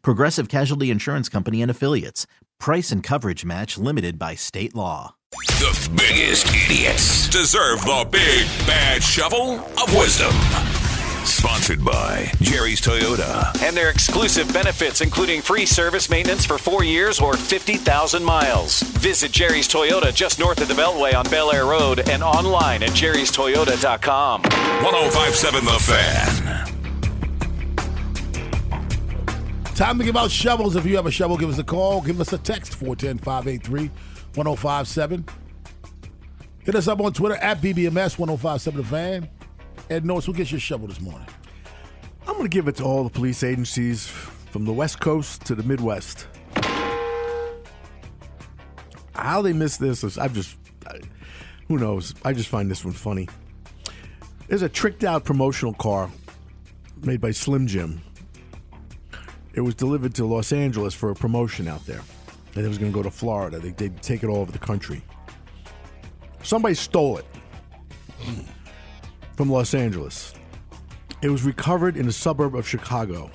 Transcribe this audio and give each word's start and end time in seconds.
Progressive 0.00 0.48
Casualty 0.48 0.90
Insurance 0.90 1.28
Company 1.28 1.60
and 1.60 1.70
Affiliates. 1.70 2.26
Price 2.58 2.90
and 2.90 3.02
coverage 3.02 3.44
match 3.44 3.76
limited 3.76 4.18
by 4.18 4.34
state 4.34 4.74
law. 4.74 5.14
The 5.32 5.90
biggest 5.96 6.46
idiots 6.48 7.28
deserve 7.28 7.80
the 7.82 8.06
big 8.10 8.46
bad 8.66 9.02
shovel 9.02 9.54
of 9.60 9.94
wisdom. 9.96 10.32
Sponsored 11.24 11.84
by 11.84 12.30
Jerry's 12.40 12.80
Toyota. 12.80 13.46
And 13.62 13.76
their 13.76 13.90
exclusive 13.90 14.52
benefits, 14.52 15.00
including 15.00 15.40
free 15.40 15.66
service 15.66 16.10
maintenance 16.10 16.44
for 16.44 16.58
four 16.58 16.82
years 16.82 17.20
or 17.20 17.36
50,000 17.36 18.24
miles. 18.24 18.80
Visit 18.82 19.30
Jerry's 19.30 19.68
Toyota 19.68 20.12
just 20.12 20.38
north 20.40 20.60
of 20.60 20.68
the 20.68 20.74
Beltway 20.74 21.14
on 21.14 21.24
Bel 21.30 21.52
Air 21.52 21.66
Road 21.66 22.08
and 22.08 22.22
online 22.24 22.82
at 22.82 22.90
jerrystoyota.com. 22.90 24.42
1057 24.42 25.64
The 25.64 25.70
Fan. 25.78 26.51
Time 29.74 29.98
to 29.98 30.04
give 30.04 30.16
out 30.18 30.30
shovels. 30.30 30.76
If 30.76 30.84
you 30.84 30.96
have 30.96 31.06
a 31.06 31.10
shovel, 31.10 31.38
give 31.38 31.48
us 31.48 31.58
a 31.58 31.64
call. 31.64 32.02
Give 32.02 32.20
us 32.20 32.32
a 32.32 32.38
text 32.38 32.74
410 32.74 33.18
583 33.18 33.90
1057. 34.34 35.24
Hit 36.64 36.74
us 36.74 36.88
up 36.88 37.00
on 37.00 37.12
Twitter 37.12 37.36
at 37.36 37.60
BBMS 37.60 38.18
1057 38.18 38.82
The 38.82 38.86
Fan. 38.86 39.28
Ed 39.88 40.04
Norris, 40.04 40.26
who 40.26 40.34
gets 40.34 40.52
your 40.52 40.60
shovel 40.60 40.88
this 40.88 41.00
morning? 41.00 41.26
I'm 42.26 42.34
going 42.34 42.44
to 42.44 42.48
give 42.48 42.68
it 42.68 42.76
to 42.76 42.84
all 42.84 43.02
the 43.02 43.10
police 43.10 43.42
agencies 43.42 44.06
from 44.06 44.66
the 44.66 44.72
West 44.72 45.00
Coast 45.00 45.44
to 45.46 45.54
the 45.54 45.62
Midwest. 45.62 46.26
How 49.14 49.40
they 49.40 49.52
missed 49.52 49.80
this 49.80 50.04
is, 50.04 50.18
I've 50.18 50.34
just, 50.34 50.56
I, 50.86 51.00
who 51.68 51.78
knows? 51.78 52.14
I 52.24 52.32
just 52.34 52.48
find 52.48 52.70
this 52.70 52.84
one 52.84 52.92
funny. 52.94 53.28
There's 54.48 54.62
a 54.62 54.68
tricked 54.68 55.02
out 55.02 55.24
promotional 55.24 55.72
car 55.72 56.10
made 57.02 57.20
by 57.20 57.30
Slim 57.30 57.66
Jim. 57.66 58.02
It 59.54 59.60
was 59.60 59.74
delivered 59.74 60.14
to 60.14 60.24
Los 60.24 60.52
Angeles 60.52 60.94
for 60.94 61.10
a 61.10 61.14
promotion 61.14 61.68
out 61.68 61.84
there. 61.86 62.02
And 62.54 62.64
it 62.64 62.68
was 62.68 62.78
going 62.78 62.92
to 62.92 62.96
go 62.96 63.02
to 63.02 63.10
Florida. 63.10 63.58
They, 63.58 63.70
they'd 63.70 64.02
take 64.02 64.22
it 64.22 64.28
all 64.28 64.38
over 64.38 64.52
the 64.52 64.58
country. 64.58 65.02
Somebody 66.42 66.74
stole 66.74 67.18
it 67.18 67.26
from 69.36 69.50
Los 69.50 69.74
Angeles. 69.74 70.34
It 71.22 71.30
was 71.30 71.44
recovered 71.44 71.96
in 71.96 72.08
a 72.08 72.12
suburb 72.12 72.54
of 72.54 72.66
Chicago. 72.66 73.30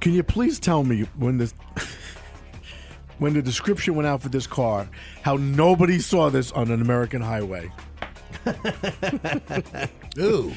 Can 0.00 0.12
you 0.12 0.22
please 0.22 0.58
tell 0.58 0.84
me 0.84 1.02
when 1.16 1.38
this 1.38 1.54
when 3.18 3.34
the 3.34 3.42
description 3.42 3.94
went 3.94 4.06
out 4.06 4.20
for 4.20 4.28
this 4.28 4.46
car, 4.46 4.88
how 5.22 5.36
nobody 5.36 5.98
saw 5.98 6.28
this 6.28 6.50
on 6.52 6.70
an 6.70 6.82
American 6.82 7.22
highway? 7.22 7.70
Ooh. 10.18 10.52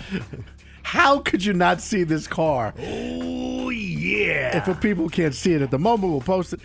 How 0.82 1.20
could 1.20 1.44
you 1.44 1.54
not 1.54 1.82
see 1.82 2.04
this 2.04 2.28
car? 2.28 2.74
Oh, 2.80 3.35
yeah. 4.06 4.70
If 4.70 4.82
people 4.82 5.10
can't 5.10 5.36
see 5.36 5.54
it 5.54 5.62
at 5.62 5.72
the 5.72 5.80
moment, 5.80 6.12
we'll 6.12 6.22
post 6.22 6.54
it. 6.54 6.60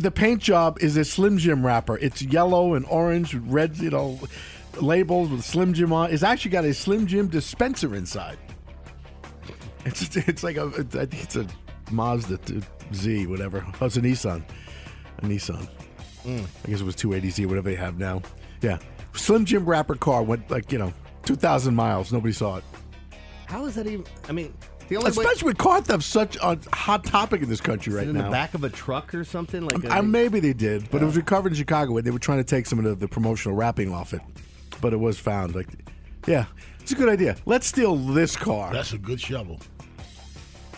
The 0.00 0.10
paint 0.10 0.42
job 0.42 0.78
is 0.80 0.96
a 0.96 1.04
Slim 1.04 1.38
Jim 1.38 1.64
wrapper. 1.64 1.96
It's 1.98 2.20
yellow 2.22 2.74
and 2.74 2.84
orange, 2.86 3.34
red, 3.34 3.76
you 3.78 3.90
know, 3.90 4.18
labels 4.80 5.30
with 5.30 5.44
Slim 5.44 5.72
Jim 5.72 5.92
on. 5.92 6.10
It's 6.12 6.22
actually 6.22 6.50
got 6.50 6.64
a 6.64 6.74
Slim 6.74 7.06
Jim 7.06 7.28
dispenser 7.28 7.94
inside. 7.94 8.38
It's 9.84 10.16
it's 10.16 10.42
like 10.42 10.56
a 10.56 10.66
I 10.66 11.06
think 11.06 11.22
it's 11.22 11.36
a 11.36 11.46
Mazda 11.90 12.38
Z, 12.92 13.26
whatever. 13.26 13.64
Oh, 13.80 13.86
it's 13.86 13.96
a 13.96 14.00
Nissan, 14.00 14.42
a 15.18 15.22
Nissan. 15.22 15.68
Mm. 16.24 16.44
I 16.64 16.70
guess 16.70 16.80
it 16.80 16.84
was 16.84 16.96
280Z, 16.96 17.46
whatever 17.46 17.70
they 17.70 17.76
have 17.76 17.98
now. 17.98 18.20
Yeah, 18.60 18.78
Slim 19.14 19.44
Jim 19.44 19.64
wrapper 19.64 19.94
car 19.94 20.22
went 20.22 20.50
like 20.50 20.72
you 20.72 20.78
know 20.78 20.92
2,000 21.24 21.74
miles. 21.74 22.12
Nobody 22.12 22.32
saw 22.32 22.56
it. 22.56 22.64
How 23.46 23.64
is 23.66 23.76
that 23.76 23.86
even? 23.86 24.04
I 24.28 24.32
mean, 24.32 24.52
the 24.52 24.52
only 24.52 24.54
way, 24.54 24.67
Especially 24.90 25.46
with 25.46 25.58
car 25.58 25.80
theft, 25.80 26.02
such 26.02 26.36
a 26.42 26.58
hot 26.72 27.04
topic 27.04 27.42
in 27.42 27.48
this 27.48 27.60
country 27.60 27.92
Is 27.92 27.96
it 27.96 27.98
right 27.98 28.08
in 28.08 28.14
now. 28.16 28.24
the 28.24 28.30
back 28.30 28.54
of 28.54 28.64
a 28.64 28.68
truck 28.70 29.14
or 29.14 29.24
something 29.24 29.62
like. 29.66 29.90
I, 29.90 30.00
maybe 30.00 30.40
they 30.40 30.52
did, 30.52 30.90
but 30.90 31.02
it 31.02 31.04
was 31.04 31.16
recovered 31.16 31.52
in 31.52 31.56
Chicago. 31.56 31.96
and 31.96 32.06
They 32.06 32.10
were 32.10 32.18
trying 32.18 32.38
to 32.38 32.44
take 32.44 32.66
some 32.66 32.78
of 32.78 32.84
the, 32.84 32.94
the 32.94 33.08
promotional 33.08 33.56
wrapping 33.56 33.92
off 33.92 34.14
it, 34.14 34.20
but 34.80 34.92
it 34.92 34.98
was 34.98 35.18
found. 35.18 35.54
Like, 35.54 35.68
yeah, 36.26 36.46
it's 36.80 36.92
a 36.92 36.94
good 36.94 37.08
idea. 37.08 37.36
Let's 37.46 37.66
steal 37.66 37.96
this 37.96 38.36
car. 38.36 38.72
That's 38.72 38.92
a 38.92 38.98
good 38.98 39.20
shovel. 39.20 39.60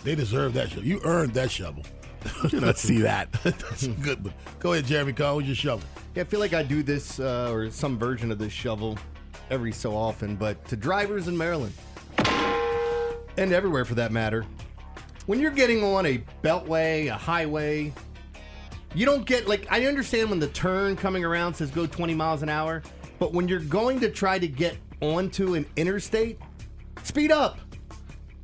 They 0.03 0.15
deserve 0.15 0.53
that 0.55 0.69
shovel. 0.69 0.83
You 0.85 0.99
earned 1.03 1.33
that 1.35 1.51
shovel. 1.51 1.83
Let's 2.53 2.81
see 2.81 3.01
that. 3.01 3.31
That's 3.43 3.83
a 3.83 3.89
good 3.89 4.23
one. 4.23 4.33
Go 4.59 4.73
ahead, 4.73 4.85
Jeremy 4.85 5.13
Cole. 5.13 5.35
What's 5.37 5.47
your 5.47 5.55
shovel? 5.55 5.83
Yeah, 6.15 6.21
I 6.21 6.25
feel 6.25 6.39
like 6.39 6.53
I 6.53 6.63
do 6.63 6.83
this 6.83 7.19
uh, 7.19 7.49
or 7.51 7.71
some 7.71 7.97
version 7.97 8.31
of 8.31 8.37
this 8.37 8.51
shovel 8.53 8.97
every 9.49 9.71
so 9.71 9.95
often, 9.95 10.35
but 10.35 10.63
to 10.67 10.75
drivers 10.75 11.27
in 11.27 11.37
Maryland 11.37 11.73
and 13.37 13.51
everywhere 13.53 13.85
for 13.85 13.95
that 13.95 14.11
matter, 14.11 14.45
when 15.25 15.39
you're 15.39 15.51
getting 15.51 15.83
on 15.83 16.05
a 16.05 16.23
beltway, 16.43 17.07
a 17.07 17.13
highway, 17.17 17.93
you 18.93 19.05
don't 19.05 19.25
get 19.25 19.47
like 19.47 19.67
I 19.71 19.85
understand 19.85 20.29
when 20.29 20.39
the 20.39 20.47
turn 20.49 20.95
coming 20.95 21.23
around 21.23 21.53
says 21.53 21.71
go 21.71 21.85
20 21.85 22.13
miles 22.13 22.43
an 22.43 22.49
hour, 22.49 22.81
but 23.19 23.33
when 23.33 23.47
you're 23.47 23.59
going 23.59 23.99
to 24.01 24.09
try 24.09 24.37
to 24.39 24.47
get 24.47 24.77
onto 25.01 25.55
an 25.55 25.65
interstate, 25.77 26.39
speed 27.03 27.31
up. 27.31 27.59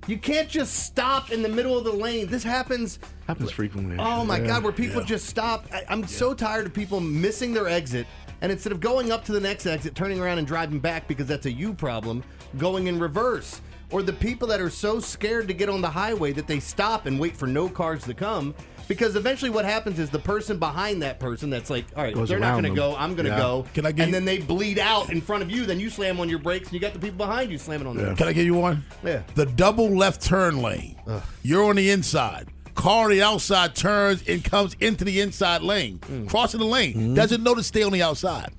You 0.07 0.17
can't 0.17 0.47
just 0.47 0.85
stop 0.85 1.31
in 1.31 1.41
the 1.41 1.49
middle 1.49 1.77
of 1.77 1.83
the 1.83 1.91
lane. 1.91 2.27
This 2.27 2.43
happens 2.43 2.97
Happens 3.27 3.51
frequently. 3.51 3.97
Oh 3.99 4.23
my 4.23 4.39
Yeah. 4.39 4.47
God, 4.47 4.63
where 4.63 4.71
people 4.71 5.01
Yeah. 5.01 5.07
just 5.07 5.25
stop. 5.25 5.67
I, 5.73 5.83
I'm 5.89 6.07
so 6.07 6.33
tired 6.33 6.65
of 6.65 6.73
people 6.73 7.01
missing 7.01 7.53
their 7.53 7.67
exit, 7.67 8.07
and 8.39 8.49
instead 8.49 8.71
of 8.71 8.79
going 8.79 9.11
up 9.11 9.25
to 9.25 9.33
the 9.33 9.39
next 9.41 9.65
exit, 9.65 9.95
turning 9.95 10.21
around 10.21 10.37
and 10.37 10.47
driving 10.47 10.79
back 10.79 11.09
because 11.09 11.27
that's 11.27 11.45
a 11.45 11.51
you 11.51 11.73
problem, 11.73 12.23
going 12.57 12.87
in 12.87 12.99
reverse. 12.99 13.59
Or 13.89 14.03
the 14.03 14.13
people 14.13 14.47
that 14.49 14.59
are 14.59 14.69
so 14.69 14.99
scared 14.99 15.47
to 15.47 15.53
get 15.53 15.69
on 15.69 15.81
the 15.81 15.89
highway 15.89 16.33
that 16.33 16.45
they 16.47 16.59
stop 16.59 17.05
and 17.05 17.17
wait 17.19 17.37
for 17.37 17.47
no 17.47 17.69
cars 17.69 18.03
to 18.03 18.13
come. 18.13 18.53
Because 18.89 19.15
eventually, 19.17 19.49
what 19.49 19.65
happens 19.65 19.99
is 19.99 20.09
the 20.09 20.19
person 20.19 20.57
behind 20.59 21.01
that 21.01 21.19
person 21.19 21.49
that's 21.49 21.69
like, 21.69 21.85
all 21.95 22.03
right, 22.03 22.13
Goes 22.13 22.29
they're 22.29 22.39
not 22.39 22.53
going 22.53 22.63
to 22.63 22.69
go, 22.75 22.95
I'm 22.97 23.15
going 23.15 23.25
to 23.25 23.31
Yeah. 23.31 23.37
go. 23.37 23.65
Can 23.73 23.85
I 23.85 23.91
give 23.91 24.03
and 24.03 24.07
you- 24.09 24.13
then 24.13 24.25
they 24.25 24.37
bleed 24.39 24.79
out 24.79 25.09
in 25.09 25.19
front 25.21 25.43
of 25.43 25.51
you. 25.51 25.65
Then 25.65 25.79
you 25.79 25.89
slam 25.89 26.19
on 26.21 26.29
your 26.29 26.39
brakes, 26.39 26.67
and 26.67 26.73
you 26.73 26.79
got 26.79 26.93
the 26.93 26.99
people 26.99 27.17
behind 27.17 27.51
you 27.51 27.57
slamming 27.57 27.85
on 27.87 27.97
them. 27.97 28.15
Can 28.15 28.27
I 28.29 28.33
give 28.33 28.45
you 28.45 28.53
one? 28.53 28.85
Yeah. 29.03 29.23
The 29.35 29.45
double 29.45 29.89
left 29.89 30.21
turn 30.21 30.61
lane. 30.61 30.95
You're 31.43 31.63
on 31.65 31.75
the 31.75 31.89
inside. 31.89 32.47
Car 32.75 33.05
on 33.05 33.09
the 33.11 33.21
outside 33.23 33.75
turns 33.75 34.23
and 34.27 34.43
comes 34.43 34.75
into 34.79 35.03
the 35.03 35.19
inside 35.19 35.63
lane, 35.63 35.99
Mm. 35.99 36.29
crossing 36.29 36.59
the 36.59 36.65
lane. 36.65 37.13
Doesn't 37.13 37.41
know 37.43 37.55
to 37.55 37.63
stay 37.63 37.83
on 37.83 37.91
the 37.91 38.03
outside. 38.03 38.51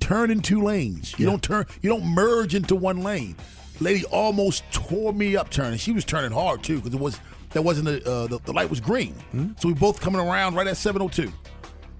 Turn 0.00 0.30
in 0.30 0.40
two 0.40 0.62
lanes. 0.62 1.14
You 1.18 1.26
don't 1.26 1.42
turn. 1.42 1.66
You 1.80 1.88
don't 1.90 2.04
merge 2.04 2.54
into 2.54 2.74
one 2.74 3.02
lane. 3.02 3.36
Lady 3.80 4.04
almost 4.06 4.64
tore 4.72 5.12
me 5.12 5.36
up 5.36 5.50
turning. 5.50 5.78
She 5.78 5.92
was 5.92 6.04
turning 6.04 6.32
hard 6.32 6.62
too 6.62 6.76
because 6.76 6.94
it 6.94 7.00
was 7.00 7.20
that 7.50 7.62
wasn't 7.62 7.86
the, 7.86 8.10
uh, 8.10 8.26
the 8.26 8.38
the 8.40 8.52
light 8.52 8.68
was 8.70 8.80
green. 8.80 9.14
So 9.58 9.68
we 9.68 9.74
both 9.74 10.00
coming 10.00 10.20
around 10.20 10.54
right 10.54 10.66
at 10.66 10.76
702, 10.76 11.32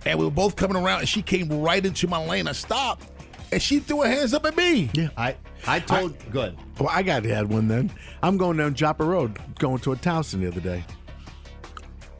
and 0.06 0.19
we 0.19 0.25
were 0.25 0.30
both 0.30 0.56
coming 0.56 0.76
around, 0.76 1.00
and 1.00 1.08
she 1.08 1.22
came 1.22 1.48
right 1.60 1.84
into 1.84 2.06
my 2.06 2.25
lane. 2.25 2.48
I 2.48 2.52
stopped, 2.52 3.08
and 3.52 3.62
she 3.62 3.78
threw 3.78 4.02
her 4.02 4.08
hands 4.08 4.34
up 4.34 4.44
at 4.44 4.56
me. 4.56 4.90
Yeah. 4.92 5.08
I, 5.16 5.36
I 5.66 5.80
told, 5.80 6.16
good. 6.30 6.56
Well, 6.78 6.90
I 6.92 7.02
got 7.02 7.22
to 7.22 7.32
add 7.32 7.48
one 7.48 7.69
then. 7.69 7.90
I'm 8.22 8.36
going 8.36 8.56
down 8.56 8.75
Joppa 8.75 9.04
Road, 9.04 9.38
going 9.58 9.78
to 9.80 9.92
a 9.92 9.96
Towson 9.96 10.40
the 10.40 10.48
other 10.48 10.60
day. 10.60 10.84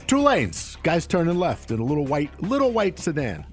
Two 0.06 0.20
lanes, 0.20 0.78
guys 0.82 1.06
turning 1.06 1.38
left 1.38 1.70
in 1.70 1.81
a 1.81 1.84
little 1.84 2.06
white, 2.06 2.43
little 2.43 2.72
white 2.72 2.99
sedan. 2.99 3.46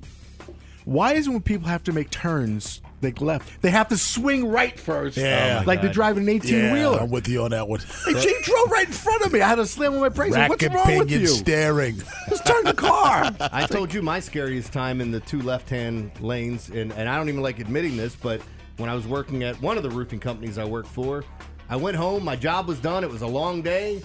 Why 0.86 1.14
is 1.14 1.28
it 1.28 1.32
when 1.32 1.42
people 1.42 1.68
have 1.68 1.84
to 1.84 1.92
make 1.92 2.10
turns 2.12 2.82
They 3.02 3.12
left. 3.12 3.62
They 3.62 3.70
have 3.72 3.90
to 3.90 3.98
swing 3.98 4.48
right 4.48 4.80
first. 4.80 5.18
Yeah. 5.18 5.60
Oh, 5.62 5.68
like 5.68 5.82
they're 5.82 5.92
driving 5.92 6.24
an 6.24 6.30
18 6.30 6.72
wheeler. 6.74 7.00
I'm 7.02 7.10
with 7.12 7.28
you 7.28 7.44
on 7.44 7.52
that 7.52 7.68
one. 7.68 7.80
Hey, 8.06 8.20
she 8.20 8.36
drove 8.42 8.72
right 8.72 8.88
in 8.88 8.94
front 8.94 9.24
of 9.24 9.34
me. 9.34 9.42
I 9.42 9.48
had 9.50 9.56
to 9.56 9.66
slam 9.66 9.94
on 9.94 10.00
my 10.00 10.10
brakes. 10.10 10.36
Like, 10.36 10.50
What's 10.50 10.64
wrong 10.64 10.76
with 10.76 10.86
pinion 10.86 11.22
you? 11.22 11.28
staring. 11.28 11.98
Just 12.30 12.46
turn 12.48 12.64
the 12.64 12.74
car. 12.74 13.32
I 13.52 13.68
told 13.68 13.94
you 13.94 14.02
my 14.02 14.20
scariest 14.20 14.72
time 14.74 15.02
in 15.02 15.12
the 15.12 15.20
two 15.20 15.42
left-hand 15.42 16.12
lanes, 16.22 16.70
and, 16.70 16.92
and 16.94 17.08
I 17.10 17.18
don't 17.18 17.30
even 17.30 17.42
like 17.42 17.60
admitting 17.60 17.98
this, 17.98 18.16
but 18.16 18.42
when 18.78 18.90
I 18.90 18.96
was 18.96 19.08
working 19.08 19.44
at 19.44 19.62
one 19.62 19.78
of 19.78 19.84
the 19.84 19.90
roofing 19.92 20.20
companies 20.20 20.58
I 20.58 20.66
worked 20.66 20.90
for, 20.90 21.24
I 21.70 21.76
went 21.76 21.98
home. 21.98 22.24
My 22.24 22.36
job 22.36 22.68
was 22.68 22.80
done. 22.80 23.04
It 23.04 23.10
was 23.10 23.22
a 23.22 23.28
long 23.28 23.62
day. 23.62 24.02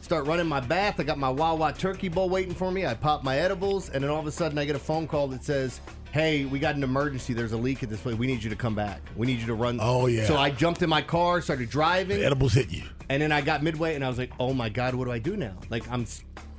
Start 0.00 0.26
running 0.26 0.46
my 0.46 0.60
bath. 0.60 0.98
I 0.98 1.04
got 1.04 1.16
my 1.18 1.30
Wawa 1.30 1.72
turkey 1.72 2.08
bowl 2.08 2.28
waiting 2.28 2.54
for 2.54 2.70
me. 2.70 2.86
I 2.86 2.94
pop 2.94 3.22
my 3.22 3.38
edibles, 3.38 3.88
and 3.90 4.02
then 4.02 4.10
all 4.10 4.20
of 4.20 4.26
a 4.26 4.32
sudden 4.32 4.58
I 4.58 4.64
get 4.64 4.74
a 4.76 4.80
phone 4.80 5.06
call 5.06 5.28
that 5.28 5.44
says, 5.44 5.80
"Hey, 6.12 6.44
we 6.44 6.58
got 6.58 6.76
an 6.76 6.84
emergency. 6.84 7.32
There's 7.32 7.52
a 7.52 7.56
leak 7.56 7.82
at 7.82 7.90
this 7.90 8.00
place. 8.00 8.14
We 8.16 8.26
need 8.26 8.42
you 8.44 8.50
to 8.50 8.56
come 8.56 8.74
back. 8.74 9.00
We 9.16 9.26
need 9.26 9.40
you 9.40 9.46
to 9.46 9.54
run." 9.54 9.78
Oh, 9.80 10.06
yeah. 10.06 10.26
So 10.26 10.36
I 10.36 10.50
jumped 10.50 10.82
in 10.82 10.88
my 10.88 11.02
car, 11.02 11.40
started 11.40 11.68
driving. 11.70 12.18
The 12.20 12.26
edibles 12.26 12.52
hit 12.54 12.70
you. 12.70 12.84
And 13.08 13.20
then 13.20 13.32
I 13.32 13.40
got 13.40 13.62
midway, 13.62 13.94
and 13.94 14.04
I 14.04 14.08
was 14.08 14.18
like, 14.18 14.30
"Oh 14.38 14.52
my 14.54 14.68
god, 14.68 14.94
what 14.94 15.06
do 15.06 15.12
I 15.12 15.18
do 15.18 15.36
now? 15.36 15.54
Like 15.70 15.90
I'm, 15.90 16.06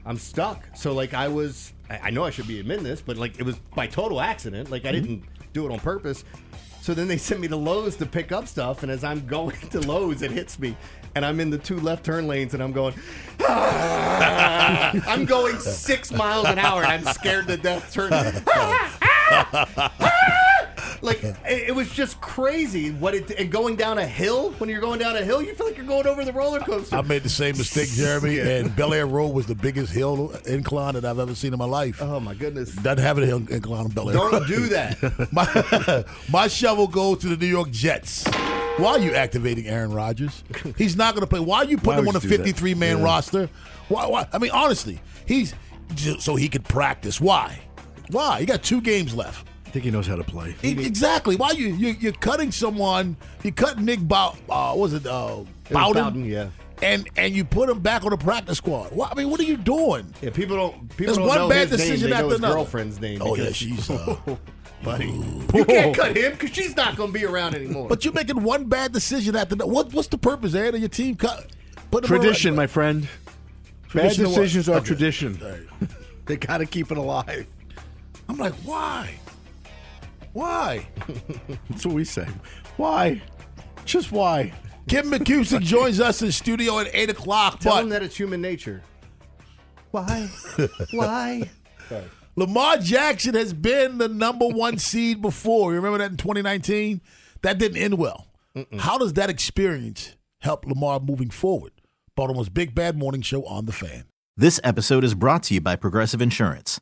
I'm 0.05 0.17
stuck." 0.17 0.65
So 0.75 0.93
like 0.93 1.13
I 1.13 1.27
was, 1.27 1.73
I 1.89 2.09
know 2.09 2.23
I 2.25 2.29
should 2.31 2.47
be 2.47 2.59
admitting 2.59 2.83
this, 2.83 3.01
but 3.01 3.17
like 3.17 3.39
it 3.39 3.43
was 3.43 3.55
by 3.75 3.87
total 3.87 4.19
accident. 4.21 4.69
Like 4.69 4.85
I 4.85 4.91
didn't 4.91 5.23
do 5.53 5.65
it 5.65 5.71
on 5.71 5.79
purpose. 5.79 6.23
So 6.81 6.93
then 6.93 7.07
they 7.07 7.17
sent 7.29 7.39
me 7.39 7.47
to 7.47 7.55
Lowe's 7.55 7.95
to 7.97 8.05
pick 8.05 8.31
up 8.31 8.47
stuff, 8.47 8.83
and 8.83 8.91
as 8.91 9.03
I'm 9.03 9.25
going 9.25 9.55
to 9.71 9.79
Lowe's, 9.79 10.21
it 10.21 10.31
hits 10.31 10.59
me, 10.59 10.75
and 11.15 11.25
I'm 11.25 11.39
in 11.39 11.49
the 11.49 11.57
two 11.57 11.79
left 11.79 12.03
turn 12.05 12.27
lanes, 12.27 12.53
and 12.53 12.61
I'm 12.61 12.73
going, 12.73 12.93
"Ah." 13.41 14.91
I'm 15.07 15.25
going 15.25 15.59
six 15.59 16.11
miles 16.11 16.45
an 16.47 16.59
hour, 16.59 16.83
and 16.83 16.91
I'm 17.07 17.13
scared 17.13 17.47
to 17.47 17.57
death. 17.57 17.93
Turning. 17.93 18.43
Like 21.01 21.21
it, 21.21 21.35
it 21.43 21.75
was 21.75 21.91
just 21.91 22.21
crazy. 22.21 22.91
What 22.91 23.13
it 23.13 23.29
and 23.31 23.51
going 23.51 23.75
down 23.75 23.97
a 23.97 24.07
hill 24.07 24.51
when 24.53 24.69
you're 24.69 24.79
going 24.79 24.99
down 24.99 25.17
a 25.17 25.21
hill, 25.21 25.41
you 25.41 25.53
feel 25.53 25.65
like 25.67 25.75
you're 25.75 25.85
going 25.85 26.07
over 26.07 26.23
the 26.23 26.31
roller 26.31 26.61
coaster. 26.61 26.95
I 26.95 27.01
made 27.01 27.23
the 27.23 27.29
same 27.29 27.57
mistake, 27.57 27.89
Jeremy, 27.93 28.39
and 28.39 28.73
Bel 28.73 28.93
Air 28.93 29.05
Road 29.05 29.33
was 29.33 29.45
the 29.45 29.53
biggest 29.55 29.91
hill 29.91 30.31
incline 30.45 30.93
that 30.93 31.03
I've 31.03 31.19
ever 31.19 31.35
seen 31.35 31.51
in 31.51 31.59
my 31.59 31.65
life. 31.65 32.01
oh 32.01 32.21
my 32.21 32.33
goodness! 32.33 32.71
Doesn't 32.73 33.03
have 33.03 33.17
a 33.17 33.25
hill 33.25 33.43
incline 33.49 33.83
on 33.83 33.89
Bel 33.89 34.11
Air. 34.11 34.15
Don't 34.15 34.47
do 34.47 34.67
that. 34.67 35.27
my, 35.33 36.05
my 36.31 36.47
shovel 36.47 36.87
goes 36.87 37.17
to 37.19 37.27
the 37.27 37.35
New 37.37 37.51
York 37.51 37.69
Jets. 37.71 38.25
Why 38.77 38.91
are 38.91 38.99
you 38.99 39.13
activating 39.13 39.67
Aaron 39.67 39.91
Rodgers? 39.91 40.41
He's 40.77 40.95
not 40.95 41.15
going 41.15 41.21
to 41.21 41.27
play. 41.27 41.41
Why 41.41 41.59
are 41.59 41.65
you 41.65 41.77
putting 41.77 42.03
him 42.03 42.07
on 42.07 42.13
would 42.13 42.23
a 42.23 42.27
you 42.27 42.29
do 42.31 42.37
that? 42.37 42.43
53 42.45 42.75
man 42.75 42.99
Yeah. 42.99 43.03
roster? 43.03 43.49
Why, 43.89 44.05
why? 44.07 44.25
I 44.31 44.37
mean, 44.37 44.51
honestly, 44.51 45.01
he's 45.25 45.53
j- 45.95 46.17
so 46.19 46.37
he 46.37 46.47
could 46.47 46.63
practice. 46.63 47.19
Why? 47.19 47.59
Why? 48.13 48.39
You 48.39 48.45
got 48.45 48.63
two 48.63 48.79
games 48.81 49.13
left. 49.15 49.47
I 49.65 49.69
think 49.71 49.85
he 49.85 49.91
knows 49.91 50.05
how 50.07 50.15
to 50.15 50.23
play. 50.23 50.55
E- 50.63 50.85
Exactly. 50.85 51.35
Why 51.35 51.51
you, 51.51 51.67
you 51.73 51.95
you're 51.99 52.11
cutting 52.13 52.51
someone? 52.51 53.17
You 53.43 53.51
cut 53.51 53.79
Nick 53.79 54.07
Bow. 54.07 54.35
Uh, 54.49 54.73
was 54.77 54.93
it 54.93 55.05
uh, 55.07 55.37
was 55.39 55.47
Bawden? 55.69 55.93
Bawden, 56.13 56.29
yeah. 56.29 56.49
And 56.83 57.09
and 57.17 57.33
you 57.35 57.43
put 57.43 57.69
him 57.69 57.79
back 57.79 58.03
on 58.03 58.11
the 58.11 58.17
practice 58.17 58.57
squad. 58.59 58.91
Why, 58.91 59.09
I 59.11 59.15
mean, 59.15 59.29
what 59.29 59.39
are 59.39 59.43
you 59.43 59.57
doing? 59.57 60.13
Yeah, 60.21 60.29
people 60.29 60.55
don't. 60.57 60.89
People 60.89 61.05
There's 61.05 61.17
don't 61.17 61.27
one 61.27 61.37
know 61.39 61.49
bad 61.49 61.69
his 61.69 61.79
decision 61.79 62.09
name. 62.09 62.09
They 62.11 62.15
after 62.15 62.23
know 62.25 62.29
his 62.29 62.39
another. 62.39 62.53
girlfriend's 62.55 63.01
name. 63.01 63.19
Oh 63.21 63.35
yeah, 63.35 63.51
she's. 63.51 63.89
Uh, 63.89 64.15
buddy. 64.83 65.05
You 65.53 65.63
can't 65.65 65.95
cut 65.95 66.17
him 66.17 66.33
because 66.33 66.51
she's 66.53 66.75
not 66.75 66.97
going 66.97 67.13
to 67.13 67.17
be 67.17 67.25
around 67.25 67.55
anymore. 67.55 67.87
but 67.87 68.03
you're 68.03 68.13
making 68.13 68.43
one 68.43 68.65
bad 68.65 68.91
decision 68.91 69.33
after 69.35 69.55
that. 69.55 69.67
What 69.69 69.93
what's 69.93 70.09
the 70.09 70.17
purpose, 70.17 70.53
Ed, 70.55 70.75
of 70.75 70.81
your 70.81 70.89
team 70.89 71.15
cut? 71.15 71.51
Put 71.89 72.03
him 72.03 72.11
on- 72.13 72.19
Tradition, 72.21 72.53
my 72.53 72.67
friend. 72.67 73.03
Bad 73.03 73.09
Tradition 73.89 74.25
of 74.25 74.31
what? 74.31 74.37
decisions 74.41 74.69
are 74.69 74.75
Okay. 74.77 74.85
tradition. 74.87 75.39
All 75.41 75.49
right. 75.49 75.89
They 76.25 76.37
got 76.37 76.59
to 76.59 76.65
keep 76.65 76.89
it 76.91 76.97
alive. 76.97 77.45
I'm 78.33 78.39
like, 78.39 78.53
why? 78.65 79.13
Why? 80.33 80.87
That's 81.69 81.85
what 81.85 81.93
we 81.93 82.03
say. 82.03 82.27
Why? 82.77 83.21
Just 83.85 84.11
why? 84.11 84.53
Ken 84.87 85.05
McKusick 85.05 85.61
joins 85.61 85.99
us 85.99 86.23
in 86.23 86.31
studio 86.31 86.79
at 86.79 86.89
eight 86.93 87.11
o'clock. 87.11 87.59
tell 87.59 87.75
but 87.75 87.83
him 87.83 87.89
that 87.89 88.01
it's 88.01 88.17
human 88.17 88.41
nature. 88.41 88.81
Why? 89.91 90.27
Why? 90.91 91.51
Lamar 92.35 92.77
Jackson 92.77 93.35
has 93.35 93.53
been 93.53 93.99
the 93.99 94.07
number 94.07 94.47
one 94.47 94.79
seed 94.79 95.21
before. 95.21 95.71
You 95.71 95.75
remember 95.75 95.99
that 95.99 96.09
in 96.09 96.17
2019? 96.17 97.01
That 97.43 97.59
didn't 97.59 97.77
end 97.77 97.99
well. 97.99 98.29
How 98.79 98.97
does 98.97 99.13
that 99.13 99.29
experience 99.29 100.15
help 100.41 100.65
Lamar 100.65 100.99
moving 100.99 101.29
forward? 101.29 101.73
Baltimore's 102.15 102.49
Big 102.49 102.73
Bad 102.73 102.97
Morning 102.97 103.21
Show 103.21 103.45
on 103.45 103.67
the 103.67 103.71
fan. 103.71 104.05
This 104.35 104.59
episode 104.63 105.03
is 105.03 105.13
brought 105.13 105.43
to 105.43 105.53
you 105.53 105.61
by 105.61 105.75
Progressive 105.75 106.23
Insurance. 106.23 106.81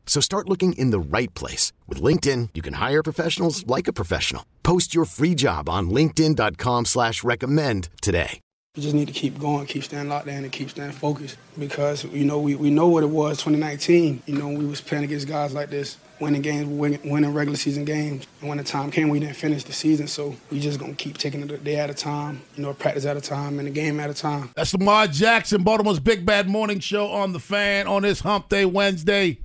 So 0.11 0.19
start 0.19 0.49
looking 0.49 0.73
in 0.73 0.91
the 0.91 0.99
right 0.99 1.33
place. 1.35 1.71
With 1.87 2.01
LinkedIn, 2.01 2.49
you 2.53 2.61
can 2.61 2.73
hire 2.73 3.01
professionals 3.01 3.65
like 3.65 3.87
a 3.87 3.93
professional. 3.93 4.45
Post 4.61 4.93
your 4.93 5.05
free 5.05 5.33
job 5.35 5.69
on 5.69 5.89
linkedin.com 5.89 6.83
slash 6.83 7.23
recommend 7.23 7.87
today. 8.01 8.41
We 8.75 8.83
just 8.83 8.93
need 8.93 9.07
to 9.07 9.13
keep 9.13 9.39
going, 9.39 9.67
keep 9.67 9.85
staying 9.85 10.09
locked 10.09 10.27
in, 10.27 10.43
and 10.43 10.51
keep 10.51 10.69
staying 10.69 10.91
focused 10.91 11.37
because 11.57 12.03
you 12.03 12.25
know 12.25 12.39
we, 12.39 12.55
we 12.55 12.69
know 12.69 12.89
what 12.89 13.03
it 13.03 13.09
was 13.09 13.37
2019. 13.37 14.23
You 14.25 14.37
know 14.37 14.49
we 14.49 14.65
was 14.65 14.81
playing 14.81 15.05
against 15.05 15.29
guys 15.29 15.53
like 15.53 15.69
this, 15.69 15.95
winning 16.19 16.41
games, 16.41 16.67
winning, 16.67 16.99
winning 17.09 17.33
regular 17.33 17.57
season 17.57 17.85
games, 17.85 18.27
and 18.41 18.49
when 18.49 18.57
the 18.57 18.65
time 18.65 18.91
came, 18.91 19.07
we 19.07 19.21
didn't 19.21 19.37
finish 19.37 19.63
the 19.63 19.73
season. 19.73 20.07
So 20.07 20.35
we 20.49 20.59
just 20.59 20.77
gonna 20.77 20.93
keep 20.93 21.19
taking 21.19 21.41
it 21.41 21.51
a 21.51 21.57
day 21.57 21.77
at 21.77 21.89
a 21.89 21.93
time, 21.93 22.41
you 22.57 22.63
know, 22.63 22.73
practice 22.73 23.05
at 23.05 23.15
a 23.15 23.21
time, 23.21 23.59
and 23.59 23.67
a 23.69 23.71
game 23.71 23.97
at 24.01 24.09
a 24.09 24.13
time. 24.13 24.49
That's 24.55 24.73
Lamar 24.73 25.07
Jackson, 25.07 25.63
Baltimore's 25.63 26.01
Big 26.01 26.25
Bad 26.25 26.49
Morning 26.49 26.79
Show 26.79 27.07
on 27.07 27.31
the 27.31 27.39
fan 27.39 27.87
on 27.87 28.01
this 28.01 28.19
Hump 28.19 28.49
Day 28.49 28.65
Wednesday. 28.65 29.39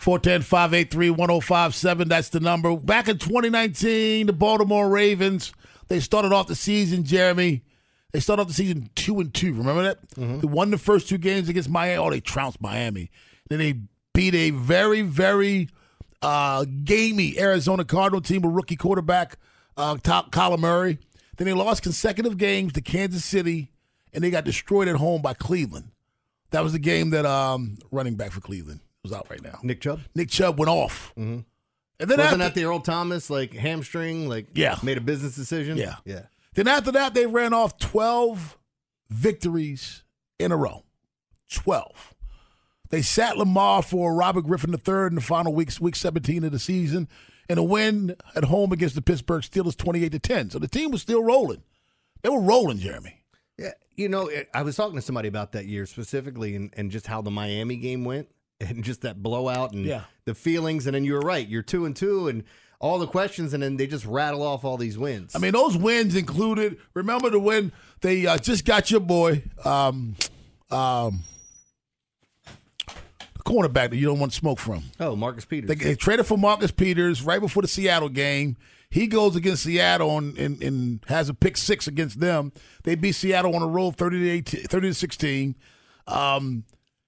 410-583-1057. 0.00 2.08
That's 2.08 2.30
the 2.30 2.40
number. 2.40 2.76
Back 2.76 3.08
in 3.08 3.18
2019, 3.18 4.26
the 4.26 4.32
Baltimore 4.32 4.88
Ravens, 4.88 5.52
they 5.88 6.00
started 6.00 6.32
off 6.32 6.48
the 6.48 6.54
season, 6.54 7.04
Jeremy. 7.04 7.62
They 8.12 8.20
started 8.20 8.42
off 8.42 8.48
the 8.48 8.54
season 8.54 8.90
two 8.94 9.20
and 9.20 9.34
two. 9.34 9.54
Remember 9.54 9.82
that? 9.82 9.98
They 10.40 10.46
won 10.46 10.70
the 10.70 10.78
first 10.78 11.08
two 11.08 11.18
games 11.18 11.48
against 11.48 11.68
Miami. 11.68 11.96
Oh, 11.96 12.10
they 12.10 12.20
trounced 12.20 12.60
Miami. 12.60 13.10
Then 13.48 13.58
they 13.58 13.80
beat 14.12 14.34
a 14.34 14.50
very, 14.50 15.02
very 15.02 15.68
uh, 16.22 16.64
gamey 16.84 17.38
Arizona 17.38 17.84
Cardinal 17.84 18.20
team 18.20 18.42
with 18.42 18.54
rookie 18.54 18.76
quarterback 18.76 19.36
uh, 19.76 19.96
top 20.02 20.30
Kyler 20.30 20.58
Murray. 20.58 20.98
Then 21.36 21.46
they 21.46 21.52
lost 21.52 21.82
consecutive 21.82 22.38
games 22.38 22.72
to 22.74 22.80
Kansas 22.80 23.24
City, 23.24 23.72
and 24.12 24.22
they 24.22 24.30
got 24.30 24.44
destroyed 24.44 24.86
at 24.86 24.96
home 24.96 25.20
by 25.20 25.34
Cleveland. 25.34 25.90
That 26.50 26.62
was 26.62 26.72
the 26.72 26.78
game 26.78 27.10
that 27.10 27.26
um, 27.26 27.78
running 27.90 28.14
back 28.14 28.30
for 28.30 28.40
Cleveland 28.40 28.78
was 29.04 29.12
out 29.12 29.28
right 29.30 29.42
now. 29.42 29.60
Nick 29.62 29.80
Chubb. 29.80 30.00
Nick 30.16 30.30
Chubb 30.30 30.58
went 30.58 30.68
off. 30.70 31.12
Mm-hmm. 31.16 31.40
And 32.00 32.10
then 32.10 32.18
Wasn't 32.18 32.20
after, 32.20 32.36
that 32.38 32.54
the 32.54 32.64
Earl 32.64 32.80
Thomas 32.80 33.30
like 33.30 33.52
hamstring? 33.52 34.28
Like 34.28 34.48
Yeah. 34.54 34.76
made 34.82 34.98
a 34.98 35.00
business 35.00 35.36
decision. 35.36 35.76
Yeah. 35.76 35.96
yeah. 36.04 36.22
Then 36.54 36.66
after 36.66 36.90
that, 36.92 37.14
they 37.14 37.26
ran 37.26 37.52
off 37.52 37.78
12 37.78 38.58
victories 39.10 40.02
in 40.38 40.50
a 40.50 40.56
row. 40.56 40.82
12. 41.52 42.14
They 42.90 43.02
sat 43.02 43.36
Lamar 43.38 43.82
for 43.82 44.14
Robert 44.14 44.42
Griffin 44.42 44.72
III 44.72 45.06
in 45.08 45.14
the 45.16 45.20
final 45.20 45.52
weeks, 45.54 45.80
week 45.80 45.96
17 45.96 46.44
of 46.44 46.52
the 46.52 46.58
season, 46.58 47.08
and 47.48 47.58
a 47.58 47.62
win 47.62 48.16
at 48.34 48.44
home 48.44 48.72
against 48.72 48.94
the 48.94 49.02
Pittsburgh 49.02 49.42
Steelers 49.42 49.76
28 49.76 50.12
to 50.12 50.18
10. 50.18 50.50
So 50.50 50.58
the 50.58 50.68
team 50.68 50.90
was 50.90 51.02
still 51.02 51.22
rolling. 51.22 51.62
They 52.22 52.28
were 52.28 52.40
rolling, 52.40 52.78
Jeremy. 52.78 53.22
Yeah, 53.58 53.72
you 53.96 54.08
know, 54.08 54.30
I 54.52 54.62
was 54.62 54.76
talking 54.76 54.96
to 54.96 55.02
somebody 55.02 55.28
about 55.28 55.52
that 55.52 55.66
year 55.66 55.86
specifically, 55.86 56.56
and, 56.56 56.72
and 56.76 56.90
just 56.90 57.06
how 57.06 57.22
the 57.22 57.30
Miami 57.30 57.76
game 57.76 58.04
went, 58.04 58.28
and 58.60 58.84
just 58.84 59.02
that 59.02 59.22
blowout, 59.22 59.72
and 59.72 59.84
Yeah. 59.84 60.02
the 60.24 60.34
feelings. 60.34 60.86
And 60.86 60.94
then 60.94 61.04
you 61.04 61.14
were 61.14 61.20
right, 61.20 61.46
you're 61.46 61.62
two 61.62 61.84
and 61.86 61.94
two, 61.94 62.28
and 62.28 62.44
all 62.80 62.98
the 62.98 63.06
questions, 63.06 63.54
and 63.54 63.62
then 63.62 63.76
they 63.76 63.86
just 63.86 64.04
rattle 64.04 64.42
off 64.42 64.64
all 64.64 64.76
these 64.76 64.98
wins. 64.98 65.34
I 65.34 65.38
mean, 65.38 65.52
those 65.52 65.76
wins 65.76 66.14
included. 66.14 66.76
Remember 66.94 67.30
the 67.30 67.38
win 67.40 67.72
they 68.00 68.26
uh, 68.26 68.36
just 68.38 68.64
got 68.64 68.90
your 68.90 69.00
boy, 69.00 69.42
um, 69.64 70.16
um, 70.70 71.20
the 72.86 73.42
cornerback 73.44 73.90
that 73.90 73.96
you 73.96 74.06
don't 74.06 74.18
want 74.18 74.32
to 74.32 74.38
smoke 74.38 74.58
from. 74.58 74.84
oh, 75.00 75.16
Marcus 75.16 75.44
Peters. 75.44 75.68
They, 75.68 75.74
they 75.74 75.94
traded 75.94 76.26
for 76.26 76.36
Marcus 76.38 76.70
Peters 76.70 77.22
right 77.22 77.40
before 77.40 77.62
the 77.62 77.68
Seattle 77.68 78.08
game. 78.08 78.56
He 78.90 79.06
goes 79.08 79.34
against 79.34 79.64
Seattle 79.64 80.18
and, 80.18 80.38
and, 80.38 80.62
and 80.62 81.00
has 81.08 81.28
a 81.28 81.34
pick 81.34 81.56
six 81.56 81.86
against 81.88 82.20
them. 82.20 82.52
They 82.84 82.94
beat 82.94 83.12
Seattle 83.12 83.56
on 83.56 83.62
a 83.62 83.66
roll, 83.66 83.90
30 83.92 84.18
to 84.20 84.30
18, 84.30 84.62
30 84.64 84.88
to 84.88 84.94
16. 84.94 85.54
Um, 86.06 86.64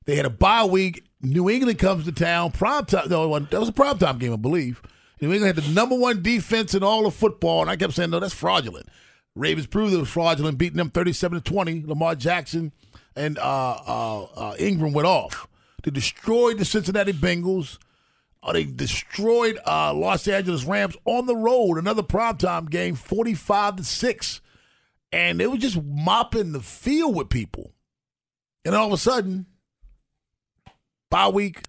they 0.07 0.17
had 0.17 0.27
a 0.27 0.31
bye 0.31 0.65
week. 0.65 1.05
New 1.21 1.51
England 1.51 1.79
comes 1.79 2.05
to 2.05 2.13
town. 2.13 2.53
Prime 2.53 2.87
time. 2.87 3.09
No, 3.09 3.39
that 3.39 3.61
was 3.61 3.69
a 3.69 3.73
prime 3.73 3.99
time 3.99 4.19
game, 4.19 4.33
I 4.33 4.37
believe. 4.37 4.81
New 5.21 5.33
England 5.33 5.57
had 5.57 5.65
the 5.65 5.73
number 5.73 5.97
one 5.97 6.23
defense 6.23 6.75
in 6.75 6.83
all 6.83 7.07
of 7.07 7.15
football, 7.15 7.63
and 7.63 7.71
I 7.71 7.77
kept 7.77 7.95
saying, 7.95 8.11
no, 8.11 8.21
that's 8.21 8.35
fraudulent. 8.35 8.89
Ravens 9.35 9.67
proved 9.67 9.93
it 9.93 9.99
was 9.99 10.09
fraudulent, 10.09 10.59
beating 10.59 10.77
them 10.77 10.91
37 10.91 11.41
to 11.41 11.45
20. 11.45 11.85
Lamar 11.87 12.15
Jackson 12.15 12.73
and 13.15 13.39
uh, 13.39 13.79
uh, 13.87 14.23
uh, 14.25 14.57
Ingram 14.59 14.93
went 14.93 15.07
off. 15.07 15.49
They 15.83 15.91
destroyed 15.91 16.59
the 16.59 16.65
Cincinnati 16.65 17.13
Bengals. 17.13 17.79
Uh, 18.43 18.53
they 18.53 18.65
destroyed 18.65 19.59
uh, 19.67 19.93
Los 19.95 20.29
Angeles 20.29 20.65
Rams 20.65 20.97
on 21.05 21.27
the 21.27 21.37
road. 21.37 21.79
Another 21.79 22.03
primetime 22.03 22.71
game, 22.71 22.95
45 22.95 23.77
to 23.77 23.85
6. 23.85 24.41
And 25.13 25.41
they 25.41 25.47
were 25.47 25.57
just 25.57 25.83
mopping 25.83 26.53
the 26.53 26.61
field 26.61 27.15
with 27.15 27.29
people. 27.29 27.73
And 28.65 28.75
all 28.75 28.87
of 28.87 28.93
a 28.93 28.99
sudden, 28.99 29.47
bye 31.11 31.29
week, 31.29 31.63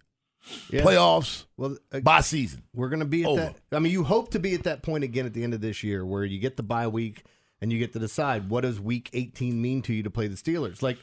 Yeah. 0.69 0.81
playoffs, 0.81 1.45
well, 1.57 1.77
uh, 1.91 1.99
bye 1.99 2.21
season. 2.21 2.63
We're 2.73 2.89
going 2.89 2.99
to 3.01 3.05
be 3.05 3.23
at 3.23 3.29
Over. 3.29 3.41
that. 3.41 3.75
I 3.75 3.79
mean, 3.79 3.91
you 3.91 4.03
hope 4.03 4.31
to 4.31 4.39
be 4.39 4.53
at 4.53 4.63
that 4.63 4.83
point 4.83 5.03
again 5.03 5.25
at 5.25 5.33
the 5.33 5.43
end 5.43 5.53
of 5.53 5.61
this 5.61 5.83
year 5.83 6.05
where 6.05 6.23
you 6.23 6.39
get 6.39 6.57
the 6.57 6.63
bye 6.63 6.87
week 6.87 7.23
and 7.61 7.71
you 7.71 7.79
get 7.79 7.93
to 7.93 7.99
decide 7.99 8.49
what 8.49 8.61
does 8.61 8.79
week 8.79 9.09
18 9.13 9.61
mean 9.61 9.81
to 9.83 9.93
you 9.93 10.03
to 10.03 10.09
play 10.09 10.27
the 10.27 10.35
Steelers. 10.35 10.81
Like, 10.81 10.97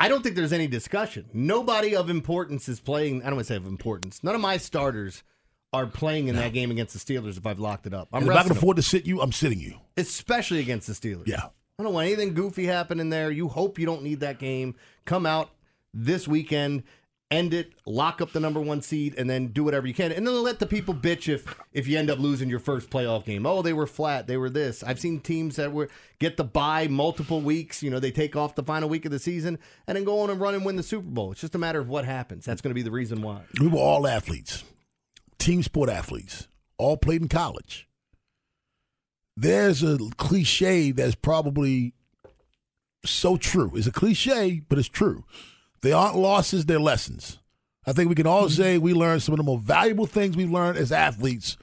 I 0.00 0.08
don't 0.08 0.22
think 0.22 0.34
there's 0.34 0.52
any 0.52 0.66
discussion. 0.66 1.26
Nobody 1.32 1.94
of 1.94 2.10
importance 2.10 2.68
is 2.68 2.80
playing. 2.80 3.22
I 3.22 3.26
don't 3.26 3.36
want 3.36 3.46
to 3.46 3.52
say 3.52 3.56
of 3.56 3.66
importance. 3.66 4.24
None 4.24 4.34
of 4.34 4.40
my 4.40 4.56
starters 4.56 5.22
are 5.72 5.86
playing 5.86 6.28
in 6.28 6.36
that 6.36 6.52
game 6.52 6.70
against 6.70 6.92
the 6.92 6.98
Steelers 7.14 7.36
if 7.38 7.46
I've 7.46 7.58
locked 7.60 7.86
it 7.86 7.94
up. 7.94 8.08
I'm 8.12 8.24
if 8.24 8.30
I 8.36 8.42
can 8.42 8.52
afford 8.52 8.76
to 8.78 8.82
sit 8.82 9.06
you, 9.06 9.20
I'm 9.22 9.32
sitting 9.32 9.60
you. 9.60 9.78
especially 9.96 10.58
against 10.60 10.86
the 10.86 10.92
Steelers. 10.92 11.26
Yeah. 11.28 11.44
I 11.78 11.82
don't 11.82 11.94
want 11.94 12.06
anything 12.08 12.34
goofy 12.34 12.66
happening 12.66 13.08
there. 13.10 13.30
You 13.30 13.48
hope 13.48 13.78
you 13.78 13.86
don't 13.86 14.02
need 14.02 14.20
that 14.20 14.38
game. 14.38 14.74
Come 15.06 15.24
out 15.24 15.50
this 15.94 16.28
weekend, 16.28 16.82
end 17.32 17.54
it, 17.54 17.72
lock 17.86 18.20
up 18.20 18.32
the 18.32 18.40
number 18.40 18.60
one 18.60 18.82
seed, 18.82 19.14
and 19.16 19.28
then 19.28 19.48
do 19.48 19.64
whatever 19.64 19.86
you 19.86 19.94
can. 19.94 20.12
And 20.12 20.26
then 20.26 20.42
let 20.42 20.58
the 20.58 20.66
people 20.66 20.94
bitch 20.94 21.32
if 21.32 21.58
if 21.72 21.88
you 21.88 21.98
end 21.98 22.10
up 22.10 22.18
losing 22.18 22.48
your 22.48 22.58
first 22.58 22.90
playoff 22.90 23.24
game. 23.24 23.46
Oh, 23.46 23.62
they 23.62 23.72
were 23.72 23.86
flat. 23.86 24.26
They 24.26 24.36
were 24.36 24.50
this. 24.50 24.82
I've 24.82 25.00
seen 25.00 25.20
teams 25.20 25.56
that 25.56 25.72
were 25.72 25.88
get 26.18 26.36
the 26.36 26.44
bye 26.44 26.88
multiple 26.88 27.40
weeks. 27.40 27.82
You 27.82 27.90
know, 27.90 27.98
they 27.98 28.10
take 28.10 28.36
off 28.36 28.54
the 28.54 28.62
final 28.62 28.88
week 28.88 29.04
of 29.04 29.10
the 29.10 29.18
season 29.18 29.58
and 29.86 29.96
then 29.96 30.04
go 30.04 30.20
on 30.20 30.30
and 30.30 30.40
run 30.40 30.54
and 30.54 30.64
win 30.64 30.76
the 30.76 30.82
Super 30.82 31.08
Bowl. 31.08 31.32
It's 31.32 31.40
just 31.40 31.54
a 31.54 31.58
matter 31.58 31.80
of 31.80 31.88
what 31.88 32.04
happens. 32.04 32.44
That's 32.44 32.60
going 32.60 32.70
to 32.70 32.74
be 32.74 32.82
the 32.82 32.90
reason 32.90 33.22
why. 33.22 33.42
We 33.60 33.68
were 33.68 33.78
all 33.78 34.06
athletes, 34.06 34.64
team 35.38 35.62
sport 35.62 35.88
athletes, 35.88 36.48
all 36.78 36.96
played 36.96 37.22
in 37.22 37.28
college. 37.28 37.88
There's 39.36 39.82
a 39.82 39.98
cliche 40.18 40.92
that's 40.92 41.14
probably 41.14 41.94
so 43.04 43.36
true. 43.36 43.72
It's 43.74 43.86
a 43.86 43.92
cliche, 43.92 44.62
but 44.68 44.78
it's 44.78 44.88
true. 44.88 45.24
They 45.82 45.92
aren't 45.92 46.16
losses, 46.16 46.66
they're 46.66 46.80
lessons. 46.80 47.38
I 47.84 47.92
think 47.92 48.08
we 48.08 48.14
can 48.14 48.26
all 48.26 48.44
mm-hmm. 48.44 48.62
say 48.62 48.78
we 48.78 48.94
learned 48.94 49.22
some 49.22 49.32
of 49.32 49.38
the 49.38 49.44
most 49.44 49.64
valuable 49.64 50.06
things 50.06 50.36
we've 50.36 50.50
learned 50.50 50.78
as 50.78 50.92
athletes 50.92 51.56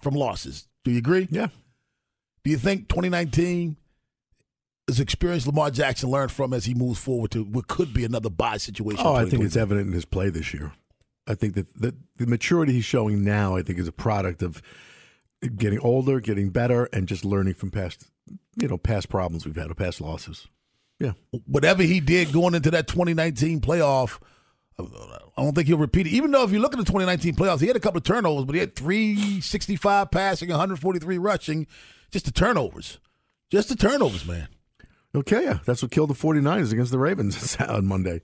from 0.00 0.14
losses. 0.14 0.68
Do 0.84 0.90
you 0.90 0.98
agree? 0.98 1.26
Yeah. 1.30 1.48
Do 2.44 2.50
you 2.50 2.58
think 2.58 2.88
2019 2.88 3.76
is 4.88 5.00
experience 5.00 5.46
Lamar 5.46 5.70
Jackson 5.70 6.10
learned 6.10 6.30
from 6.30 6.52
as 6.52 6.66
he 6.66 6.74
moves 6.74 7.00
forward 7.00 7.30
to 7.32 7.42
what 7.42 7.66
could 7.66 7.92
be 7.92 8.04
another 8.04 8.30
bye 8.30 8.58
situation? 8.58 9.04
Oh, 9.04 9.14
I 9.14 9.28
think 9.28 9.42
it's 9.42 9.56
evident 9.56 9.88
in 9.88 9.92
his 9.92 10.04
play 10.04 10.28
this 10.28 10.54
year. 10.54 10.72
I 11.26 11.34
think 11.34 11.54
that 11.54 11.66
the, 11.74 11.94
the 12.16 12.26
maturity 12.26 12.72
he's 12.72 12.84
showing 12.84 13.24
now, 13.24 13.56
I 13.56 13.62
think, 13.62 13.78
is 13.78 13.88
a 13.88 13.92
product 13.92 14.42
of 14.42 14.62
getting 15.56 15.80
older, 15.80 16.20
getting 16.20 16.50
better, 16.50 16.84
and 16.92 17.08
just 17.08 17.24
learning 17.24 17.54
from 17.54 17.70
past, 17.70 18.10
you 18.54 18.68
know, 18.68 18.78
past 18.78 19.08
problems 19.08 19.44
we've 19.44 19.56
had 19.56 19.70
or 19.70 19.74
past 19.74 20.00
losses. 20.00 20.46
Yeah. 20.98 21.12
whatever 21.46 21.82
he 21.82 22.00
did 22.00 22.32
going 22.32 22.54
into 22.54 22.70
that 22.70 22.88
2019 22.88 23.60
playoff, 23.60 24.18
I 24.78 25.42
don't 25.42 25.54
think 25.54 25.68
he'll 25.68 25.76
repeat 25.78 26.06
it. 26.06 26.10
Even 26.10 26.30
though 26.30 26.42
if 26.44 26.52
you 26.52 26.58
look 26.58 26.72
at 26.72 26.78
the 26.78 26.84
2019 26.84 27.34
playoffs, 27.34 27.60
he 27.60 27.66
had 27.66 27.76
a 27.76 27.80
couple 27.80 27.98
of 27.98 28.04
turnovers, 28.04 28.44
but 28.44 28.54
he 28.54 28.60
had 28.60 28.74
365 28.74 30.10
passing, 30.10 30.48
143 30.48 31.18
rushing, 31.18 31.66
just 32.10 32.24
the 32.26 32.32
turnovers. 32.32 32.98
Just 33.50 33.68
the 33.68 33.76
turnovers, 33.76 34.26
man. 34.26 34.48
Okay, 35.14 35.44
yeah. 35.44 35.58
That's 35.64 35.82
what 35.82 35.90
killed 35.90 36.10
the 36.10 36.14
49ers 36.14 36.72
against 36.72 36.92
the 36.92 36.98
Ravens 36.98 37.56
on 37.60 37.86
Monday. 37.86 38.20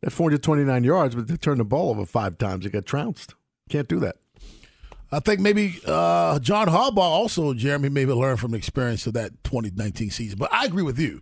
That 0.00 0.10
429 0.10 0.82
yards, 0.82 1.14
but 1.14 1.28
they 1.28 1.36
turned 1.36 1.60
the 1.60 1.64
ball 1.64 1.90
over 1.90 2.04
five 2.04 2.38
times. 2.38 2.64
They 2.64 2.70
got 2.70 2.86
trounced. 2.86 3.34
Can't 3.68 3.86
do 3.88 4.00
that. 4.00 4.16
I 5.12 5.20
think 5.20 5.40
maybe 5.40 5.78
uh, 5.86 6.38
John 6.38 6.68
Harbaugh 6.68 6.98
also, 6.98 7.52
Jeremy, 7.54 7.90
maybe 7.90 8.12
learned 8.12 8.40
from 8.40 8.52
the 8.52 8.56
experience 8.56 9.06
of 9.06 9.12
that 9.12 9.44
2019 9.44 10.10
season. 10.10 10.38
But 10.38 10.52
I 10.52 10.64
agree 10.64 10.82
with 10.82 10.98
you. 10.98 11.20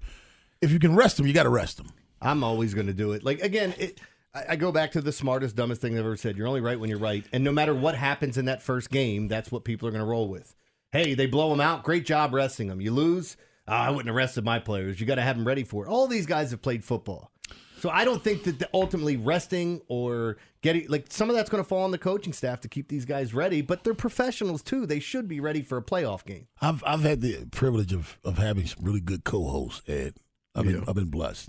If 0.61 0.73
you 0.73 0.79
can 0.79 0.95
rest 0.95 1.17
them, 1.17 1.27
you 1.27 1.33
got 1.33 1.45
to 1.45 1.49
rest 1.49 1.77
them. 1.79 1.89
I'm 2.21 2.45
always 2.45 2.75
going 2.75 2.87
to 2.87 2.93
do 2.93 3.13
it. 3.13 3.25
Like 3.25 3.41
again, 3.41 3.75
it, 3.79 4.01
I, 4.35 4.45
I 4.51 4.57
go 4.57 4.73
back 4.73 4.93
to 4.93 5.01
the 5.01 5.13
smartest, 5.13 5.57
dumbest 5.57 5.81
thing 5.81 5.95
I've 5.95 6.05
ever 6.05 6.17
said. 6.17 6.37
You're 6.37 6.49
only 6.49 6.61
right 6.61 6.79
when 6.79 6.91
you're 6.91 6.99
right, 6.99 7.25
and 7.33 7.43
no 7.43 7.53
matter 7.53 7.75
what 7.75 7.95
happens 7.95 8.37
in 8.37 8.45
that 8.47 8.63
first 8.63 8.91
game, 8.91 9.29
that's 9.29 9.51
what 9.51 9.65
people 9.65 9.89
are 9.89 9.91
going 9.91 10.03
to 10.03 10.07
roll 10.07 10.29
with. 10.29 10.55
Hey, 10.93 11.15
they 11.15 11.27
blow 11.27 11.51
them 11.51 11.61
out. 11.61 11.83
Great 11.85 12.05
job 12.05 12.35
resting 12.35 12.69
them. 12.69 12.81
You 12.81 12.93
lose. 12.93 13.37
"Ah, 13.69 13.87
I 13.87 13.91
wouldn't 13.91 14.09
have 14.09 14.17
rested 14.17 14.45
my 14.45 14.59
players. 14.59 15.01
You 15.01 15.07
got 15.07 15.15
to 15.15 15.23
have 15.23 15.37
them 15.37 15.47
ready 15.47 15.63
for 15.65 15.87
it. 15.87 15.89
All 15.89 16.07
these 16.09 16.27
guys 16.27 16.51
have 16.51 16.61
played 16.61 16.85
football. 16.85 17.31
So 17.79 17.89
I 17.89 18.05
don't 18.05 18.23
think 18.23 18.43
that 18.45 18.59
the 18.59 18.69
ultimately 18.75 19.17
resting 19.17 19.81
or 19.89 20.37
getting 20.61 20.87
like 20.89 21.07
some 21.09 21.31
of 21.31 21.37
that's 21.37 21.49
going 21.49 21.63
to 21.65 21.69
fall 21.69 21.85
on 21.85 21.93
the 21.93 21.97
coaching 21.99 22.35
staff 22.35 22.61
to 22.61 22.69
keep 22.69 22.89
these 22.89 23.07
guys 23.07 23.33
ready, 23.33 23.63
but 23.63 23.85
they're 23.85 23.95
professionals 23.95 24.63
too. 24.63 24.85
They 24.85 25.01
should 25.01 25.29
be 25.29 25.41
ready 25.41 25.63
for 25.63 25.79
a 25.79 25.83
playoff 25.83 26.27
game. 26.27 26.49
I've 26.61 26.85
I've 26.87 27.01
had 27.03 27.23
the 27.23 27.47
privilege 27.51 27.95
of 27.95 28.19
of 28.23 28.37
having 28.37 28.67
some 28.67 28.85
really 28.85 29.01
good 29.01 29.25
co-hosts, 29.25 29.89
Ed. 29.89 30.17
I've 30.55 30.65
been 30.65 30.77
Yeah. 30.77 30.85
I've 30.89 30.95
been 30.95 31.11
blessed, 31.11 31.49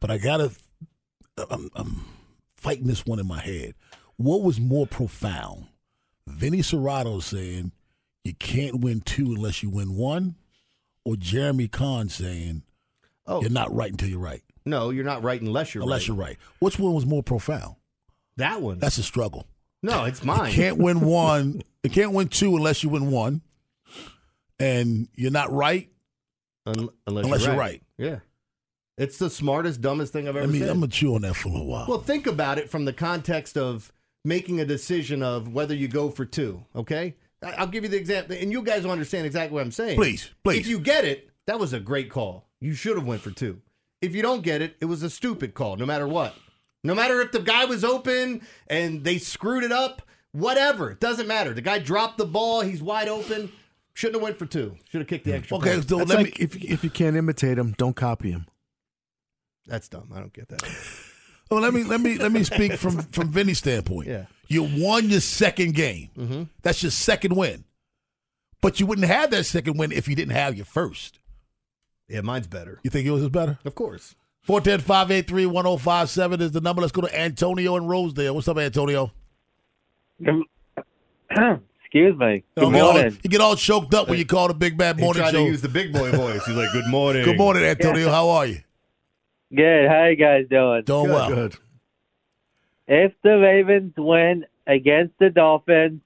but 0.00 0.10
I 0.10 0.18
gotta. 0.18 0.50
I'm, 1.50 1.70
I'm 1.76 2.04
fighting 2.56 2.86
this 2.88 3.06
one 3.06 3.18
in 3.20 3.26
my 3.26 3.40
head. 3.40 3.74
What 4.16 4.42
was 4.42 4.58
more 4.60 4.86
profound, 4.86 5.66
Vinny 6.26 6.58
Cerrato 6.58 7.22
saying 7.22 7.72
you 8.24 8.34
can't 8.34 8.80
win 8.80 9.00
two 9.00 9.26
unless 9.26 9.62
you 9.62 9.70
win 9.70 9.94
one, 9.94 10.34
or 11.04 11.16
Jeremy 11.16 11.68
Conn 11.68 12.08
saying 12.08 12.62
Oh 13.26 13.40
you're 13.40 13.50
not 13.50 13.72
right 13.74 13.90
until 13.90 14.08
you're 14.08 14.18
right, 14.18 14.42
no, 14.66 14.90
you're 14.90 15.04
not 15.04 15.22
right 15.22 15.40
unless 15.40 15.74
you're 15.74 15.82
unless 15.82 16.02
right. 16.02 16.08
you're 16.08 16.16
right. 16.16 16.36
Which 16.58 16.78
one 16.78 16.94
was 16.94 17.06
more 17.06 17.22
profound? 17.22 17.76
That 18.36 18.60
one. 18.60 18.78
That's 18.78 18.98
a 18.98 19.02
struggle. 19.02 19.46
no, 19.82 20.04
it's 20.04 20.24
mine. 20.24 20.50
You 20.50 20.56
can't 20.56 20.78
win 20.78 21.00
one. 21.00 21.62
You 21.84 21.90
can't 21.90 22.12
win 22.12 22.28
two 22.28 22.56
unless 22.56 22.82
you 22.82 22.88
win 22.88 23.10
one, 23.12 23.42
and 24.58 25.08
you're 25.14 25.30
not 25.30 25.52
right 25.52 25.88
Un- 26.66 26.88
unless, 27.06 27.24
unless 27.24 27.40
you're, 27.42 27.50
you're 27.52 27.58
right. 27.60 27.82
right. 27.98 28.10
Yeah. 28.10 28.18
It's 28.98 29.16
the 29.18 29.30
smartest, 29.30 29.80
dumbest 29.80 30.12
thing 30.12 30.28
I've 30.28 30.36
ever 30.36 30.44
I 30.44 30.46
mean, 30.46 30.60
said. 30.62 30.70
I'm 30.70 30.80
gonna 30.80 30.88
chew 30.88 31.14
on 31.14 31.22
that 31.22 31.34
for 31.34 31.48
a 31.56 31.62
while. 31.62 31.86
well, 31.88 32.00
think 32.00 32.26
about 32.26 32.58
it 32.58 32.68
from 32.68 32.84
the 32.84 32.92
context 32.92 33.56
of 33.56 33.92
making 34.24 34.60
a 34.60 34.64
decision 34.64 35.22
of 35.22 35.48
whether 35.54 35.74
you 35.74 35.88
go 35.88 36.10
for 36.10 36.24
two, 36.24 36.64
okay? 36.74 37.14
I- 37.42 37.52
I'll 37.52 37.66
give 37.68 37.84
you 37.84 37.90
the 37.90 37.96
example, 37.96 38.36
and 38.38 38.50
you 38.50 38.62
guys 38.62 38.82
will 38.82 38.90
understand 38.90 39.24
exactly 39.26 39.54
what 39.54 39.62
I'm 39.62 39.70
saying. 39.70 39.96
Please, 39.96 40.30
please. 40.42 40.58
If 40.58 40.66
you 40.66 40.80
get 40.80 41.04
it, 41.04 41.30
that 41.46 41.58
was 41.60 41.72
a 41.72 41.80
great 41.80 42.10
call. 42.10 42.48
You 42.60 42.74
should 42.74 42.96
have 42.96 43.06
went 43.06 43.22
for 43.22 43.30
two. 43.30 43.60
If 44.02 44.14
you 44.14 44.22
don't 44.22 44.42
get 44.42 44.60
it, 44.62 44.76
it 44.80 44.86
was 44.86 45.02
a 45.04 45.10
stupid 45.10 45.54
call, 45.54 45.76
no 45.76 45.86
matter 45.86 46.06
what. 46.08 46.34
No 46.84 46.94
matter 46.94 47.20
if 47.20 47.32
the 47.32 47.40
guy 47.40 47.64
was 47.64 47.84
open 47.84 48.42
and 48.66 49.04
they 49.04 49.18
screwed 49.18 49.62
it 49.64 49.72
up, 49.72 50.02
whatever. 50.32 50.90
It 50.90 51.00
doesn't 51.00 51.26
matter. 51.26 51.52
The 51.54 51.60
guy 51.62 51.78
dropped 51.78 52.18
the 52.18 52.26
ball, 52.26 52.60
he's 52.62 52.82
wide 52.82 53.08
open. 53.08 53.50
Shouldn't 53.94 54.16
have 54.16 54.22
went 54.22 54.38
for 54.38 54.46
two. 54.46 54.76
Should 54.88 55.00
have 55.00 55.08
kicked 55.08 55.24
the 55.24 55.32
extra. 55.34 55.56
Okay, 55.56 55.74
point. 55.74 55.88
so 55.88 55.98
That's 55.98 56.10
let 56.10 56.18
like 56.18 56.38
me. 56.38 56.44
if 56.44 56.56
if 56.62 56.84
you 56.84 56.90
can't 56.90 57.16
imitate 57.16 57.58
him, 57.58 57.74
don't 57.78 57.96
copy 57.96 58.30
him. 58.30 58.46
That's 59.68 59.88
dumb. 59.88 60.10
I 60.12 60.18
don't 60.18 60.32
get 60.32 60.48
that. 60.48 60.62
Well, 61.50 61.60
let 61.64 61.72
me 61.72 61.84
let 61.84 62.00
me 62.00 62.18
let 62.18 62.32
me 62.32 62.42
speak 62.42 62.72
from 62.74 63.02
from 63.12 63.30
Vinny's 63.30 63.58
standpoint. 63.58 64.08
Yeah. 64.08 64.24
You 64.48 64.62
won 64.64 65.08
your 65.10 65.20
second 65.20 65.74
game. 65.74 66.08
Mm-hmm. 66.18 66.42
That's 66.62 66.82
your 66.82 66.90
second 66.90 67.36
win. 67.36 67.64
But 68.60 68.80
you 68.80 68.86
wouldn't 68.86 69.06
have 69.06 69.30
that 69.30 69.44
second 69.44 69.78
win 69.78 69.92
if 69.92 70.08
you 70.08 70.16
didn't 70.16 70.32
have 70.34 70.56
your 70.56 70.64
first. 70.64 71.18
Yeah, 72.08 72.22
mine's 72.22 72.46
better. 72.48 72.80
You 72.82 72.90
think 72.90 73.04
yours 73.06 73.22
is 73.22 73.28
better? 73.28 73.58
Of 73.64 73.74
course. 73.76 74.14
410-583-1057 74.48 76.40
is 76.40 76.52
the 76.52 76.60
number. 76.62 76.80
Let's 76.80 76.90
go 76.92 77.02
to 77.02 77.20
Antonio 77.20 77.76
in 77.76 77.86
Rosedale. 77.86 78.34
What's 78.34 78.48
up, 78.48 78.56
Antonio? 78.56 79.12
Excuse 81.30 82.18
me. 82.18 82.42
Good 82.56 82.64
You 82.66 82.72
get 82.72 82.80
all- 82.82 82.92
morning. 82.94 83.18
you 83.22 83.30
get 83.30 83.40
all 83.40 83.56
choked 83.56 83.94
up 83.94 84.08
when 84.08 84.18
you 84.18 84.26
call 84.26 84.48
the 84.48 84.54
Big 84.54 84.76
Bad 84.76 84.98
morning 84.98 84.98
He 84.98 85.04
Morning 85.04 85.22
tried 85.22 85.32
Show. 85.38 85.44
to 85.44 85.50
use 85.50 85.60
the 85.62 85.68
big 85.68 85.92
boy 85.92 86.10
voice. 86.12 86.44
He's 86.46 86.56
like, 86.56 86.72
"Good 86.72 86.86
morning." 86.88 87.24
Good 87.24 87.36
morning, 87.38 87.62
Antonio. 87.64 88.10
How 88.10 88.28
are 88.30 88.46
you? 88.46 88.60
Good. 89.54 89.88
How 89.88 90.06
you 90.06 90.16
guys 90.16 90.46
doing? 90.50 90.82
Doing 90.84 91.10
well. 91.10 91.28
Good. 91.28 91.56
If 92.86 93.12
the 93.22 93.38
Ravens 93.38 93.94
win 93.96 94.46
against 94.66 95.18
the 95.18 95.30
Dolphins 95.30 96.00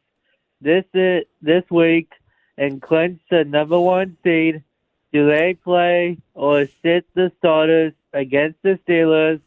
this 0.60 0.84
uh, 0.94 1.20
this 1.40 1.64
week 1.70 2.12
and 2.56 2.80
clinch 2.80 3.20
the 3.30 3.44
number 3.44 3.78
one 3.78 4.16
seed, 4.24 4.62
do 5.12 5.28
they 5.28 5.54
play 5.54 6.18
or 6.34 6.66
sit 6.82 7.06
the 7.14 7.32
starters 7.38 7.92
against 8.12 8.62
the 8.62 8.78
Steelers? 8.86 9.40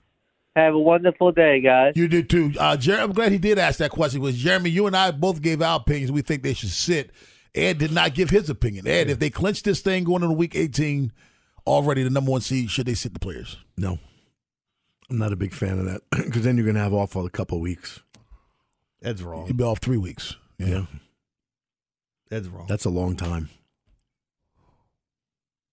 Have 0.55 0.73
a 0.73 0.79
wonderful 0.79 1.33
day, 1.33 1.59
guys. 1.59 1.93
You 1.97 2.07
did 2.07 2.29
too. 2.29 2.53
Uh, 2.57 2.77
Jer- 2.77 3.01
I'm 3.01 3.11
glad 3.11 3.33
he 3.33 3.37
did 3.37 3.59
ask 3.59 3.79
that 3.79 3.91
question. 3.91 4.21
Was 4.21 4.37
Jeremy? 4.37 4.69
You 4.69 4.87
and 4.87 4.95
I 4.95 5.11
both 5.11 5.41
gave 5.41 5.61
our 5.61 5.77
opinions. 5.77 6.13
We 6.13 6.21
think 6.21 6.43
they 6.43 6.53
should 6.53 6.69
sit. 6.69 7.11
Ed 7.53 7.77
did 7.77 7.91
not 7.91 8.13
give 8.13 8.29
his 8.29 8.49
opinion. 8.49 8.87
Ed, 8.87 9.09
if 9.09 9.19
they 9.19 9.29
clinch 9.29 9.63
this 9.63 9.81
thing 9.81 10.05
going 10.05 10.23
into 10.23 10.33
week 10.35 10.55
18, 10.55 11.11
already 11.65 12.03
the 12.03 12.09
number 12.09 12.31
one 12.31 12.41
seed, 12.41 12.69
should 12.69 12.85
they 12.85 12.93
sit 12.93 13.13
the 13.13 13.19
players? 13.19 13.57
No, 13.77 13.99
I'm 15.09 15.17
not 15.17 15.33
a 15.33 15.35
big 15.35 15.53
fan 15.53 15.79
of 15.79 15.85
that 15.85 16.01
because 16.11 16.43
then 16.43 16.57
you're 16.57 16.65
gonna 16.65 16.79
have 16.79 16.93
off 16.93 17.11
for 17.11 17.25
a 17.25 17.29
couple 17.29 17.59
weeks. 17.59 18.01
Ed's 19.03 19.21
wrong. 19.23 19.47
You'd 19.47 19.57
be 19.57 19.63
off 19.63 19.79
three 19.79 19.97
weeks. 19.97 20.35
Yeah, 20.57 20.85
Ed's 22.31 22.47
wrong. 22.49 22.65
that's 22.67 22.85
a 22.85 22.89
long 22.89 23.15
time. 23.15 23.49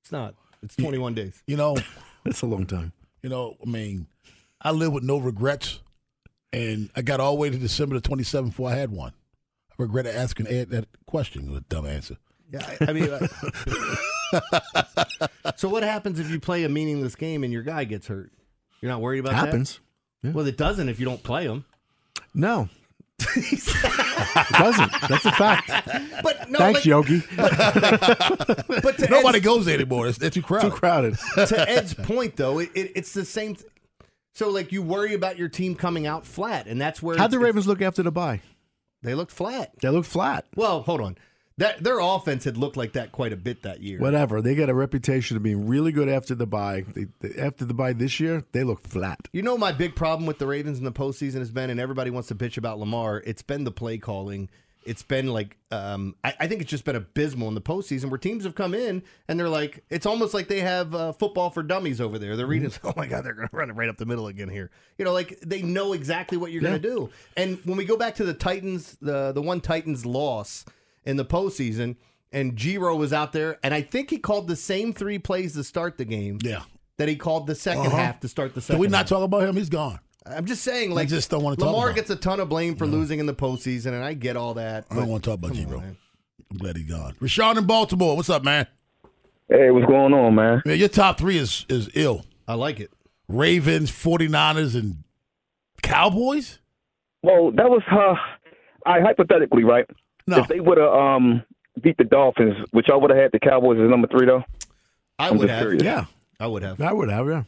It's 0.02 0.12
not. 0.12 0.34
It's 0.62 0.76
21 0.76 1.14
days. 1.14 1.42
You 1.46 1.56
know, 1.56 1.76
That's 2.25 2.42
a 2.42 2.46
long 2.46 2.66
time. 2.66 2.92
you 3.22 3.28
know. 3.28 3.56
I 3.64 3.68
mean, 3.68 4.06
I 4.61 4.70
live 4.70 4.92
with 4.92 5.02
no 5.02 5.18
regrets, 5.18 5.80
and 6.52 6.90
I 6.94 7.02
got 7.02 7.18
all 7.20 7.32
the 7.34 7.38
way 7.40 7.50
to 7.50 7.56
December 7.58 7.99
the 7.99 8.08
27th 8.08 8.46
before 8.46 8.70
I 8.70 8.75
had 8.76 8.90
one. 8.92 9.12
I 9.70 9.75
regret 9.78 10.06
asking 10.06 10.46
Ed 10.49 10.70
that 10.70 10.87
question. 11.06 11.50
It 11.50 11.56
a 11.56 11.61
dumb 11.62 11.87
answer. 11.87 12.16
Yeah, 12.52 12.64
I, 12.80 12.90
I 12.90 12.92
mean. 12.92 13.08
so 15.56 15.68
what 15.68 15.82
happens 15.82 16.18
if 16.18 16.30
you 16.30 16.40
play 16.40 16.64
a 16.64 16.68
meaningless 16.68 17.14
game 17.14 17.44
and 17.44 17.52
your 17.52 17.62
guy 17.62 17.84
gets 17.84 18.06
hurt? 18.06 18.32
You're 18.80 18.90
not 18.90 19.00
worried 19.00 19.20
about 19.20 19.32
that? 19.32 19.46
Happens. 19.46 19.80
that. 20.22 20.34
Well, 20.34 20.46
it 20.46 20.56
doesn't 20.56 20.88
if 20.88 20.98
you 20.98 21.06
don't 21.06 21.22
play 21.22 21.44
him. 21.44 21.64
No, 22.34 22.68
it 23.36 24.52
doesn't. 24.52 24.92
That's 25.08 25.24
a 25.24 25.32
fact. 25.32 25.70
But 26.22 26.50
no, 26.50 26.58
Thanks, 26.58 26.80
like, 26.80 26.84
Yogi. 26.84 27.22
but 27.36 28.98
to 28.98 29.08
Nobody 29.10 29.38
Ed's, 29.38 29.44
goes 29.44 29.68
anymore. 29.68 30.08
It's, 30.08 30.18
they're 30.18 30.30
too 30.30 30.42
crowded. 30.42 30.70
Too 30.70 30.76
crowded. 30.76 31.18
to 31.36 31.68
Ed's 31.68 31.94
point, 31.94 32.36
though, 32.36 32.58
it, 32.58 32.70
it, 32.74 32.92
it's 32.94 33.12
the 33.12 33.24
same. 33.24 33.56
Th- 33.56 33.68
so, 34.34 34.48
like, 34.48 34.72
you 34.72 34.82
worry 34.82 35.14
about 35.14 35.36
your 35.36 35.48
team 35.48 35.74
coming 35.74 36.06
out 36.06 36.26
flat, 36.26 36.66
and 36.66 36.80
that's 36.80 37.02
where 37.02 37.16
How'd 37.16 37.30
the 37.30 37.38
Ravens 37.38 37.66
look 37.66 37.82
after 37.82 38.02
the 38.02 38.12
bye? 38.12 38.40
they 39.02 39.14
looked 39.14 39.32
flat. 39.32 39.72
They 39.80 39.88
looked 39.88 40.08
flat. 40.08 40.46
Well, 40.54 40.82
hold 40.82 41.00
on. 41.00 41.18
That 41.59 41.85
their 41.85 41.99
offense 42.00 42.44
had 42.44 42.56
looked 42.56 42.76
like 42.76 42.92
that 42.92 43.12
quite 43.12 43.32
a 43.32 43.37
bit 43.37 43.62
that 43.62 43.82
year. 43.82 43.99
Whatever. 44.00 44.40
They 44.40 44.54
got 44.54 44.71
a 44.71 44.75
reputation 44.75 45.37
of 45.37 45.42
being 45.42 45.66
really 45.66 45.92
good 45.92 46.09
after 46.09 46.35
the 46.35 46.47
bye. 46.47 46.85
They, 46.94 47.06
they, 47.21 47.38
after 47.40 47.64
the 47.64 47.75
bye 47.75 47.92
this 47.92 48.18
year, 48.21 48.42
they 48.52 48.64
look 48.64 48.80
flat. 48.80 49.29
You 49.33 49.42
know, 49.42 49.59
my 49.59 49.70
big 49.72 49.94
problem 49.94 50.26
with 50.26 50.38
the 50.38 50.46
Ravens 50.46 50.79
in 50.79 50.85
the 50.85 50.92
postseason 50.92 51.38
has 51.40 51.50
been, 51.50 51.68
and 51.70 51.79
everybody 51.79 52.11
wants 52.11 52.29
to 52.29 52.35
bitch 52.35 52.57
about 52.57 52.79
Lamar. 52.79 53.22
It's 53.26 53.42
been 53.42 53.64
the 53.64 53.70
play 53.70 53.98
calling. 53.98 54.48
It's 54.85 55.03
been 55.05 55.29
like, 55.29 55.57
um, 55.70 56.16
I, 56.24 56.35
I 56.40 56.46
think 56.48 56.61
it's 56.61 56.70
just 56.70 56.85
been 56.85 56.96
abysmal 56.96 57.46
in 57.46 57.55
the 57.55 57.61
postseason 57.61 58.07
where 58.11 58.18
teams 58.18 58.42
have 58.42 58.57
come 58.57 58.74
in 58.74 59.05
and 59.29 59.38
they're 59.38 59.48
like, 59.48 59.85
it's 59.90 60.07
almost 60.07 60.35
like 60.35 60.48
they 60.48 60.59
have 60.61 60.92
uh, 60.92 61.12
football 61.12 61.50
for 61.50 61.62
dummies 61.62 62.00
over 62.00 62.18
there. 62.18 62.35
They're 62.37 62.48
reading, 62.48 62.72
oh 62.85 62.92
my 62.96 63.07
God, 63.07 63.22
they're 63.24 63.35
going 63.35 63.46
to 63.48 63.57
run 63.57 63.70
it 63.70 63.74
right 63.74 63.88
up 63.88 63.96
the 63.98 64.07
middle 64.07 64.26
again 64.26 64.48
here. 64.48 64.70
You 64.98 65.05
know, 65.05 65.12
like 65.12 65.38
they 65.40 65.62
know 65.62 65.92
exactly 65.92 66.37
what 66.37 66.50
you're 66.50 66.62
Yeah. 66.64 66.70
going 66.70 66.83
to 66.83 66.88
do. 66.88 67.11
And 67.37 67.59
when 67.64 67.76
we 67.76 67.85
go 67.85 67.96
back 67.96 68.16
to 68.16 68.24
the 68.24 68.35
Titans, 68.35 68.96
the 69.00 69.31
the 69.31 69.42
one 69.42 69.61
Titans 69.61 70.05
loss 70.05 70.64
in 71.04 71.16
the 71.16 71.24
postseason, 71.24 71.96
and 72.32 72.54
Giro 72.56 72.96
was 72.96 73.12
out 73.12 73.32
there, 73.32 73.58
and 73.62 73.74
I 73.74 73.82
think 73.82 74.10
he 74.10 74.18
called 74.18 74.48
the 74.48 74.56
same 74.56 74.92
three 74.92 75.18
plays 75.18 75.52
to 75.54 75.64
start 75.64 75.98
the 75.98 76.04
game 76.04 76.38
Yeah. 76.42 76.62
that 76.98 77.08
he 77.08 77.16
called 77.16 77.46
the 77.46 77.54
2nd 77.54 77.86
Uh-huh. 77.86 77.96
half 77.96 78.20
to 78.20 78.28
start 78.28 78.54
the 78.54 78.60
Did 78.60 78.66
second. 78.66 78.80
we 78.80 78.88
not 78.88 78.98
half. 78.98 79.08
talk 79.08 79.22
about 79.22 79.42
him? 79.42 79.56
He's 79.56 79.68
gone. 79.68 79.98
I'm 80.24 80.46
just 80.46 80.62
saying, 80.62 80.92
like, 80.92 81.08
just 81.08 81.30
don't 81.30 81.42
wanna 81.42 81.56
talk 81.56 81.66
Lamar 81.66 81.86
about 81.88 81.96
gets 81.96 82.10
a 82.10 82.16
ton 82.16 82.38
of 82.38 82.48
blame 82.48 82.76
for 82.76 82.86
losing 82.86 83.18
in 83.18 83.26
the 83.26 83.34
postseason, 83.34 83.86
and 83.86 84.04
I 84.04 84.14
get 84.14 84.36
all 84.36 84.54
that. 84.54 84.84
I 84.90 84.94
don't 84.94 85.08
want 85.08 85.24
to 85.24 85.30
talk 85.30 85.38
about 85.38 85.48
come 85.48 85.56
G-Bro. 85.56 85.78
on. 85.78 85.96
I'm 86.50 86.58
glad 86.58 86.76
he's 86.76 86.88
gone. 86.88 87.14
Rashawn 87.20 87.56
in 87.58 87.64
Baltimore. 87.66 88.14
What's 88.14 88.30
up, 88.30 88.44
man? 88.44 88.66
Hey, 89.48 89.70
what's 89.70 89.86
going 89.86 90.14
on, 90.14 90.34
man? 90.36 90.62
Man, 90.64 90.78
your 90.78 90.88
top 90.88 91.18
three 91.18 91.38
is 91.38 91.66
is 91.68 91.90
ill. 91.94 92.24
I 92.46 92.54
like 92.54 92.78
it. 92.78 92.90
Ravens, 93.28 93.90
49ers, 93.90 94.74
and 94.76 95.02
Cowboys? 95.82 96.58
Well, 97.22 97.50
that 97.52 97.68
was 97.68 97.82
uh, 97.90 98.14
I 98.88 99.00
hypothetically, 99.00 99.64
right? 99.64 99.86
No. 100.26 100.38
If 100.38 100.48
they 100.48 100.61
would 100.61 100.78
have 100.78 100.92
um 100.92 101.42
beat 101.80 101.96
the 101.96 102.04
Dolphins, 102.04 102.54
which 102.70 102.87
I 102.92 102.96
would 102.96 103.11
have 103.11 103.18
had 103.18 103.32
the 103.32 103.38
Cowboys 103.40 103.78
as 103.82 103.88
number 103.90 104.08
three, 104.08 104.26
though. 104.26 104.44
I 105.18 105.28
I'm 105.28 105.38
would 105.38 105.48
just 105.48 105.52
have. 105.54 105.62
curious. 105.62 105.82
Yeah, 105.82 106.04
I 106.40 106.46
would 106.46 106.62
have. 106.62 106.80
I 106.80 106.92
would 106.92 107.11
have. 107.11 107.26
Yeah. 107.28 107.42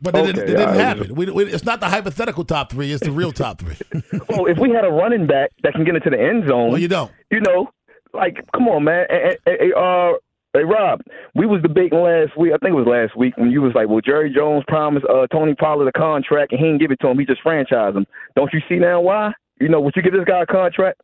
But 0.00 0.14
it 0.16 0.26
didn't, 0.26 0.42
it 0.44 0.46
didn't 0.46 0.68
I- 0.68 0.74
happen. 0.76 1.14
We, 1.16 1.28
we, 1.30 1.44
it's 1.46 1.64
not 1.64 1.80
the 1.80 1.88
hypothetical 1.88 2.44
top 2.44 2.70
three. 2.70 2.92
It's 2.92 3.02
the 3.04 3.10
real 3.10 3.32
top 3.32 3.58
three. 3.60 3.74
Well, 4.28 4.46
if 4.46 4.58
we 4.58 4.70
had 4.70 4.84
a 4.84 4.90
running 4.90 5.26
back 5.26 5.50
that 5.62 5.72
can 5.72 5.84
get 5.84 5.96
into 5.96 6.10
the 6.10 6.20
end 6.20 6.46
zone, 6.48 6.70
well, 6.70 6.78
you 6.80 6.86
don't. 6.88 7.10
you 7.30 7.40
know, 7.40 7.70
like, 8.12 8.36
come 8.54 8.68
on, 8.68 8.84
man. 8.84 9.06
Hey, 9.10 9.36
hey, 9.44 9.56
hey, 9.60 9.72
uh, 9.76 10.12
hey, 10.54 10.64
Rob, 10.64 11.00
we 11.34 11.46
was 11.46 11.60
debating 11.62 11.98
last 11.98 12.36
week. 12.38 12.52
I 12.54 12.58
think 12.58 12.72
it 12.72 12.76
was 12.76 12.86
last 12.86 13.16
week 13.16 13.36
when 13.38 13.50
you 13.50 13.60
was 13.62 13.72
like, 13.74 13.88
"Well, 13.88 14.00
Jerry 14.00 14.32
Jones 14.32 14.64
promised 14.68 15.06
uh, 15.06 15.26
Tony 15.32 15.54
Pollard 15.54 15.88
a 15.88 15.92
contract 15.92 16.52
and 16.52 16.60
he 16.60 16.66
didn't 16.66 16.80
give 16.80 16.90
it 16.92 17.00
to 17.00 17.08
him. 17.08 17.18
He 17.18 17.24
just 17.26 17.42
franchised 17.42 17.96
him." 17.96 18.06
Don't 18.36 18.52
you 18.52 18.60
see 18.68 18.76
now 18.76 19.00
why? 19.00 19.32
You 19.60 19.68
know, 19.68 19.80
would 19.80 19.94
you 19.96 20.02
give 20.02 20.12
this 20.12 20.24
guy 20.24 20.42
a 20.42 20.46
contract? 20.46 21.00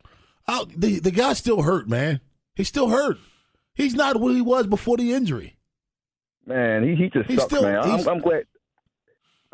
Oh, 0.47 0.67
the, 0.75 0.99
the 0.99 1.11
guy's 1.11 1.37
still 1.37 1.61
hurt, 1.63 1.87
man. 1.89 2.19
He's 2.55 2.67
still 2.67 2.89
hurt. 2.89 3.17
He's 3.73 3.95
not 3.95 4.19
what 4.19 4.33
he 4.35 4.41
was 4.41 4.67
before 4.67 4.97
the 4.97 5.13
injury. 5.13 5.57
Man, 6.45 6.83
he 6.83 6.95
he 6.95 7.09
just 7.09 7.27
He's 7.29 7.39
sucks, 7.39 7.51
still- 7.51 7.63
man. 7.63 7.79
I'm, 7.79 8.07
I'm 8.07 8.19
glad. 8.19 8.43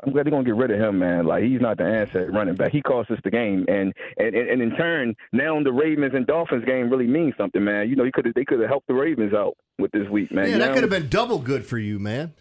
I'm 0.04 0.12
glad 0.14 0.26
they're 0.26 0.32
gonna 0.32 0.44
get 0.44 0.56
rid 0.56 0.72
of 0.72 0.80
him, 0.80 0.98
man. 1.00 1.26
Like 1.26 1.44
he's 1.44 1.62
not 1.62 1.78
the 1.78 1.84
answer 1.86 2.20
at 2.22 2.34
running 2.34 2.56
back. 2.56 2.72
He 2.72 2.82
cost 2.82 3.12
us 3.12 3.20
the 3.24 3.30
game, 3.30 3.66
and 3.68 3.94
and 4.18 4.36
and, 4.36 4.50
and 4.50 4.62
in 4.62 4.76
turn, 4.76 5.16
now 5.32 5.62
the 5.64 5.72
Ravens 5.72 6.14
and 6.16 6.26
Dolphins 6.26 6.66
game 6.66 6.90
really 6.90 7.06
means 7.08 7.34
something, 7.38 7.64
man. 7.64 7.88
You 7.88 7.96
know, 7.96 8.04
he 8.04 8.12
could 8.12 8.32
they 8.36 8.44
could 8.44 8.60
have 8.62 8.70
helped 8.70 8.88
the 8.88 8.96
Ravens 8.96 9.34
out 9.34 9.56
with 9.78 9.92
this 9.92 10.10
week, 10.10 10.32
man. 10.32 10.50
Yeah, 10.50 10.58
that 10.58 10.74
could 10.74 10.82
have 10.84 10.90
been 10.90 11.08
double 11.08 11.38
good 11.40 11.66
for 11.66 11.78
you, 11.78 12.00
man. 12.00 12.34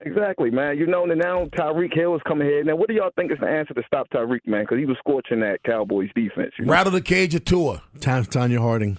Exactly, 0.00 0.50
man. 0.50 0.78
You 0.78 0.86
know, 0.86 1.04
and 1.04 1.18
now 1.20 1.44
Tyreek 1.46 1.94
Hill 1.94 2.14
is 2.16 2.22
coming 2.26 2.46
here. 2.48 2.64
Now, 2.64 2.74
what 2.76 2.88
do 2.88 2.94
y'all 2.94 3.10
think 3.16 3.30
is 3.32 3.38
the 3.40 3.46
answer 3.46 3.74
to 3.74 3.82
stop 3.86 4.08
Tyreek, 4.10 4.46
man? 4.46 4.62
Because 4.62 4.78
he 4.78 4.86
was 4.86 4.96
scorching 4.98 5.40
that 5.40 5.62
Cowboys 5.64 6.08
defense. 6.14 6.52
You 6.58 6.64
know? 6.64 6.72
Rattle 6.72 6.92
the 6.92 7.00
cage 7.02 7.34
of 7.34 7.44
Tua. 7.44 7.82
Ta- 8.00 8.20
Tonya 8.22 8.58
Harding. 8.58 8.96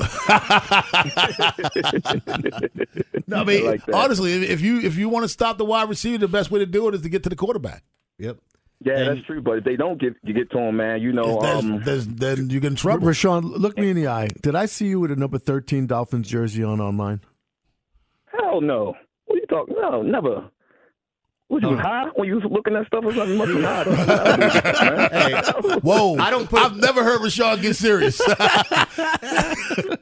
No, 3.28 3.38
I 3.38 3.44
mean, 3.44 3.64
I 3.66 3.70
like 3.70 3.82
honestly, 3.94 4.32
if- 4.34 4.50
if 4.50 4.60
you 4.60 4.80
if 4.80 4.96
you 4.96 5.08
want 5.08 5.24
to 5.24 5.28
stop 5.28 5.56
the 5.58 5.64
wide 5.64 5.88
receiver, 5.88 6.18
the 6.18 6.28
best 6.28 6.50
way 6.50 6.58
to 6.58 6.66
do 6.66 6.88
it 6.88 6.94
is 6.94 7.02
to 7.02 7.08
get 7.08 7.22
to 7.22 7.28
the 7.28 7.36
quarterback. 7.36 7.82
Yep. 8.18 8.38
yeah, 8.84 8.98
and- 8.98 9.08
that's 9.16 9.26
true. 9.26 9.40
But 9.40 9.58
if 9.58 9.64
they 9.64 9.76
don't 9.76 9.98
get 10.00 10.14
you 10.22 10.34
get 10.34 10.50
to 10.50 10.58
him, 10.58 10.76
man, 10.76 11.00
you 11.00 11.12
know, 11.12 11.40
There's- 11.40 11.62
um, 11.64 11.82
there's- 11.84 12.06
then 12.06 12.50
you 12.50 12.60
get 12.60 12.68
in 12.68 12.72
R- 12.74 12.76
trouble. 12.76 13.06
Rashawn, 13.08 13.42
look 13.58 13.78
me 13.78 13.90
in 13.90 13.96
the 13.96 14.08
eye. 14.08 14.28
Did 14.42 14.54
I 14.56 14.66
see 14.66 14.86
you 14.88 15.00
with 15.00 15.12
a 15.12 15.16
number 15.16 15.38
13 15.38 15.86
Dolphins 15.86 16.28
jersey 16.28 16.62
on 16.64 16.80
online? 16.80 17.20
hell 18.26 18.60
no. 18.60 18.94
What 19.32 19.38
are 19.38 19.40
you 19.40 19.46
talking? 19.46 19.74
No, 19.80 20.02
never. 20.02 20.44
What 21.48 21.62
you 21.62 21.68
was 21.68 21.80
high 21.80 22.06
when 22.14 22.28
you 22.28 22.34
was 22.36 22.44
looking 22.50 22.76
at 22.76 22.86
stuff 22.86 23.04
or 23.04 23.12
something? 23.14 23.30
You 23.32 23.38
must 23.38 23.52
be 23.54 23.62
high. 23.62 25.08
Hey, 25.12 25.78
Whoa! 25.82 26.16
I 26.16 26.30
don't 26.30 26.48
put- 26.48 26.60
I've 26.62 26.76
never 26.76 27.02
heard 27.04 27.20
Rashawn 27.20 27.60
get 27.60 27.76
serious. 27.76 28.20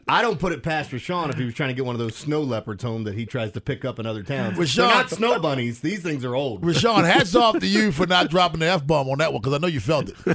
I 0.09 0.23
don't 0.23 0.39
put 0.39 0.53
it 0.53 0.63
past 0.63 0.91
Rashawn 0.91 1.31
if 1.31 1.37
he 1.39 1.45
was 1.45 1.55
trying 1.55 1.69
to 1.71 1.75
get 1.75 1.85
one 1.85 1.95
of 1.95 1.99
those 2.01 2.17
snow 2.17 2.43
leopards 2.43 2.83
home 2.85 3.05
that 3.05 3.15
he 3.15 3.27
tries 3.27 3.53
to 3.53 3.61
pick 3.61 3.85
up 3.85 3.99
in 4.01 4.07
other 4.07 4.23
towns. 4.23 4.59
Rashawn- 4.59 4.77
They're 4.77 4.87
not 4.89 5.11
snow 5.11 5.39
bunnies. 5.41 5.81
These 5.81 6.03
things 6.03 6.25
are 6.25 6.35
old. 6.37 6.63
Rashawn, 6.63 7.05
hats 7.11 7.35
off 7.37 7.59
to 7.61 7.67
you 7.67 7.91
for 7.93 8.07
not 8.07 8.31
dropping 8.31 8.61
the 8.61 8.67
f 8.67 8.85
bomb 8.87 9.09
on 9.09 9.19
that 9.19 9.33
one 9.33 9.41
because 9.43 9.55
I 9.55 9.59
know 9.59 9.67
you 9.69 9.81
felt 9.81 10.09
it. 10.09 10.15
yeah, 10.27 10.35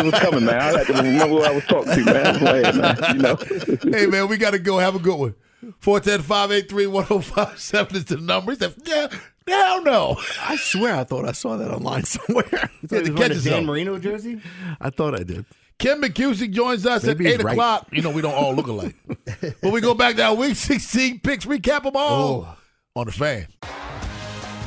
it 0.00 0.04
was 0.04 0.14
coming, 0.20 0.44
man. 0.44 0.60
I 0.60 0.78
had 0.78 0.86
to 0.88 0.92
remember 0.94 1.26
who 1.28 1.42
I 1.42 1.50
was 1.52 1.64
talking 1.66 1.92
to, 1.94 2.04
man. 2.04 2.38
Go 2.40 2.46
ahead, 2.46 2.76
man. 2.76 3.16
You 3.16 3.22
know. 3.22 3.96
hey 3.98 4.06
man, 4.06 4.26
we 4.28 4.36
got 4.38 4.52
to 4.52 4.58
go. 4.58 4.78
Have 4.78 4.94
a 4.96 5.00
good 5.00 5.18
one. 5.18 5.34
410-583-1057 5.80 7.94
is 7.94 8.04
the 8.06 8.16
number. 8.16 8.52
He 8.52 8.58
said, 8.58 8.74
yeah, 8.84 9.08
hell 9.46 9.82
no. 9.82 10.16
I 10.42 10.56
swear 10.56 10.96
I 10.96 11.04
thought 11.04 11.26
I 11.26 11.32
saw 11.32 11.56
that 11.56 11.70
online 11.70 12.04
somewhere. 12.04 12.70
You 12.90 12.96
had 12.96 13.04
to 13.04 13.06
He 13.06 13.10
was 13.10 13.12
wearing 13.18 13.32
a 13.32 13.34
yourself. 13.34 13.56
Dan 13.56 13.66
Marino 13.66 13.98
jersey? 13.98 14.40
I 14.80 14.90
thought 14.90 15.14
I 15.14 15.22
did. 15.22 15.44
Ken 15.78 16.00
McKusick 16.00 16.50
joins 16.52 16.86
us 16.86 17.04
Maybe 17.04 17.26
at 17.26 17.32
he's 17.32 17.40
8 17.40 17.44
right. 17.44 17.52
o'clock. 17.52 17.88
You 17.92 18.02
know, 18.02 18.10
we 18.10 18.22
don't 18.22 18.34
all 18.34 18.54
look 18.54 18.66
alike. 18.66 18.96
but 19.62 19.72
we 19.72 19.80
go 19.80 19.94
back 19.94 20.16
to 20.16 20.24
our 20.24 20.34
week 20.34 20.56
16 20.56 21.20
picks, 21.20 21.46
recap 21.46 21.84
them 21.84 21.92
all 21.94 22.46
oh. 22.46 22.56
on 22.96 23.06
the 23.06 23.12
fan. 23.12 23.46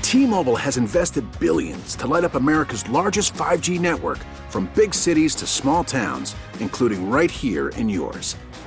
T-Mobile 0.01 0.56
has 0.56 0.77
invested 0.77 1.25
billions 1.39 1.95
to 1.95 2.08
light 2.08 2.23
up 2.23 2.36
America's 2.36 2.88
largest 2.89 3.34
5G 3.34 3.79
network 3.79 4.19
from 4.49 4.69
big 4.75 4.93
cities 4.93 5.34
to 5.36 5.47
small 5.47 5.84
towns, 5.84 6.36
including 6.60 7.10
right 7.10 7.32
here 7.32 7.69
in 7.69 7.89
yours. 7.89 8.36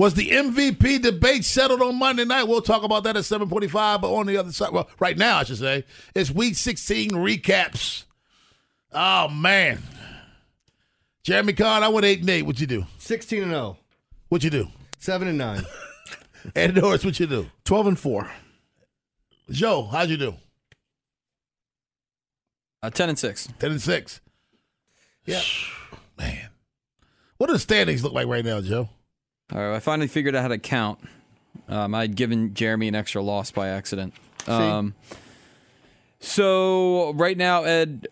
Was 0.00 0.14
the 0.14 0.30
MVP 0.30 1.02
debate 1.02 1.44
settled 1.44 1.82
on 1.82 1.98
Monday 1.98 2.24
night? 2.24 2.44
We'll 2.44 2.62
talk 2.62 2.84
about 2.84 3.02
that 3.02 3.18
at 3.18 3.24
745, 3.26 4.00
but 4.00 4.10
on 4.10 4.24
the 4.24 4.38
other 4.38 4.50
side, 4.50 4.72
well, 4.72 4.88
right 4.98 5.18
now, 5.18 5.36
I 5.36 5.44
should 5.44 5.58
say, 5.58 5.84
it's 6.14 6.30
week 6.30 6.54
16 6.54 7.10
recaps. 7.10 8.04
Oh, 8.94 9.28
man. 9.28 9.82
Jeremy 11.22 11.52
Conn, 11.52 11.82
I 11.82 11.88
went 11.88 12.06
8 12.06 12.20
and 12.20 12.30
8. 12.30 12.42
What'd 12.44 12.60
you 12.60 12.66
do? 12.66 12.86
16 12.96 13.42
and 13.42 13.50
0. 13.50 13.76
What'd 14.30 14.42
you 14.42 14.48
do? 14.48 14.68
7 15.00 15.28
and 15.28 15.36
9. 15.36 15.66
Ed 16.56 16.76
Norris, 16.76 17.04
what'd 17.04 17.20
you 17.20 17.26
do? 17.26 17.50
12 17.64 17.86
and 17.88 17.98
4. 17.98 18.30
Joe, 19.50 19.82
how'd 19.82 20.08
you 20.08 20.16
do? 20.16 20.34
Uh, 22.82 22.88
10 22.88 23.10
and 23.10 23.18
6. 23.18 23.48
10 23.58 23.70
and 23.72 23.82
6. 23.82 24.20
Yeah. 25.26 25.42
Man. 26.16 26.48
What 27.36 27.48
do 27.48 27.52
the 27.52 27.58
standings 27.58 28.02
look 28.02 28.14
like 28.14 28.28
right 28.28 28.46
now, 28.46 28.62
Joe? 28.62 28.88
All 29.52 29.58
right, 29.58 29.76
I 29.76 29.80
finally 29.80 30.08
figured 30.08 30.34
out 30.34 30.42
how 30.42 30.48
to 30.48 30.58
count. 30.58 31.00
Um, 31.68 31.94
I'd 31.94 32.14
given 32.14 32.54
Jeremy 32.54 32.88
an 32.88 32.94
extra 32.94 33.22
loss 33.22 33.50
by 33.50 33.68
accident. 33.68 34.14
Um, 34.46 34.94
so 36.20 37.12
right 37.14 37.36
now, 37.36 37.64
Ed, 37.64 38.06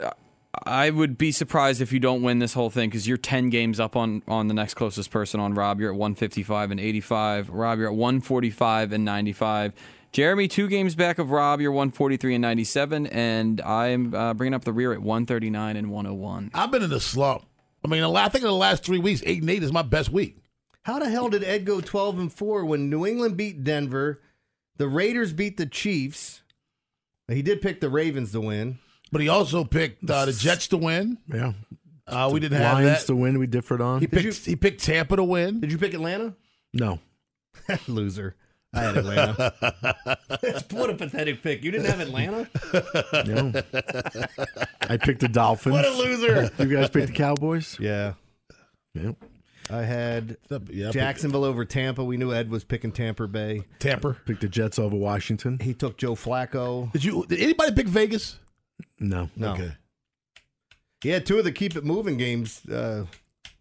I 0.65 0.91
would 0.91 1.19
be 1.19 1.33
surprised 1.33 1.81
if 1.81 1.93
you 1.93 2.01
don't 2.01 2.23
win 2.23 2.39
this 2.39 2.55
whole 2.55 2.71
thing 2.71 2.89
because 2.89 3.07
you're 3.07 3.17
10 3.17 3.51
games 3.51 3.79
up 3.79 3.97
on, 3.97 4.23
on 4.27 4.49
the 4.49 4.55
next 4.55 4.75
closest 4.75 5.11
person 5.11 5.41
on 5.41 5.55
Rob. 5.55 5.81
You're 5.81 5.93
at 5.93 5.99
155 5.99 6.71
and 6.73 6.81
85. 6.81 7.51
Rob, 7.51 7.79
you're 7.79 7.89
at 7.89 7.95
145 7.95 8.93
and 8.93 9.05
95. 9.05 9.73
Jeremy, 10.11 10.49
two 10.49 10.69
games 10.69 10.95
back 10.95 11.19
of 11.19 11.31
Rob. 11.31 11.61
You're 11.61 11.73
143 11.73 12.37
and 12.37 12.43
97. 12.43 13.07
And 13.09 13.61
I'm 13.61 14.15
uh, 14.15 14.35
bringing 14.35 14.55
up 14.55 14.65
the 14.65 14.73
rear 14.73 14.93
at 14.93 15.01
139 15.01 15.77
and 15.77 15.91
101. 15.91 16.51
I've 16.55 16.71
been 16.71 16.83
in 16.83 16.93
a 16.93 17.01
slump. 17.01 17.45
I 17.85 17.89
mean, 17.89 18.03
I 18.03 18.29
think 18.29 18.43
in 18.43 18.49
the 18.49 18.57
last 18.57 18.85
three 18.85 18.99
weeks, 18.99 19.23
8 19.25 19.43
and 19.43 19.51
8 19.51 19.63
is 19.63 19.73
my 19.73 19.83
best 19.83 20.11
week. 20.11 20.39
How 20.89 20.99
the 20.99 21.11
hell 21.11 21.29
did 21.29 21.45
Ed 21.45 21.67
go 21.67 21.83
12 21.83 22.19
and 22.19 22.33
4 22.33 22.65
when 22.65 22.89
New 22.89 23.05
England 23.05 23.37
beat 23.37 23.63
Denver, 23.63 24.23
the 24.79 24.89
Raiders 24.89 25.35
beat 25.35 25.59
the 25.59 25.67
Chiefs? 25.67 26.41
He 27.31 27.43
did 27.43 27.61
pick 27.61 27.83
the 27.83 27.91
Ravens 27.91 28.33
to 28.33 28.41
win. 28.41 28.79
But 29.13 29.21
he 29.21 29.29
also 29.29 29.65
picked 29.65 30.09
uh, 30.09 30.25
the 30.25 30.33
Jets 30.33 30.67
to 30.69 30.79
win. 30.79 31.19
Yeah. 31.27 31.53
Uh, 32.07 32.31
we 32.33 32.41
didn't 32.41 32.57
have 32.57 32.79
Lions 32.79 33.01
that. 33.01 33.07
to 33.09 33.17
win. 33.17 33.39
We 33.39 33.47
differed 33.47 33.83
on. 33.83 34.01
He 34.01 34.07
picked, 34.07 34.47
he 34.47 34.57
picked 34.57 34.83
Tampa 34.83 35.17
to 35.17 35.25
win. 35.25 35.61
Did 35.61 35.71
you 35.71 35.77
pick 35.77 35.93
Atlanta? 35.93 36.35
No. 36.73 37.01
Loser. 37.87 38.35
I 38.73 38.81
had 38.81 38.97
Atlanta. 38.97 39.55
what 40.71 40.89
a 40.89 40.95
pathetic 40.95 41.43
pick. 41.43 41.65
You 41.65 41.71
didn't 41.71 41.89
have 41.89 42.01
Atlanta? 42.01 42.49
No. 43.27 43.53
I 44.89 44.97
picked 44.97 45.21
the 45.21 45.29
Dolphins. 45.31 45.75
What 45.75 45.85
a 45.85 45.91
loser. 45.91 46.51
You 46.59 46.65
guys 46.65 46.89
picked 46.89 47.09
the 47.09 47.13
Cowboys? 47.13 47.77
Yeah. 47.79 48.15
Yep. 48.95 49.17
I 49.71 49.83
had 49.83 50.37
Yeah, 50.51 50.57
I 50.57 50.59
picked- 50.59 50.93
Jacksonville 50.95 51.45
over 51.45 51.65
Tampa. 51.65 52.03
We 52.05 52.17
knew 52.17 52.33
Ed 52.33 52.51
was 52.51 52.65
picking 52.65 52.93
Tampa 52.93 53.27
Bay. 53.29 53.65
Tampa. 53.79 54.17
Picked 54.27 54.41
the 54.41 54.49
Jets 54.49 54.79
over 54.79 54.97
Washington. 54.97 55.59
He 55.61 55.75
took 55.75 55.97
Joe 55.99 56.15
Flacco. 56.15 56.91
Did 56.93 57.05
you? 57.05 57.25
Did 57.29 57.41
anybody 57.41 57.73
pick 57.73 57.87
Vegas? 57.89 58.39
No. 58.99 59.29
No. 59.37 59.53
Okay. 59.55 59.73
He 61.03 61.11
had 61.11 61.27
two 61.27 61.39
of 61.39 61.45
the 61.45 61.53
keep 61.53 61.77
it 61.77 61.85
moving 61.85 62.17
games. 62.17 62.65
Uh, 62.67 63.07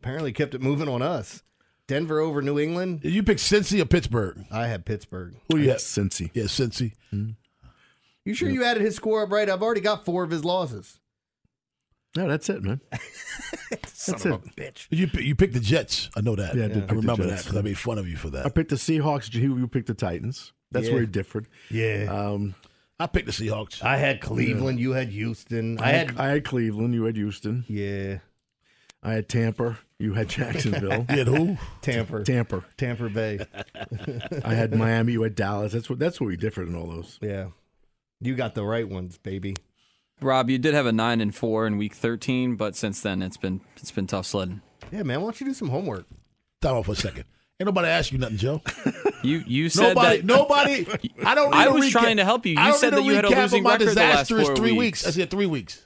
apparently 0.01 0.31
kept 0.31 0.55
it 0.55 0.61
moving 0.61 0.87
on 0.87 1.01
us. 1.01 1.43
Denver 1.87 2.19
over 2.19 2.41
New 2.41 2.59
England. 2.59 3.01
Did 3.01 3.13
you 3.13 3.23
pick 3.23 3.37
Cincy 3.37 3.81
or 3.81 3.85
Pittsburgh? 3.85 4.45
I 4.51 4.67
had 4.67 4.85
Pittsburgh. 4.85 5.35
Who 5.49 5.57
you 5.59 5.69
had? 5.69 5.77
Cincy. 5.77 6.31
Yeah, 6.33 6.43
Cincy. 6.45 6.93
You 8.25 8.33
sure 8.33 8.49
you 8.49 8.63
added 8.65 8.81
his 8.83 8.95
score 8.95 9.23
up 9.23 9.31
right? 9.31 9.49
I've 9.49 9.63
already 9.63 9.79
got 9.81 10.03
four 10.03 10.23
of 10.23 10.29
his 10.31 10.43
losses. 10.43 10.99
No, 12.17 12.27
that's 12.27 12.49
it, 12.49 12.63
man. 12.63 12.81
Son 13.85 14.13
That's 14.13 14.25
of 14.25 14.31
it. 14.33 14.33
a 14.33 14.61
bitch. 14.61 14.87
You 14.89 15.07
you 15.21 15.35
picked 15.35 15.53
the 15.53 15.59
Jets. 15.59 16.09
I 16.15 16.21
know 16.21 16.35
that. 16.35 16.55
Yeah, 16.55 16.65
I 16.65 16.67
did 16.69 16.81
pick 16.83 16.91
I 16.91 16.95
remember 16.95 17.25
that 17.27 17.43
because 17.43 17.55
I 17.57 17.61
made 17.61 17.77
fun 17.77 17.97
of 17.97 18.07
you 18.07 18.15
for 18.17 18.29
that. 18.31 18.45
I 18.45 18.49
picked 18.49 18.69
the 18.69 18.75
Seahawks. 18.75 19.33
You 19.33 19.57
you 19.57 19.67
picked 19.67 19.87
the 19.87 19.93
Titans. 19.93 20.53
That's 20.71 20.87
Yeah. 20.87 20.93
where 20.93 21.01
he 21.01 21.07
differed. 21.07 21.47
Yeah. 21.69 22.05
Um, 22.09 22.55
I 22.99 23.05
picked 23.07 23.27
the 23.27 23.31
Seahawks. 23.31 23.83
I 23.83 23.97
had 23.97 24.19
Cleveland. 24.21 24.79
You 24.79 24.91
had 24.93 25.09
Houston. 25.09 25.79
I 25.79 25.83
I 25.83 25.91
had, 25.91 26.11
had. 26.11 26.19
I 26.19 26.27
had 26.29 26.45
Cleveland. 26.45 26.93
You 26.95 27.03
had 27.03 27.15
Houston. 27.15 27.63
Yeah. 27.67 28.17
I 29.03 29.13
had 29.13 29.29
Tampa. 29.29 29.77
You 29.99 30.13
had 30.13 30.27
Jacksonville. 30.29 31.05
You 31.09 31.17
had 31.19 31.27
who? 31.27 31.57
Tampa. 31.81 32.23
Tampa. 32.23 32.65
Tampa 32.77 33.09
Bay. 33.09 33.39
I 34.43 34.53
had 34.55 34.73
Miami. 34.73 35.13
You 35.13 35.21
had 35.21 35.35
Dallas. 35.35 35.73
That's 35.73 35.89
what. 35.89 35.99
That's 35.99 36.19
where 36.19 36.27
we 36.27 36.37
differed 36.37 36.67
in 36.67 36.75
all 36.75 36.87
those. 36.87 37.19
Yeah. 37.21 37.49
You 38.19 38.33
got 38.35 38.55
the 38.55 38.63
right 38.63 38.87
ones, 38.89 39.19
baby. 39.19 39.55
Rob, 40.21 40.49
you 40.49 40.57
did 40.57 40.73
have 40.73 40.85
a 40.85 40.91
9 40.91 41.21
and 41.21 41.33
4 41.35 41.67
in 41.67 41.77
week 41.77 41.93
13, 41.93 42.55
but 42.55 42.75
since 42.75 43.01
then 43.01 43.21
it's 43.21 43.37
been 43.37 43.61
it's 43.77 43.91
been 43.91 44.07
tough 44.07 44.25
sledding. 44.25 44.61
Yeah, 44.91 45.03
man. 45.03 45.19
Why 45.21 45.25
don't 45.25 45.39
you 45.41 45.45
do 45.47 45.53
some 45.53 45.69
homework? 45.69 46.05
Time 46.61 46.75
out 46.75 46.85
for 46.85 46.93
a 46.93 46.95
second. 46.95 47.25
Ain't 47.59 47.65
nobody 47.65 47.87
ask 47.87 48.11
you 48.11 48.17
nothing, 48.19 48.37
Joe. 48.37 48.61
You 49.23 49.43
you 49.47 49.69
said 49.69 49.95
Nobody, 49.95 50.17
that 50.17 50.25
nobody. 50.25 50.85
I 51.25 51.33
don't. 51.35 51.51
Need 51.51 51.57
I 51.57 51.65
a 51.65 51.71
was 51.71 51.85
recap. 51.85 51.91
trying 51.91 52.17
to 52.17 52.23
help 52.25 52.45
you. 52.45 52.53
You 52.53 52.59
I 52.59 52.71
said 52.71 52.93
need 52.93 52.99
that 52.99 53.03
you 53.05 53.15
had 53.15 53.25
a 53.25 53.29
recap 53.29 53.41
losing 53.41 53.63
my 53.63 53.71
record 53.73 53.87
the 53.89 53.95
last 53.95 54.29
four 54.29 54.55
three 54.55 54.71
weeks. 54.71 55.03
weeks. 55.03 55.07
I 55.07 55.11
said 55.11 55.29
three 55.31 55.45
weeks. 55.47 55.85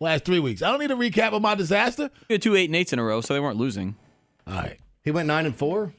Last 0.00 0.24
three 0.24 0.40
weeks. 0.40 0.60
I 0.62 0.70
don't 0.70 0.80
need 0.80 0.90
a 0.90 0.94
recap 0.94 1.32
of 1.32 1.40
my 1.40 1.54
disaster. 1.54 2.10
You 2.28 2.34
had 2.34 2.42
two 2.42 2.54
eight 2.54 2.66
and 2.68 2.76
eights 2.76 2.92
in 2.92 2.98
a 2.98 3.04
row, 3.04 3.20
so 3.22 3.32
they 3.34 3.40
weren't 3.40 3.56
losing. 3.58 3.96
All 4.46 4.54
right. 4.54 4.78
He 5.02 5.10
went 5.10 5.26
nine 5.26 5.46
and 5.46 5.56
four. 5.56 5.94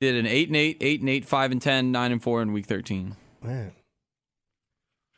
Did 0.00 0.14
an 0.14 0.26
eight 0.26 0.48
and 0.48 0.56
eight, 0.56 0.78
eight 0.80 1.00
and 1.00 1.08
eight, 1.10 1.24
five 1.26 1.50
and 1.52 1.60
ten, 1.60 1.92
nine 1.92 2.12
and 2.12 2.22
four 2.22 2.40
in 2.40 2.52
week 2.52 2.66
thirteen. 2.66 3.16
Man, 3.42 3.72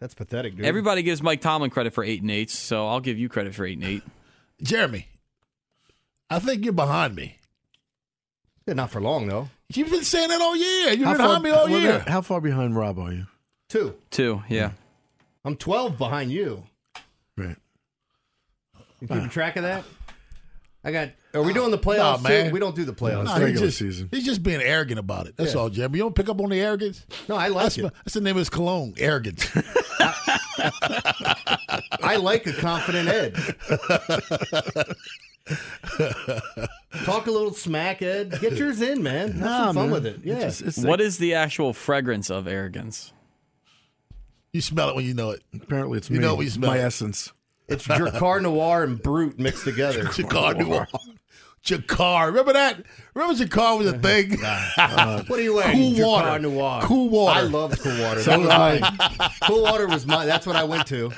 that's 0.01 0.15
pathetic, 0.15 0.57
dude. 0.57 0.65
Everybody 0.65 1.03
gives 1.03 1.23
Mike 1.23 1.41
Tomlin 1.41 1.71
credit 1.71 1.93
for 1.93 2.03
eight 2.03 2.23
and 2.23 2.31
eights, 2.31 2.59
so 2.59 2.89
I'll 2.89 3.01
give 3.01 3.19
you 3.19 3.29
credit 3.29 3.55
for 3.55 3.67
eight 3.67 3.79
and 3.79 3.87
eight. 3.87 4.03
Jeremy, 4.63 5.09
I 6.29 6.39
think 6.39 6.65
you're 6.65 6.73
behind 6.73 7.15
me. 7.15 7.39
Yeah, 8.67 8.75
not 8.75 8.91
for 8.91 9.01
long 9.01 9.29
though. 9.29 9.49
You've 9.73 9.91
been 9.91 10.05
saying 10.05 10.29
that 10.31 10.41
all 10.41 10.57
year. 10.57 10.91
You've 10.91 11.01
been 11.01 11.17
far, 11.17 11.17
behind 11.17 11.43
me 11.45 11.51
all 11.51 11.69
well, 11.69 11.81
year. 11.81 11.93
then, 11.99 12.01
how 12.07 12.21
far 12.23 12.41
behind 12.41 12.77
Rob 12.77 12.99
are 12.99 13.13
you? 13.13 13.27
Two. 13.69 13.95
Two, 14.11 14.43
yeah. 14.49 14.73
I'm 15.45 15.57
twelve 15.57 15.97
behind 15.97 16.31
you. 16.33 16.65
Right. 17.37 17.57
You 19.01 19.09
keeping 19.09 19.29
track 19.29 19.57
of 19.57 19.63
that? 19.63 19.85
I 20.83 20.93
got. 20.93 21.11
Are 21.35 21.43
we 21.43 21.53
doing 21.53 21.71
the 21.71 21.79
playoffs 21.87 22.23
Nah, 22.23 22.29
man. 22.29 22.47
too? 22.47 22.53
We 22.53 22.61
don't 22.61 22.75
do 22.75 22.85
the 22.85 22.93
playoffs. 22.95 23.25
Nah, 23.25 23.39
he's 23.47 23.61
just, 23.79 23.79
He's 24.11 24.25
just 24.25 24.43
being 24.43 24.63
arrogant 24.63 24.99
about 24.99 25.27
it. 25.27 25.37
That's 25.37 25.55
Yeah. 25.55 25.61
all, 25.61 25.69
Jeremy. 25.71 25.99
You 25.99 26.05
don't 26.05 26.15
pick 26.15 26.29
up 26.29 26.41
on 26.41 26.49
the 26.51 26.61
arrogance. 26.61 27.05
No, 27.29 27.37
I 27.37 27.49
like 27.49 27.65
that's, 27.65 27.79
it. 27.79 27.93
That's 28.05 28.15
the 28.15 28.21
name 28.23 28.37
of 28.37 28.39
his 28.39 28.49
cologne, 28.51 28.95
arrogance. 28.99 29.47
I 32.03 32.17
like 32.21 32.47
a 32.47 32.53
confident 32.55 33.09
Ed. 33.09 33.35
Talk 37.05 37.27
a 37.27 37.31
little 37.31 37.53
smack, 37.53 38.03
Ed. 38.03 38.39
Get 38.41 38.55
yours 38.55 38.81
in, 38.81 39.03
man. 39.03 39.33
Have 39.33 39.37
Nah, 39.41 39.59
some 39.67 39.75
fun 39.75 39.85
man. 39.85 39.91
with 39.93 40.07
it. 40.07 40.21
Yeah. 40.25 40.35
It's 40.37 40.59
just- 40.61 40.79
it's 40.79 40.87
What 40.87 41.01
is 41.01 41.19
the 41.19 41.35
actual 41.35 41.73
fragrance 41.73 42.31
of 42.31 42.47
arrogance? 42.47 43.13
You 44.53 44.61
smell 44.61 44.89
it 44.91 44.97
when 44.97 45.05
you 45.05 45.15
know 45.15 45.31
it. 45.31 45.43
Apparently, 45.55 45.99
it's 45.99 46.11
You 46.11 46.17
me. 46.17 46.23
know 46.23 46.35
what 46.35 46.45
you 46.45 46.51
smell. 46.51 46.71
my 46.71 46.79
essence. 46.79 47.33
It's 47.71 47.87
Drakkar 47.87 48.43
Noir 48.43 48.83
and 48.83 49.01
Brut 49.03 49.39
mixed 49.39 49.65
together. 49.65 50.05
Jakar 50.07 50.59
Noir. 50.59 50.89
Jakar. 51.65 52.27
Remember 52.27 52.53
that? 52.53 52.83
Remember 53.15 53.43
Jakar 53.45 53.79
was 53.79 53.87
a 53.87 53.99
thing? 53.99 54.31
what 55.29 55.39
are 55.39 55.43
you 55.43 55.55
wearing? 55.55 55.77
Cool 55.77 55.93
Drakkar 55.93 56.07
water. 56.07 56.39
Noir. 56.41 56.81
Cool 56.83 57.09
water. 57.11 57.39
I 57.41 57.43
love 57.43 57.79
cool 57.79 58.01
water. 58.03 58.21
So 58.23 58.31
That 58.31 58.39
was 58.41 58.49
did 58.81 58.83
mine. 59.19 59.31
cool 59.45 59.63
water 59.63 59.87
was 59.87 60.07
my. 60.07 60.27
That's 60.27 60.47
what 60.47 60.57
I 60.57 60.65
went 60.65 60.87
to. 60.89 61.13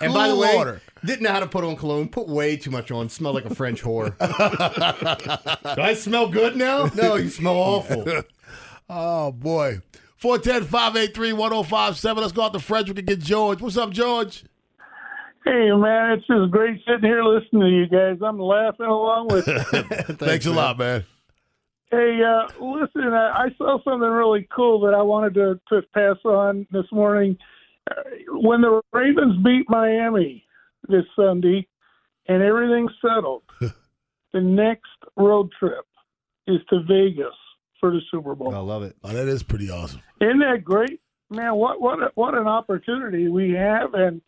And 0.00 0.12
Cool 0.12 0.14
by 0.14 0.28
the 0.28 0.36
way, 0.36 0.56
water. 0.56 0.80
didn't 1.04 1.22
know 1.22 1.32
how 1.32 1.40
to 1.40 1.48
put 1.48 1.64
on 1.64 1.74
cologne. 1.76 2.08
Put 2.08 2.28
way 2.28 2.56
too 2.56 2.70
much 2.70 2.90
on. 2.92 3.08
Smelled 3.08 3.34
like 3.34 3.44
a 3.46 3.54
French 3.54 3.82
whore. 3.82 4.16
Do 5.74 5.82
I 5.82 5.94
smell 5.94 6.28
good 6.28 6.56
now? 6.56 6.86
No, 6.94 7.16
you 7.16 7.28
smell 7.28 7.56
awful. 7.56 8.06
oh, 8.88 9.32
boy. 9.32 9.80
410 10.16 10.68
583 10.68 11.32
1057. 11.32 12.20
Let's 12.22 12.32
go 12.32 12.42
out 12.42 12.52
to 12.52 12.60
Frederick 12.60 12.98
and 12.98 13.08
get 13.08 13.18
George. 13.20 13.60
What's 13.60 13.76
up, 13.76 13.90
George? 13.90 14.44
Hey 15.48 15.70
man, 15.72 16.10
it's 16.12 16.26
just 16.26 16.50
great 16.50 16.78
sitting 16.86 17.08
here 17.08 17.22
listening 17.24 17.62
to 17.62 17.68
you 17.68 17.88
guys. 17.88 18.18
I'm 18.22 18.38
laughing 18.38 18.84
along 18.84 19.28
with. 19.28 19.46
you. 19.46 19.54
Thanks, 20.16 20.44
a 20.44 20.50
lot, 20.52 20.76
man. 20.78 21.04
hey, 21.90 22.20
uh, 22.22 22.48
listen, 22.62 23.14
I, 23.14 23.46
I 23.46 23.48
saw 23.56 23.78
something 23.82 24.10
really 24.10 24.46
cool 24.54 24.80
that 24.80 24.92
I 24.92 25.00
wanted 25.00 25.32
to, 25.34 25.58
to 25.70 25.82
pass 25.94 26.16
on 26.26 26.66
this 26.70 26.84
morning. 26.92 27.38
Uh, 27.90 27.94
When 28.32 28.60
the 28.60 28.82
Ravens 28.92 29.42
beat 29.42 29.64
Miami 29.70 30.44
this 30.86 31.04
Sunday, 31.16 31.66
and 32.26 32.42
everything's 32.42 32.92
settled, 33.00 33.42
the 34.34 34.40
next 34.42 34.90
road 35.16 35.48
trip 35.58 35.86
is 36.46 36.58
to 36.68 36.82
Vegas 36.82 37.34
for 37.80 37.90
the 37.90 38.00
Super 38.10 38.34
Bowl. 38.34 38.54
I 38.54 38.58
love 38.58 38.82
it. 38.82 38.96
Oh, 39.02 39.14
that 39.14 39.28
is 39.28 39.42
pretty 39.42 39.70
awesome. 39.70 40.02
Isn't 40.20 40.40
that 40.40 40.62
great, 40.62 41.00
man? 41.30 41.54
What 41.54 41.80
what 41.80 42.02
a, 42.02 42.10
what 42.16 42.34
an 42.34 42.46
opportunity 42.46 43.28
we 43.28 43.52
have, 43.52 43.94
and 43.94 44.20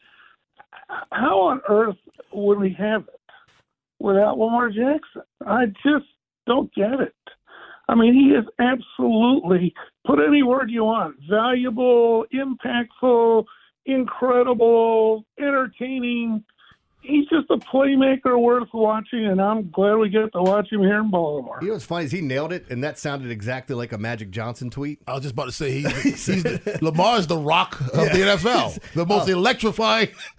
how 1.12 1.40
on 1.40 1.60
earth 1.68 1.96
would 2.32 2.58
we 2.58 2.74
have 2.78 3.02
it 3.02 3.20
without 3.98 4.38
Lamar 4.38 4.68
Jackson? 4.68 5.22
I 5.46 5.66
just 5.84 6.06
don't 6.46 6.72
get 6.74 7.00
it. 7.00 7.14
I 7.88 7.94
mean, 7.94 8.14
he 8.14 8.34
is 8.36 8.44
absolutely 8.60 9.74
put 10.06 10.20
any 10.24 10.42
word 10.42 10.70
you 10.70 10.84
want: 10.84 11.16
valuable, 11.28 12.24
impactful, 12.32 13.44
incredible, 13.86 15.24
entertaining. 15.38 16.44
He's 17.02 17.26
just 17.28 17.48
a 17.50 17.56
playmaker 17.56 18.38
worth 18.40 18.68
watching, 18.74 19.26
and 19.26 19.40
I'm 19.40 19.70
glad 19.70 19.94
we 19.96 20.10
get 20.10 20.32
to 20.32 20.42
watch 20.42 20.70
him 20.70 20.80
here 20.80 21.00
in 21.00 21.10
Baltimore. 21.10 21.58
You 21.62 21.68
know 21.68 21.72
what's 21.74 21.84
funny 21.86 22.04
is 22.04 22.12
he 22.12 22.20
nailed 22.20 22.52
it, 22.52 22.66
and 22.70 22.84
that 22.84 22.98
sounded 22.98 23.30
exactly 23.30 23.74
like 23.74 23.92
a 23.92 23.98
Magic 23.98 24.30
Johnson 24.30 24.68
tweet. 24.70 25.00
I 25.06 25.14
was 25.14 25.22
just 25.22 25.32
about 25.32 25.46
to 25.46 25.52
say 25.52 25.80
he's, 25.80 26.02
he's 26.26 26.42
the, 26.42 26.78
Lamar's 26.82 27.26
the 27.26 27.38
rock 27.38 27.80
of 27.80 27.88
the 27.94 28.18
NFL, 28.36 28.78
the 28.92 29.06
most 29.06 29.28
Oh. 29.28 29.32
electrifying. 29.32 30.08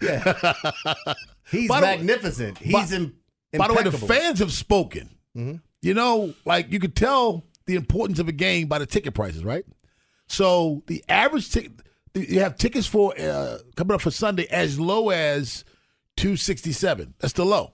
He's 1.50 1.68
By 1.68 1.80
the- 1.80 1.86
magnificent. 1.86 2.58
by- 2.60 2.80
He's 2.80 2.92
in, 2.92 3.12
By 3.56 3.68
the 3.68 3.74
way, 3.74 3.82
the 3.82 3.92
fans 3.92 4.38
have 4.38 4.52
spoken. 4.52 5.10
You 5.34 5.94
know, 5.94 6.32
like 6.44 6.70
you 6.72 6.78
could 6.78 6.94
tell 6.94 7.44
the 7.66 7.74
importance 7.74 8.18
of 8.18 8.28
a 8.28 8.32
game 8.32 8.68
by 8.68 8.78
the 8.78 8.86
ticket 8.86 9.14
prices, 9.14 9.44
right? 9.44 9.64
So 10.28 10.82
the 10.86 11.04
average 11.08 11.50
ticket, 11.50 11.72
you 12.14 12.40
have 12.40 12.56
tickets 12.56 12.86
for 12.86 13.18
uh, 13.18 13.58
coming 13.76 13.94
up 13.94 14.00
for 14.00 14.10
Sunday 14.12 14.46
as 14.50 14.78
low 14.78 15.10
as 15.10 15.64
two 16.16 16.36
sixty 16.36 16.72
seven. 16.72 17.14
That's 17.18 17.32
the 17.34 17.44
low. 17.44 17.72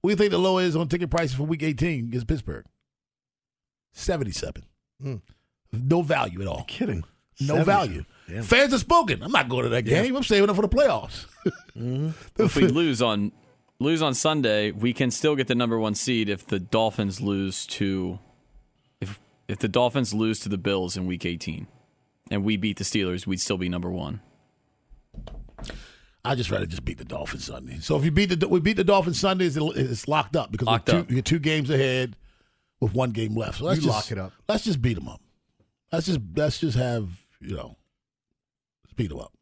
What 0.00 0.08
do 0.08 0.12
you 0.12 0.16
think 0.16 0.30
the 0.32 0.38
low 0.38 0.58
is 0.58 0.76
on 0.76 0.88
ticket 0.88 1.10
prices 1.10 1.34
for 1.36 1.44
Week 1.44 1.62
eighteen 1.62 2.06
against 2.08 2.26
Pittsburgh? 2.26 2.64
Seventy 3.92 4.32
seven. 4.32 4.64
Hmm. 5.00 5.16
No 5.72 6.02
value 6.02 6.40
at 6.40 6.46
all. 6.46 6.64
kidding. 6.68 7.04
No 7.40 7.56
77. 7.56 7.64
value. 7.64 8.04
Damn. 8.28 8.42
Fans 8.44 8.70
have 8.70 8.80
spoken. 8.80 9.20
I'm 9.22 9.32
not 9.32 9.48
going 9.48 9.64
to 9.64 9.68
that 9.70 9.84
Yeah. 9.86 10.02
game. 10.02 10.14
I'm 10.14 10.22
saving 10.22 10.48
it 10.48 10.54
for 10.54 10.62
the 10.62 10.68
playoffs. 10.68 11.26
if 12.38 12.54
we 12.54 12.68
lose 12.68 13.02
on 13.02 13.32
lose 13.80 14.00
on 14.02 14.14
Sunday, 14.14 14.70
we 14.70 14.92
can 14.92 15.10
still 15.10 15.34
get 15.34 15.48
the 15.48 15.54
number 15.56 15.76
one 15.78 15.96
seed 15.96 16.28
if 16.28 16.46
the 16.46 16.60
Dolphins 16.60 17.20
lose 17.20 17.66
to 17.66 18.20
if 19.00 19.18
if 19.48 19.58
the 19.58 19.66
Dolphins 19.68 20.14
lose 20.14 20.38
to 20.40 20.48
the 20.48 20.56
Bills 20.58 20.96
in 20.96 21.06
Week 21.06 21.26
18, 21.26 21.66
and 22.30 22.44
we 22.44 22.56
beat 22.56 22.78
the 22.78 22.84
Steelers, 22.84 23.26
we'd 23.26 23.40
still 23.40 23.58
be 23.58 23.68
number 23.68 23.90
one. 23.90 24.20
I 26.24 26.34
just 26.34 26.50
rather 26.50 26.66
just 26.66 26.84
beat 26.84 26.98
the 26.98 27.04
Dolphins 27.04 27.44
Sunday. 27.44 27.78
So 27.80 27.96
if 27.96 28.04
you 28.04 28.10
beat 28.10 28.26
the 28.38 28.48
we 28.48 28.60
beat 28.60 28.76
the 28.76 28.84
Dolphins 28.84 29.20
Sunday, 29.20 29.46
it's, 29.46 29.56
it's 29.56 30.08
locked 30.08 30.36
up 30.36 30.50
because 30.50 30.66
Locked 30.66 30.88
we're 30.88 30.92
two, 30.92 30.98
up. 31.00 31.10
you're 31.10 31.22
two 31.22 31.38
games 31.38 31.68
ahead 31.70 32.16
with 32.80 32.94
one 32.94 33.10
game 33.10 33.34
left. 33.36 33.58
So 33.58 33.64
let's 33.66 33.80
You 33.80 33.84
just, 33.88 33.94
lock 33.94 34.12
it 34.12 34.18
up. 34.18 34.32
Let's 34.48 34.64
just 34.64 34.80
beat 34.80 34.94
them 34.94 35.08
up. 35.08 35.20
Let's 35.92 36.06
just 36.06 36.20
let's 36.34 36.58
just 36.58 36.76
have 36.78 37.08
you 37.40 37.56
know, 37.56 37.76
let's 38.84 38.94
beat 38.96 39.10
them 39.10 39.20
up. 39.20 39.32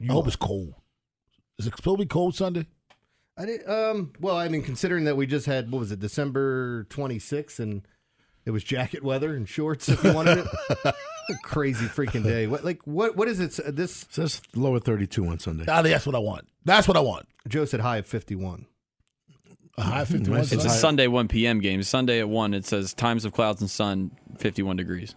I 0.00 0.12
hope 0.12 0.26
it's 0.26 0.36
cold. 0.36 0.74
Is 1.58 1.66
it 1.66 1.76
supposed 1.76 1.98
to 1.98 2.04
be 2.04 2.08
cold 2.08 2.34
Sunday? 2.34 2.66
I 3.36 3.44
did, 3.44 3.68
um. 3.68 4.12
Well, 4.20 4.36
I 4.36 4.48
mean, 4.48 4.62
considering 4.62 5.04
that 5.04 5.16
we 5.16 5.26
just 5.26 5.46
had 5.46 5.70
what 5.70 5.78
was 5.80 5.92
it, 5.92 6.00
December 6.00 6.84
26th, 6.90 7.58
and 7.58 7.82
it 8.46 8.50
was 8.52 8.64
jacket 8.64 9.02
weather 9.04 9.34
and 9.36 9.48
shorts 9.48 9.88
if 9.88 10.02
you 10.02 10.12
wanted 10.12 10.38
it. 10.38 10.46
a 11.30 11.34
crazy 11.42 11.86
freaking 11.86 12.22
day. 12.22 12.46
What 12.46 12.64
like 12.64 12.80
what 12.84 13.16
what 13.16 13.28
is 13.28 13.40
it? 13.40 13.76
This 13.76 14.06
says 14.10 14.40
lower 14.54 14.80
32 14.80 15.26
on 15.26 15.38
Sunday. 15.38 15.64
Ah, 15.68 15.82
that's 15.82 16.06
what 16.06 16.14
I 16.14 16.18
want. 16.18 16.48
That's 16.64 16.88
what 16.88 16.96
I 16.96 17.00
want. 17.00 17.26
Joe 17.46 17.64
said 17.64 17.80
high 17.80 17.98
of 17.98 18.06
51. 18.06 18.66
A 19.76 19.82
high 19.82 20.04
51 20.04 20.40
It's 20.40 20.52
a 20.52 20.70
Sunday 20.70 21.06
1 21.06 21.28
p.m. 21.28 21.60
game. 21.60 21.82
Sunday 21.84 22.18
at 22.18 22.28
1, 22.28 22.52
it 22.54 22.66
says 22.66 22.92
times 22.94 23.24
of 23.24 23.32
clouds 23.32 23.60
and 23.60 23.70
sun, 23.70 24.10
51 24.38 24.76
degrees. 24.76 25.14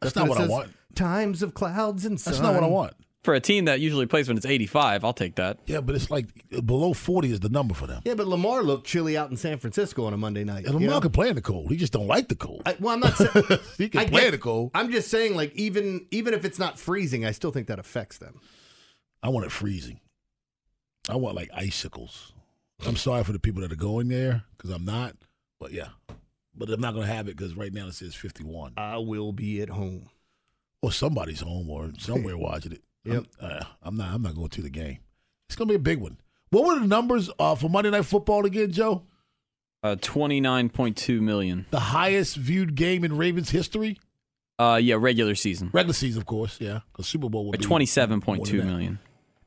That's 0.00 0.16
not 0.16 0.28
what 0.28 0.40
I 0.40 0.46
want. 0.46 0.72
Times 0.94 1.42
of 1.42 1.52
clouds 1.54 2.06
and 2.06 2.18
sun. 2.18 2.32
That's 2.32 2.42
not 2.42 2.54
what 2.54 2.64
I 2.64 2.68
want. 2.68 2.94
For 3.24 3.34
a 3.34 3.40
team 3.40 3.64
that 3.64 3.80
usually 3.80 4.06
plays 4.06 4.28
when 4.28 4.36
it's 4.36 4.46
85, 4.46 5.04
I'll 5.04 5.12
take 5.12 5.34
that. 5.34 5.58
Yeah, 5.66 5.80
but 5.80 5.96
it's 5.96 6.10
like 6.10 6.26
below 6.64 6.94
40 6.94 7.32
is 7.32 7.40
the 7.40 7.48
number 7.48 7.74
for 7.74 7.86
them. 7.86 8.00
Yeah, 8.04 8.14
but 8.14 8.28
Lamar 8.28 8.62
looked 8.62 8.86
chilly 8.86 9.16
out 9.18 9.28
in 9.30 9.36
San 9.36 9.58
Francisco 9.58 10.04
on 10.06 10.14
a 10.14 10.16
Monday 10.16 10.44
night. 10.44 10.64
And 10.66 10.74
Lamar 10.74 10.88
know? 10.90 11.00
can 11.00 11.10
play 11.10 11.28
in 11.28 11.34
the 11.34 11.42
cold. 11.42 11.68
He 11.70 11.76
just 11.76 11.92
don't 11.92 12.06
like 12.06 12.28
the 12.28 12.36
cold. 12.36 12.62
I, 12.64 12.76
well, 12.78 12.94
I'm 12.94 13.00
not 13.00 13.16
saying 13.16 13.30
he 13.78 13.88
can 13.88 14.00
I 14.02 14.04
play 14.06 14.20
get- 14.20 14.26
in 14.26 14.32
the 14.32 14.38
cold. 14.38 14.70
I'm 14.72 14.90
just 14.92 15.10
saying, 15.10 15.34
like 15.34 15.52
even 15.56 16.06
even 16.12 16.32
if 16.32 16.44
it's 16.44 16.58
not 16.60 16.78
freezing, 16.78 17.26
I 17.26 17.32
still 17.32 17.50
think 17.50 17.66
that 17.66 17.78
affects 17.80 18.18
them. 18.18 18.40
I 19.22 19.30
want 19.30 19.46
it 19.46 19.52
freezing. 19.52 19.98
I 21.10 21.16
want 21.16 21.34
like 21.34 21.50
icicles. 21.54 22.32
I'm 22.86 22.96
sorry 22.96 23.24
for 23.24 23.32
the 23.32 23.40
people 23.40 23.62
that 23.62 23.72
are 23.72 23.76
going 23.76 24.06
there 24.08 24.44
because 24.56 24.70
I'm 24.70 24.84
not. 24.84 25.16
But 25.58 25.72
yeah, 25.72 25.88
but 26.54 26.70
I'm 26.70 26.80
not 26.80 26.94
gonna 26.94 27.06
have 27.06 27.26
it 27.26 27.36
because 27.36 27.56
right 27.56 27.72
now 27.72 27.88
it 27.88 27.94
says 27.94 28.14
51. 28.14 28.74
I 28.76 28.98
will 28.98 29.32
be 29.32 29.60
at 29.60 29.70
home. 29.70 30.08
Or 30.82 30.92
somebody's 30.92 31.40
home 31.40 31.68
or 31.68 31.90
somewhere 31.98 32.38
watching 32.38 32.72
it. 32.72 32.82
Yep. 33.14 33.24
I'm, 33.40 33.50
uh, 33.50 33.64
I'm 33.82 33.96
not. 33.96 34.14
I'm 34.14 34.22
not 34.22 34.34
going 34.34 34.48
to 34.48 34.62
the 34.62 34.70
game. 34.70 34.98
It's 35.48 35.56
gonna 35.56 35.68
be 35.68 35.74
a 35.74 35.78
big 35.80 35.98
one. 35.98 36.18
What 36.50 36.66
were 36.66 36.78
the 36.80 36.86
numbers 36.86 37.30
uh, 37.38 37.54
for 37.54 37.68
Monday 37.68 37.90
Night 37.90 38.04
Football 38.04 38.46
again, 38.46 38.72
Joe? 38.72 39.02
Uh, 39.82 39.96
29.2 39.96 41.20
million. 41.20 41.66
The 41.70 41.78
highest 41.80 42.36
viewed 42.36 42.74
game 42.74 43.04
in 43.04 43.16
Ravens 43.16 43.50
history. 43.50 43.98
Uh, 44.58 44.80
yeah, 44.82 44.96
regular 44.98 45.34
season. 45.36 45.70
Regular 45.72 45.92
season, 45.94 46.20
of 46.20 46.26
course. 46.26 46.60
Yeah, 46.60 46.80
because 46.92 47.06
Super 47.06 47.28
Bowl 47.28 47.46
will 47.46 47.54
At 47.54 47.60
be 47.60 47.66
27.2 47.66 48.64
million. 48.64 48.98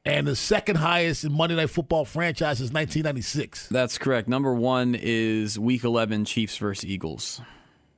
And 0.05 0.25
the 0.25 0.35
second 0.35 0.77
highest 0.77 1.25
in 1.25 1.33
Monday 1.33 1.55
Night 1.55 1.69
Football 1.69 2.05
franchise 2.05 2.59
is 2.59 2.71
1996 2.71 3.67
That's 3.69 3.97
correct. 3.99 4.27
Number 4.27 4.53
one 4.53 4.95
is 4.99 5.59
Week 5.59 5.83
11 5.83 6.25
Chiefs 6.25 6.57
versus 6.57 6.85
Eagles. 6.89 7.39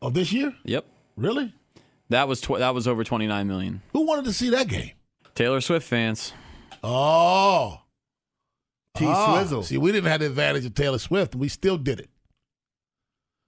of 0.01 0.13
this 0.13 0.33
year. 0.33 0.53
Yep. 0.65 0.85
Really? 1.15 1.53
That 2.09 2.27
was 2.27 2.41
tw- 2.41 2.57
that 2.57 2.73
was 2.73 2.87
over 2.87 3.03
29 3.03 3.47
million. 3.47 3.81
Who 3.93 4.05
wanted 4.05 4.25
to 4.25 4.33
see 4.33 4.49
that 4.49 4.67
game? 4.67 4.91
Taylor 5.35 5.61
Swift 5.61 5.87
fans. 5.87 6.33
Oh. 6.83 7.79
T 8.95 9.05
Ah, 9.07 9.37
Swizzle. 9.39 9.63
See, 9.63 9.77
we 9.77 9.91
didn't 9.91 10.09
have 10.09 10.19
the 10.19 10.27
advantage 10.27 10.65
of 10.65 10.75
Taylor 10.75 10.99
Swift, 10.99 11.33
and 11.33 11.41
we 11.41 11.47
still 11.49 11.77
did 11.77 11.99
it. 11.99 12.09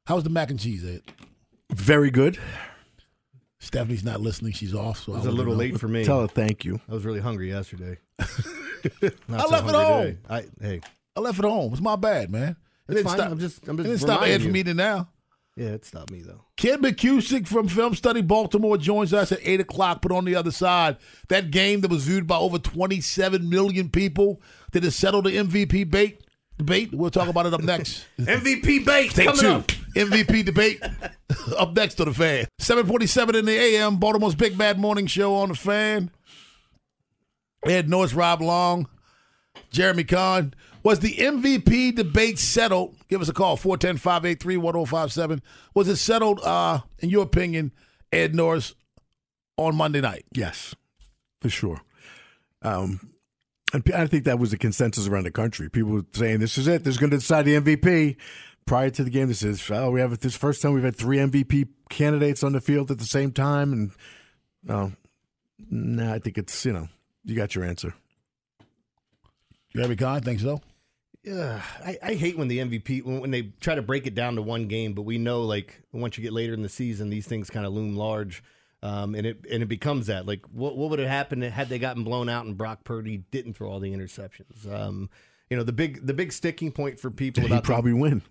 How's 0.07 0.23
the 0.23 0.29
mac 0.29 0.49
and 0.49 0.59
cheese, 0.59 0.83
Ed? 0.85 1.01
Very 1.71 2.09
good. 2.11 2.37
Stephanie's 3.59 4.03
not 4.03 4.21
listening. 4.21 4.53
She's 4.53 4.73
off. 4.75 4.99
So 5.03 5.13
It 5.13 5.17
was 5.17 5.25
a 5.25 5.31
little 5.31 5.53
know. 5.53 5.59
late 5.59 5.79
for 5.79 5.87
me. 5.87 6.03
Tell 6.03 6.21
her 6.21 6.27
thank 6.27 6.63
you. 6.65 6.79
I 6.89 6.93
was 6.93 7.05
really 7.05 7.19
hungry 7.19 7.49
yesterday. 7.49 7.97
I 8.19 8.25
so 8.27 8.39
left 8.99 9.33
it 9.33 9.51
hungry 9.51 9.73
home. 9.73 10.01
today. 10.05 10.17
I, 10.29 10.45
hey, 10.61 10.81
I 11.15 11.19
left 11.19 11.39
it 11.39 11.45
home. 11.45 11.73
It's 11.73 11.81
my 11.81 11.95
bad, 11.95 12.29
man. 12.31 12.49
It 12.49 12.55
It's 12.89 12.95
didn't 12.97 13.05
fine. 13.07 13.17
stop. 13.17 13.31
I'm 13.31 13.39
just- 13.39 13.67
I'm 13.67 13.79
it 13.79 13.83
didn't 13.83 13.97
stop 13.99 14.21
reminding 14.21 14.33
Ed 14.35 14.41
from 14.45 14.55
you. 14.55 14.59
eating 14.59 14.75
now. 14.75 15.09
Yeah, 15.55 15.69
it's 15.69 15.93
not 15.93 16.11
me 16.11 16.21
though. 16.21 16.41
Ken 16.57 16.81
McKusick 16.81 17.47
from 17.47 17.69
Film 17.69 17.95
Study 17.95 18.21
Baltimore 18.21 18.77
joins 18.77 19.13
us 19.13 19.31
at 19.31 19.39
8 19.41 19.61
o'clock. 19.61 20.01
But 20.01 20.11
on 20.11 20.25
the 20.25 20.35
other 20.35 20.51
side, 20.51 20.97
that 21.29 21.49
game 21.49 21.81
that 21.81 21.91
was 21.91 22.03
viewed 22.05 22.27
by 22.27 22.37
over 22.37 22.59
27 22.59 23.49
million 23.49 23.89
people, 23.89 24.41
did 24.71 24.83
it 24.83 24.91
settle 24.91 25.21
the 25.21 25.31
MVP 25.31 25.89
bait? 25.89 26.21
debate. 26.57 26.93
We'll 26.93 27.09
talk 27.11 27.27
about 27.27 27.45
it 27.45 27.53
up 27.53 27.61
next. 27.63 28.05
MVP 28.19 28.85
bait 28.85 29.11
Take 29.11 29.27
coming 29.27 29.41
two. 29.41 29.47
up. 29.49 29.67
MVP 29.93 30.45
debate 30.45 30.81
up 31.57 31.75
next 31.75 31.95
to 31.95 32.05
the 32.05 32.13
fan. 32.13 32.45
747 32.59 33.35
in 33.35 33.45
the 33.45 33.51
AM, 33.57 33.97
Baltimore's 33.97 34.35
Big 34.35 34.57
Bad 34.57 34.79
Morning 34.79 35.07
Show 35.07 35.35
on 35.35 35.49
the 35.49 35.55
fan. 35.55 36.11
Ed 37.65 37.89
Norris, 37.89 38.13
Rob 38.13 38.41
Long, 38.41 38.87
Jeremy 39.71 40.03
Conn. 40.03 40.53
Was 40.85 40.99
the 40.99 41.15
MVP 41.15 41.95
debate 41.95 42.37
settled? 42.37 42.95
Give 43.09 43.19
us 43.19 43.27
a 43.27 43.33
call, 43.33 43.57
410 43.57 43.97
583 43.97 44.57
1057. 44.57 45.41
Was 45.73 45.87
it 45.87 45.95
settled, 45.95 46.39
uh, 46.43 46.81
in 46.99 47.09
your 47.09 47.23
opinion, 47.23 47.71
Ed 48.11 48.35
Norris, 48.35 48.75
on 49.57 49.75
Monday 49.75 49.99
night? 49.99 50.25
Yes, 50.31 50.75
for 51.41 51.49
sure. 51.49 51.81
Um, 52.61 53.15
and 53.73 53.83
I 53.95 54.05
think 54.05 54.25
that 54.25 54.37
was 54.37 54.51
the 54.51 54.59
consensus 54.59 55.07
around 55.07 55.23
the 55.23 55.31
country. 55.31 55.69
People 55.71 55.91
were 55.91 56.05
saying 56.13 56.39
this 56.39 56.55
is 56.55 56.67
it. 56.67 56.83
This 56.83 56.93
is 56.93 56.99
going 56.99 57.09
to 57.09 57.17
decide 57.17 57.45
the 57.45 57.55
MVP. 57.55 58.17
Prior 58.67 58.91
to 58.91 59.03
the 59.03 59.09
game, 59.09 59.27
this 59.27 59.41
is 59.41 59.67
oh, 59.71 59.89
we 59.89 60.01
have 60.01 60.19
this 60.19 60.35
first 60.35 60.61
time 60.61 60.73
we've 60.73 60.83
had 60.83 60.95
three 60.95 61.17
MVP 61.17 61.67
candidates 61.89 62.43
on 62.43 62.51
the 62.51 62.61
field 62.61 62.91
at 62.91 62.99
the 62.99 63.05
same 63.05 63.31
time, 63.31 63.73
and 63.73 63.91
no, 64.63 64.91
nah, 65.67 66.13
I 66.13 66.19
think 66.19 66.37
it's 66.37 66.63
you 66.63 66.73
know 66.73 66.89
you 67.23 67.35
got 67.35 67.55
your 67.55 67.63
answer. 67.63 67.95
Jeremy 69.75 69.95
Conn, 69.95 70.21
think 70.21 70.39
so? 70.39 70.61
Yeah, 71.25 71.61
I, 71.83 71.97
I 72.03 72.13
hate 72.13 72.37
when 72.37 72.47
the 72.47 72.59
MVP 72.59 73.03
when, 73.03 73.19
when 73.19 73.31
they 73.31 73.51
try 73.59 73.73
to 73.73 73.81
break 73.81 74.05
it 74.05 74.13
down 74.13 74.35
to 74.35 74.43
one 74.43 74.67
game, 74.67 74.93
but 74.93 75.01
we 75.01 75.17
know 75.17 75.41
like 75.41 75.81
once 75.91 76.17
you 76.17 76.23
get 76.23 76.33
later 76.33 76.53
in 76.53 76.61
the 76.61 76.69
season, 76.69 77.09
these 77.09 77.25
things 77.25 77.49
kind 77.49 77.65
of 77.65 77.73
loom 77.73 77.95
large, 77.95 78.43
um, 78.83 79.15
and 79.15 79.25
it 79.25 79.43
and 79.51 79.63
it 79.63 79.65
becomes 79.67 80.05
that 80.07 80.27
like 80.27 80.45
what 80.51 80.77
what 80.77 80.91
would 80.91 80.99
have 80.99 81.07
happened 81.07 81.41
had 81.43 81.67
they 81.67 81.79
gotten 81.79 82.03
blown 82.03 82.29
out 82.29 82.45
and 82.45 82.55
Brock 82.55 82.83
Purdy 82.83 83.17
didn't 83.31 83.53
throw 83.53 83.71
all 83.71 83.79
the 83.79 83.91
interceptions? 83.91 84.71
Um, 84.71 85.09
you 85.49 85.57
know 85.57 85.63
the 85.63 85.73
big 85.73 86.05
the 86.05 86.13
big 86.13 86.31
sticking 86.31 86.71
point 86.71 86.99
for 86.99 87.09
people. 87.09 87.41
He'd 87.41 87.51
about 87.51 87.63
the- 87.63 87.67
probably 87.67 87.93
win. 87.93 88.21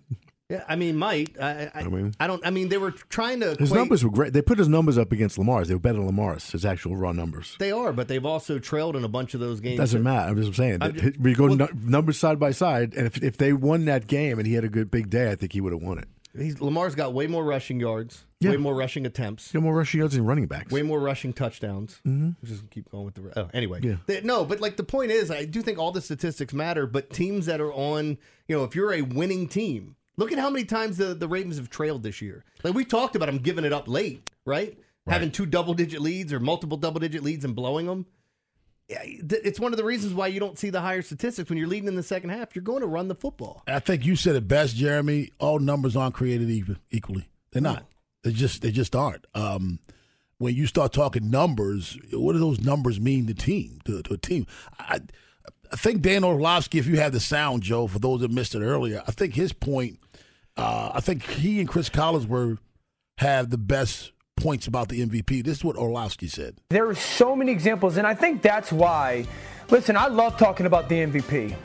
Yeah, 0.49 0.63
I 0.67 0.75
mean 0.75 0.95
might 0.97 1.35
I 1.41 1.71
I, 1.73 1.79
I 1.81 1.83
mean- 1.85 2.13
I 2.19 2.27
don't 2.27 2.45
I 2.45 2.49
mean 2.51 2.69
they 2.69 2.77
were 2.77 2.91
trying 2.91 3.39
to 3.41 3.55
His 3.57 3.71
numbers 3.71 4.03
were 4.03 4.11
great. 4.11 4.33
They 4.33 4.41
put 4.41 4.57
his 4.57 4.67
numbers 4.67 4.97
up 4.97 5.11
against 5.11 5.37
Lamar's. 5.37 5.67
They 5.67 5.73
were 5.75 5.79
better 5.79 5.97
than 5.97 6.05
Lamar's. 6.07 6.51
His 6.51 6.65
actual 6.65 6.95
raw 6.95 7.11
numbers. 7.11 7.55
They 7.59 7.71
are, 7.71 7.91
but 7.93 8.07
they've 8.07 8.25
also 8.25 8.59
trailed 8.59 8.95
in 8.95 9.03
a 9.03 9.07
bunch 9.09 9.33
of 9.33 9.39
those 9.39 9.59
games. 9.59 9.77
Doesn't 9.79 10.03
matter. 10.03 10.29
I'm 10.31 10.41
just 10.41 10.55
saying. 10.55 10.79
I'm 10.81 10.93
just- 10.93 11.19
we 11.19 11.33
go 11.33 11.47
nu- 11.47 11.67
numbers 11.83 12.17
side 12.17 12.39
by 12.39 12.51
side, 12.51 12.93
and 12.95 13.07
if 13.07 13.21
if 13.23 13.37
they 13.37 13.53
won 13.53 13.85
that 13.85 14.07
game 14.07 14.37
and 14.37 14.47
he 14.47 14.53
had 14.53 14.63
a 14.63 14.69
good 14.69 14.91
big 14.91 15.09
day, 15.09 15.31
I 15.31 15.35
think 15.35 15.53
he 15.53 15.61
would 15.61 15.73
have 15.73 15.81
won 15.81 15.97
it. 15.97 16.07
He's, 16.37 16.59
Lamar's 16.59 16.95
got 16.95 17.13
way 17.13 17.27
more 17.27 17.45
rushing 17.45 17.79
yards, 17.79 18.25
Yeah. 18.41 18.51
way 18.51 18.57
more 18.57 18.75
rushing 18.75 19.05
attempts. 19.05 19.53
Had 19.53 19.61
more 19.63 19.73
rushing 19.73 19.99
yards 20.01 20.15
than 20.15 20.25
running 20.25 20.47
backs. 20.47 20.69
Way 20.69 20.81
more 20.81 20.99
rushing 20.99 21.31
touchdowns. 21.31 22.01
Mhm. 22.05 22.35
Just 22.43 22.69
keep 22.71 22.91
going 22.91 23.05
with 23.05 23.13
the. 23.15 23.39
Oh, 23.39 23.49
anyway. 23.53 23.79
Yeah. 23.81 23.95
They- 24.05 24.19
no, 24.19 24.43
but 24.43 24.59
like 24.59 24.75
the 24.75 24.83
point 24.83 25.11
is, 25.11 25.31
I 25.31 25.45
do 25.45 25.61
think 25.61 25.79
all 25.79 25.93
the 25.93 26.01
statistics 26.01 26.53
matter. 26.53 26.87
But 26.87 27.09
teams 27.09 27.45
that 27.45 27.61
are 27.61 27.71
on, 27.71 28.17
you 28.49 28.55
know, 28.57 28.65
if 28.65 28.75
you're 28.75 28.93
a 28.93 29.01
winning 29.01 29.47
team, 29.47 29.95
look 30.17 30.31
at 30.31 30.39
how 30.39 30.49
many 30.49 30.65
times 30.65 30.97
the 30.97 31.13
the 31.13 31.27
Ravens 31.27 31.57
have 31.57 31.69
trailed 31.69 32.03
this 32.03 32.21
year. 32.21 32.43
Like 32.63 32.73
we 32.73 32.85
talked 32.85 33.15
about 33.15 33.27
them 33.27 33.39
giving 33.39 33.65
it 33.65 33.73
up 33.73 33.87
late, 33.87 34.29
right? 34.45 34.77
Having 35.07 35.31
two 35.31 35.45
double 35.45 35.75
digit 35.75 36.01
leads 36.01 36.33
or 36.33 36.39
multiple 36.39 36.77
double 36.77 36.99
digit 36.99 37.23
leads 37.23 37.45
and 37.45 37.55
blowing 37.55 37.85
them. 37.85 38.07
It's 38.87 39.59
one 39.59 39.71
of 39.71 39.77
the 39.77 39.83
reasons 39.83 40.13
why 40.13 40.27
you 40.27 40.39
don't 40.39 40.57
see 40.57 40.69
the 40.69 40.81
higher 40.81 41.01
statistics 41.01 41.49
when 41.49 41.57
you're 41.57 41.67
leading 41.67 41.87
in 41.87 41.95
the 41.95 42.03
second 42.03 42.31
half. 42.31 42.55
You're 42.55 42.63
going 42.63 42.81
to 42.81 42.87
run 42.87 43.07
the 43.07 43.15
football. 43.15 43.63
I 43.67 43.79
think 43.79 44.05
you 44.05 44.15
said 44.15 44.35
it 44.35 44.47
best, 44.47 44.75
Jeremy. 44.75 45.31
All 45.39 45.59
numbers 45.59 45.95
aren't 45.95 46.15
created 46.15 46.49
even, 46.49 46.77
equally. 46.89 47.29
They're 47.51 47.61
not. 47.61 47.85
They 48.23 48.31
just 48.31 48.61
they 48.63 48.71
just 48.71 48.95
aren't. 48.95 49.25
Um, 49.35 49.79
when 50.37 50.55
you 50.55 50.67
start 50.67 50.91
talking 50.91 51.29
numbers, 51.29 51.97
what 52.11 52.33
do 52.33 52.39
those 52.39 52.61
numbers 52.61 52.99
mean 52.99 53.27
to 53.27 53.33
team 53.33 53.79
to, 53.85 54.01
to 54.03 54.13
a 54.15 54.17
team? 54.17 54.47
I, 54.79 55.01
I 55.71 55.75
think 55.75 56.01
Dan 56.01 56.23
Orlovsky, 56.23 56.77
if 56.77 56.87
you 56.87 56.97
have 56.97 57.11
the 57.11 57.19
sound, 57.19 57.63
Joe, 57.63 57.87
for 57.87 57.99
those 57.99 58.21
that 58.21 58.31
missed 58.31 58.55
it 58.55 58.61
earlier, 58.61 59.03
I 59.07 59.11
think 59.11 59.35
his 59.35 59.53
point. 59.53 59.99
Uh, 60.57 60.91
I 60.93 61.01
think 61.01 61.23
he 61.23 61.59
and 61.59 61.67
Chris 61.67 61.89
Collinsworth 61.89 62.59
have 63.17 63.49
the 63.49 63.57
best 63.57 64.11
points 64.37 64.67
about 64.67 64.89
the 64.89 65.05
MVP. 65.05 65.43
This 65.43 65.57
is 65.57 65.63
what 65.63 65.75
Orlovsky 65.75 66.27
said. 66.27 66.57
There 66.69 66.87
are 66.87 66.95
so 66.95 67.35
many 67.35 67.51
examples, 67.51 67.97
and 67.97 68.05
I 68.05 68.13
think 68.13 68.41
that's 68.41 68.71
why. 68.71 69.25
Listen, 69.69 69.97
I 69.97 70.07
love 70.07 70.37
talking 70.37 70.65
about 70.65 70.89
the 70.89 70.95
MVP. 70.95 71.55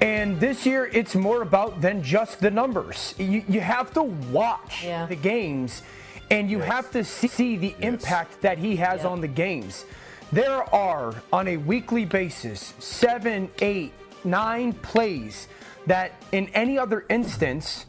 And 0.00 0.38
this 0.38 0.64
year, 0.64 0.88
it's 0.92 1.14
more 1.14 1.42
about 1.42 1.80
than 1.80 2.02
just 2.02 2.40
the 2.40 2.50
numbers. 2.50 3.14
You, 3.18 3.42
you 3.48 3.60
have 3.60 3.92
to 3.94 4.02
watch 4.02 4.82
the 4.82 5.18
games, 5.20 5.82
and 6.30 6.50
you 6.50 6.60
have 6.60 6.90
to 6.92 7.02
see, 7.02 7.28
see 7.28 7.56
the 7.56 7.74
impact 7.80 8.40
that 8.42 8.58
he 8.58 8.76
has 8.76 9.04
on 9.04 9.20
the 9.20 9.28
games. 9.28 9.84
There 10.30 10.62
are, 10.74 11.14
on 11.32 11.48
a 11.48 11.56
weekly 11.56 12.04
basis, 12.04 12.74
seven, 12.78 13.50
eight, 13.60 13.92
nine 14.24 14.72
plays 14.74 15.48
that, 15.86 16.12
in 16.32 16.48
any 16.48 16.78
other 16.78 17.04
instance, 17.08 17.86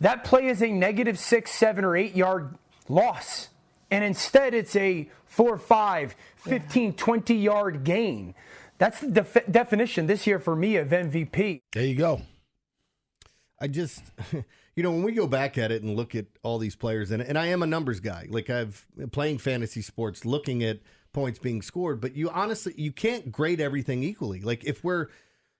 that 0.00 0.24
play 0.24 0.46
is 0.46 0.62
a 0.62 0.70
negative 0.70 1.18
six, 1.18 1.50
seven, 1.50 1.84
or 1.84 1.96
eight 1.96 2.14
yard 2.14 2.56
loss. 2.88 3.48
And 3.90 4.04
instead, 4.04 4.54
it's 4.54 4.74
a 4.76 5.08
four, 5.24 5.58
five, 5.58 6.16
15, 6.36 6.94
20 6.94 7.34
yard 7.34 7.84
gain. 7.84 8.34
That's 8.78 9.00
the 9.00 9.08
def- 9.08 9.50
definition 9.50 10.06
this 10.06 10.26
year 10.26 10.38
for 10.38 10.54
me 10.54 10.76
of 10.76 10.88
MVP. 10.88 11.62
There 11.72 11.84
you 11.84 11.94
go. 11.94 12.22
I 13.60 13.68
just, 13.68 14.02
you 14.76 14.82
know, 14.82 14.90
when 14.90 15.02
we 15.02 15.12
go 15.12 15.26
back 15.26 15.56
at 15.56 15.72
it 15.72 15.82
and 15.82 15.96
look 15.96 16.14
at 16.14 16.26
all 16.42 16.58
these 16.58 16.76
players, 16.76 17.10
and, 17.10 17.22
and 17.22 17.38
I 17.38 17.46
am 17.46 17.62
a 17.62 17.66
numbers 17.66 18.00
guy, 18.00 18.26
like 18.28 18.50
I've 18.50 18.86
playing 19.12 19.38
fantasy 19.38 19.82
sports, 19.82 20.24
looking 20.24 20.62
at 20.62 20.80
points 21.12 21.38
being 21.38 21.62
scored, 21.62 22.00
but 22.00 22.14
you 22.14 22.28
honestly, 22.28 22.74
you 22.76 22.92
can't 22.92 23.32
grade 23.32 23.60
everything 23.60 24.02
equally. 24.02 24.40
Like 24.42 24.64
if 24.64 24.84
we're 24.84 25.08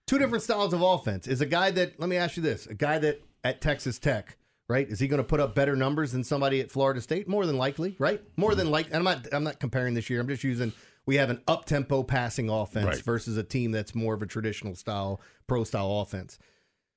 two 0.06 0.18
different 0.18 0.44
styles 0.44 0.74
of 0.74 0.82
offense, 0.82 1.26
is 1.26 1.40
a 1.40 1.46
guy 1.46 1.70
that, 1.70 1.98
let 1.98 2.10
me 2.10 2.16
ask 2.16 2.36
you 2.36 2.42
this, 2.42 2.66
a 2.66 2.74
guy 2.74 2.98
that 2.98 3.22
at 3.46 3.60
Texas 3.60 3.98
Tech, 3.98 4.36
right? 4.68 4.88
Is 4.88 4.98
he 4.98 5.08
going 5.08 5.18
to 5.18 5.24
put 5.24 5.40
up 5.40 5.54
better 5.54 5.76
numbers 5.76 6.12
than 6.12 6.24
somebody 6.24 6.60
at 6.60 6.70
Florida 6.70 7.00
State? 7.00 7.28
More 7.28 7.46
than 7.46 7.56
likely, 7.56 7.94
right? 7.98 8.20
More 8.36 8.54
than 8.54 8.70
like, 8.70 8.86
and 8.86 8.96
I'm 8.96 9.04
not, 9.04 9.26
I'm 9.32 9.44
not 9.44 9.60
comparing 9.60 9.94
this 9.94 10.10
year. 10.10 10.20
I'm 10.20 10.28
just 10.28 10.44
using, 10.44 10.72
we 11.06 11.16
have 11.16 11.30
an 11.30 11.40
up 11.46 11.64
tempo 11.64 12.02
passing 12.02 12.48
offense 12.50 12.86
Right. 12.86 13.02
versus 13.02 13.36
a 13.36 13.42
team 13.44 13.70
that's 13.70 13.94
more 13.94 14.14
of 14.14 14.22
a 14.22 14.26
traditional 14.26 14.74
style, 14.74 15.20
pro 15.46 15.62
style 15.64 16.00
offense. 16.00 16.38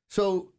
So 0.10 0.54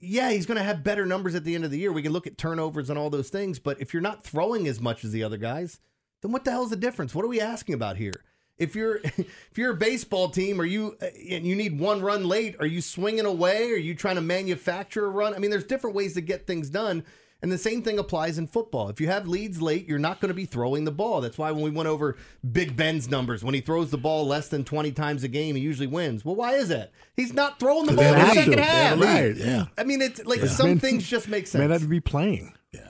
yeah, 0.00 0.30
he's 0.30 0.46
going 0.46 0.58
to 0.58 0.64
have 0.64 0.84
better 0.84 1.06
numbers 1.06 1.34
at 1.34 1.44
the 1.44 1.54
end 1.54 1.64
of 1.64 1.70
the 1.70 1.78
year. 1.78 1.92
We 1.92 2.02
can 2.02 2.12
look 2.12 2.26
at 2.26 2.38
turnovers 2.38 2.90
and 2.90 2.98
all 2.98 3.10
those 3.10 3.30
things, 3.30 3.58
but 3.58 3.80
if 3.80 3.92
you're 3.92 4.02
not 4.02 4.24
throwing 4.24 4.66
as 4.68 4.80
much 4.80 5.04
as 5.04 5.12
the 5.12 5.22
other 5.24 5.36
guys, 5.36 5.80
then 6.22 6.32
what 6.32 6.44
the 6.44 6.50
hell's 6.50 6.70
the 6.70 6.76
difference? 6.76 7.14
What 7.14 7.24
are 7.24 7.28
we 7.28 7.40
asking 7.40 7.74
about 7.74 7.96
here? 7.96 8.24
If 8.58 8.74
you're 8.74 8.96
if 9.04 9.56
you're 9.56 9.72
a 9.72 9.76
baseball 9.76 10.28
team, 10.30 10.60
are 10.60 10.64
you 10.64 10.96
uh, 11.00 11.06
and 11.30 11.46
you 11.46 11.54
need 11.54 11.78
one 11.78 12.00
run 12.00 12.26
late? 12.26 12.56
Are 12.60 12.66
you 12.66 12.80
swinging 12.80 13.24
away? 13.26 13.70
Are 13.70 13.76
you 13.76 13.94
trying 13.94 14.16
to 14.16 14.20
manufacture 14.22 15.06
a 15.06 15.10
run? 15.10 15.34
I 15.34 15.38
mean, 15.38 15.50
there's 15.50 15.64
different 15.64 15.94
ways 15.96 16.14
to 16.14 16.20
get 16.20 16.46
things 16.46 16.68
done, 16.68 17.04
and 17.40 17.52
the 17.52 17.58
same 17.58 17.82
thing 17.82 18.00
applies 18.00 18.36
in 18.36 18.48
football. 18.48 18.88
If 18.88 19.00
you 19.00 19.06
have 19.06 19.28
leads 19.28 19.62
late, 19.62 19.86
you're 19.88 20.00
not 20.00 20.20
going 20.20 20.30
to 20.30 20.34
be 20.34 20.44
throwing 20.44 20.84
the 20.84 20.90
ball. 20.90 21.20
That's 21.20 21.38
why 21.38 21.52
when 21.52 21.62
we 21.62 21.70
went 21.70 21.88
over 21.88 22.16
Big 22.50 22.76
Ben's 22.76 23.08
numbers, 23.08 23.44
when 23.44 23.54
he 23.54 23.60
throws 23.60 23.90
the 23.92 23.98
ball 23.98 24.26
less 24.26 24.48
than 24.48 24.64
20 24.64 24.90
times 24.90 25.22
a 25.22 25.28
game, 25.28 25.54
he 25.54 25.62
usually 25.62 25.86
wins. 25.86 26.24
Well, 26.24 26.34
why 26.34 26.54
is 26.54 26.68
that? 26.70 26.90
He's 27.16 27.32
not 27.32 27.60
throwing 27.60 27.86
the 27.86 27.92
ball 27.92 28.04
in 28.12 28.18
the 28.18 28.34
second 28.34 28.52
to. 28.56 28.62
half. 28.62 28.98
They 28.98 29.06
have. 29.06 29.38
Yeah. 29.38 29.64
I 29.78 29.84
mean, 29.84 30.02
it's 30.02 30.24
like 30.24 30.40
Yeah. 30.40 30.46
some 30.48 30.66
Man- 30.70 30.78
things 30.80 31.06
just 31.06 31.28
make 31.28 31.46
sense. 31.46 31.60
Man, 31.60 31.70
that'd 31.70 31.88
be 31.88 32.00
playing. 32.00 32.54
Yeah. 32.72 32.80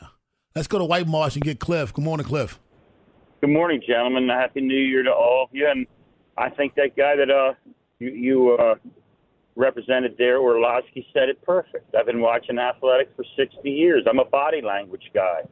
Let's 0.57 0.66
go 0.66 0.78
to 0.78 0.85
White 0.87 1.07
Marsh 1.07 1.35
and 1.37 1.44
get 1.44 1.61
Cliff. 1.61 1.92
Good 1.92 2.04
morning, 2.04 2.24
Cliff. 2.26 2.59
Good 3.40 3.51
morning, 3.51 3.81
gentlemen. 3.87 4.29
Happy 4.29 4.61
New 4.61 4.74
Year 4.74 5.05
to 5.05 5.12
all 5.12 5.44
of 5.44 5.51
you. 5.53 5.68
And 5.68 5.87
I 6.37 6.51
think 6.51 6.74
that 6.74 6.96
guy 6.96 7.14
that 7.14 7.31
uh 7.31 7.55
you, 8.01 8.09
you 8.09 8.57
uh 8.57 8.74
represented 9.55 10.16
there, 10.18 10.38
Orlovsky, 10.38 11.07
said 11.12 11.29
it 11.29 11.40
perfect. 11.42 11.94
I've 11.94 12.07
been 12.07 12.20
watching 12.20 12.59
athletics 12.59 13.12
for 13.14 13.24
60 13.37 13.70
years. 13.70 14.05
I'm 14.11 14.18
a 14.18 14.24
body 14.24 14.61
language 14.61 15.12
guy. 15.14 15.42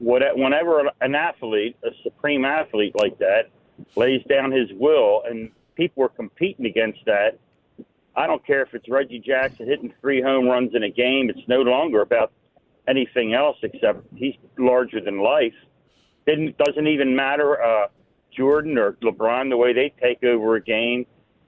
Whenever 0.00 0.90
an 1.00 1.14
athlete, 1.14 1.76
a 1.84 1.90
supreme 2.02 2.44
athlete 2.44 2.94
like 2.96 3.16
that, 3.18 3.50
lays 3.94 4.22
down 4.28 4.50
his 4.50 4.68
will 4.72 5.22
and 5.24 5.52
people 5.76 6.02
are 6.02 6.08
competing 6.08 6.66
against 6.66 6.98
that, 7.06 7.38
I 8.16 8.26
don't 8.26 8.44
care 8.44 8.62
if 8.62 8.74
it's 8.74 8.88
Reggie 8.88 9.20
Jackson 9.20 9.68
hitting 9.68 9.94
three 10.00 10.20
home 10.20 10.48
runs 10.48 10.74
in 10.74 10.82
a 10.82 10.90
game. 10.90 11.30
It's 11.30 11.46
no 11.46 11.62
longer 11.62 12.00
about 12.00 12.32
anything 12.88 13.34
else 13.34 13.56
except 13.62 14.02
he's 14.16 14.34
larger 14.58 15.00
than 15.00 15.20
life. 15.20 15.54
Didn't 16.28 16.58
doesn't 16.58 16.86
even 16.86 17.16
matter 17.16 17.60
uh, 17.62 17.86
Jordan 18.36 18.76
or 18.76 18.92
LeBron 19.02 19.48
the 19.48 19.56
way 19.56 19.72
they 19.72 19.94
take 20.00 20.22
over 20.22 20.56
a 20.56 20.62
game. 20.62 21.06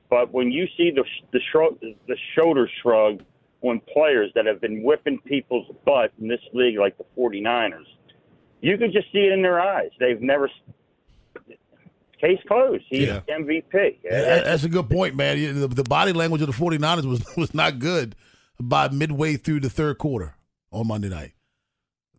But 0.09 0.32
when 0.32 0.50
you 0.50 0.66
see 0.76 0.90
the 0.90 1.04
the, 1.32 1.40
shrug, 1.52 1.78
the 1.80 2.16
shoulder 2.34 2.68
shrug 2.82 3.22
on 3.61 3.80
players 3.92 4.32
that 4.34 4.46
have 4.46 4.61
been 4.62 4.82
whipping 4.82 5.18
people's 5.26 5.66
butt 5.84 6.12
in 6.18 6.28
this 6.28 6.40
league, 6.54 6.78
like 6.78 6.96
the 6.96 7.04
49ers, 7.16 7.84
you 8.62 8.78
can 8.78 8.90
just 8.90 9.12
see 9.12 9.18
it 9.18 9.32
in 9.32 9.42
their 9.42 9.61
eyes. 9.61 9.90
They've 10.00 10.20
never. 10.20 10.50
Case 12.20 12.38
closed. 12.48 12.84
He's 12.90 13.09
Yeah. 13.09 13.20
MVP. 13.28 13.98
Yeah, 14.04 14.42
that's 14.42 14.64
a 14.64 14.68
good 14.68 14.90
point, 14.90 15.14
man. 15.16 15.61
The, 15.61 15.68
the 15.68 15.84
body 15.84 16.12
language 16.12 16.42
of 16.42 16.48
the 16.48 16.52
49ers 16.52 17.07
was, 17.07 17.24
was 17.36 17.54
not 17.54 17.78
good 17.78 18.14
by 18.61 18.88
midway 18.88 19.36
through 19.36 19.61
the 19.61 19.70
third 19.70 19.96
quarter 19.96 20.34
on 20.70 20.86
Monday 20.86 21.09
night. 21.09 21.32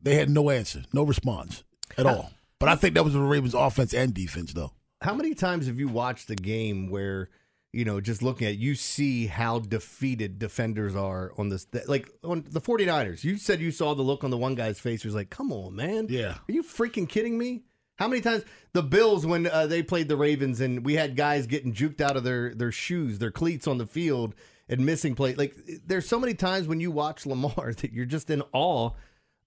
They 0.01 0.15
had 0.15 0.27
no 0.29 0.49
answer, 0.49 0.83
no 0.91 1.03
response 1.03 1.63
at 1.99 2.07
all. 2.07 2.31
But 2.61 2.69
I 2.69 2.75
think 2.75 2.95
that 2.95 3.03
was 3.03 3.13
the 3.13 3.19
Ravens' 3.19 3.53
offense 3.53 3.93
and 3.93 4.13
defense, 4.13 4.53
though. 4.53 4.71
How 5.01 5.13
many 5.15 5.33
times 5.33 5.67
have 5.67 5.79
you 5.79 5.87
watched 5.89 6.29
a 6.29 6.35
game 6.35 6.89
where 6.89 7.29
you 7.73 7.85
know, 7.85 8.01
just 8.01 8.21
looking 8.21 8.47
at 8.47 8.53
it, 8.53 8.59
you 8.59 8.75
see 8.75 9.27
how 9.27 9.59
defeated 9.59 10.37
defenders 10.39 10.93
are 10.95 11.31
on 11.37 11.49
this. 11.49 11.67
Like 11.87 12.09
on 12.23 12.45
the 12.49 12.59
49ers, 12.59 13.23
you 13.23 13.37
said 13.37 13.61
you 13.61 13.71
saw 13.71 13.93
the 13.95 14.01
look 14.01 14.23
on 14.23 14.29
the 14.29 14.37
one 14.37 14.55
guy's 14.55 14.79
face. 14.79 15.01
He 15.03 15.07
was 15.07 15.15
like, 15.15 15.29
"Come 15.29 15.53
on, 15.53 15.75
man, 15.75 16.07
Yeah. 16.09 16.31
are 16.47 16.51
you 16.51 16.63
freaking 16.63 17.07
kidding 17.07 17.37
me?" 17.37 17.63
How 17.97 18.07
many 18.07 18.21
times 18.21 18.43
the 18.73 18.83
Bills 18.83 19.25
when 19.25 19.47
uh, 19.47 19.67
they 19.67 19.83
played 19.83 20.09
the 20.09 20.17
Ravens 20.17 20.59
and 20.59 20.83
we 20.83 20.95
had 20.95 21.15
guys 21.15 21.47
getting 21.47 21.73
juked 21.73 22.01
out 22.01 22.17
of 22.17 22.23
their 22.23 22.53
their 22.53 22.71
shoes, 22.71 23.19
their 23.19 23.31
cleats 23.31 23.67
on 23.67 23.77
the 23.77 23.85
field 23.87 24.35
and 24.67 24.85
missing 24.85 25.15
play. 25.15 25.33
Like 25.35 25.55
there's 25.85 26.07
so 26.09 26.19
many 26.19 26.33
times 26.33 26.67
when 26.67 26.79
you 26.81 26.91
watch 26.91 27.25
Lamar 27.25 27.73
that 27.77 27.93
you're 27.93 28.05
just 28.05 28.29
in 28.29 28.43
awe 28.51 28.91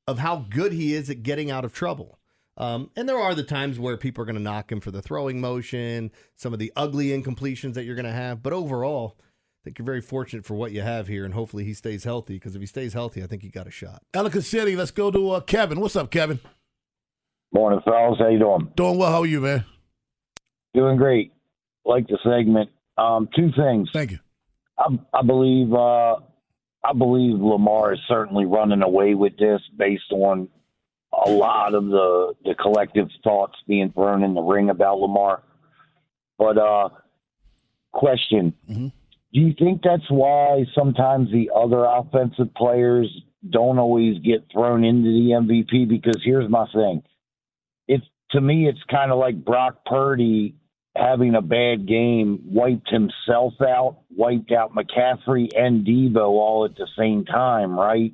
of 0.06 0.18
how 0.18 0.46
good 0.48 0.72
he 0.72 0.94
is 0.94 1.10
at 1.10 1.22
getting 1.22 1.50
out 1.50 1.64
of 1.66 1.74
trouble. 1.74 2.18
Um, 2.56 2.90
and 2.96 3.08
there 3.08 3.18
are 3.18 3.34
the 3.34 3.42
times 3.42 3.78
where 3.78 3.96
people 3.96 4.22
are 4.22 4.26
going 4.26 4.36
to 4.36 4.42
knock 4.42 4.70
him 4.70 4.80
for 4.80 4.90
the 4.90 5.02
throwing 5.02 5.40
motion, 5.40 6.12
some 6.36 6.52
of 6.52 6.58
the 6.58 6.72
ugly 6.76 7.08
incompletions 7.08 7.74
that 7.74 7.84
you're 7.84 7.96
going 7.96 8.04
to 8.04 8.12
have. 8.12 8.42
But 8.42 8.52
overall, 8.52 9.16
I 9.18 9.60
think 9.64 9.78
you're 9.78 9.86
very 9.86 10.00
fortunate 10.00 10.44
for 10.44 10.54
what 10.54 10.72
you 10.72 10.82
have 10.82 11.08
here, 11.08 11.24
and 11.24 11.34
hopefully 11.34 11.64
he 11.64 11.74
stays 11.74 12.04
healthy. 12.04 12.34
Because 12.34 12.54
if 12.54 12.60
he 12.60 12.66
stays 12.66 12.92
healthy, 12.92 13.22
I 13.22 13.26
think 13.26 13.42
he 13.42 13.48
got 13.48 13.66
a 13.66 13.72
shot. 13.72 14.02
Ellicott 14.14 14.44
City, 14.44 14.76
let's 14.76 14.92
go 14.92 15.10
to 15.10 15.30
uh, 15.30 15.40
Kevin. 15.40 15.80
What's 15.80 15.96
up, 15.96 16.10
Kevin? 16.10 16.38
Morning, 17.52 17.80
fellas. 17.84 18.18
How 18.18 18.28
you 18.28 18.38
doing? 18.38 18.70
Doing 18.76 18.98
well. 18.98 19.10
How 19.10 19.20
are 19.20 19.26
you, 19.26 19.40
man? 19.40 19.64
Doing 20.74 20.96
great. 20.96 21.32
Like 21.84 22.06
the 22.06 22.18
segment. 22.22 22.70
Um, 22.96 23.28
two 23.34 23.50
things. 23.56 23.88
Thank 23.92 24.12
you. 24.12 24.18
I, 24.78 24.86
I 25.12 25.22
believe. 25.22 25.72
Uh, 25.72 26.16
I 26.84 26.92
believe 26.92 27.40
Lamar 27.40 27.94
is 27.94 28.00
certainly 28.06 28.44
running 28.44 28.82
away 28.82 29.14
with 29.14 29.38
this 29.38 29.60
based 29.76 30.12
on 30.12 30.48
a 31.26 31.30
lot 31.30 31.74
of 31.74 31.86
the 31.86 32.34
the 32.44 32.54
collective 32.54 33.08
thoughts 33.22 33.54
being 33.66 33.92
thrown 33.92 34.22
in 34.22 34.34
the 34.34 34.42
ring 34.42 34.70
about 34.70 34.98
Lamar. 34.98 35.42
But 36.38 36.58
uh, 36.58 36.88
question: 37.92 38.54
Do 39.32 39.40
you 39.40 39.54
think 39.58 39.82
that's 39.82 40.08
why 40.10 40.64
sometimes 40.74 41.30
the 41.30 41.50
other 41.54 41.84
offensive 41.84 42.54
players 42.54 43.08
don't 43.48 43.78
always 43.78 44.18
get 44.20 44.46
thrown 44.52 44.84
into 44.84 45.08
the 45.08 45.30
MVP? 45.40 45.88
Because 45.88 46.20
here's 46.24 46.50
my 46.50 46.66
thing: 46.72 47.02
it's 47.88 48.04
to 48.30 48.40
me, 48.40 48.68
it's 48.68 48.82
kind 48.90 49.12
of 49.12 49.18
like 49.18 49.44
Brock 49.44 49.84
Purdy 49.84 50.54
having 50.96 51.34
a 51.34 51.42
bad 51.42 51.86
game 51.88 52.40
wiped 52.44 52.88
himself 52.88 53.54
out, 53.60 53.98
wiped 54.10 54.52
out 54.52 54.74
McCaffrey 54.74 55.48
and 55.56 55.84
Deebo 55.84 56.22
all 56.22 56.64
at 56.64 56.76
the 56.76 56.86
same 56.96 57.24
time, 57.24 57.78
right? 57.78 58.12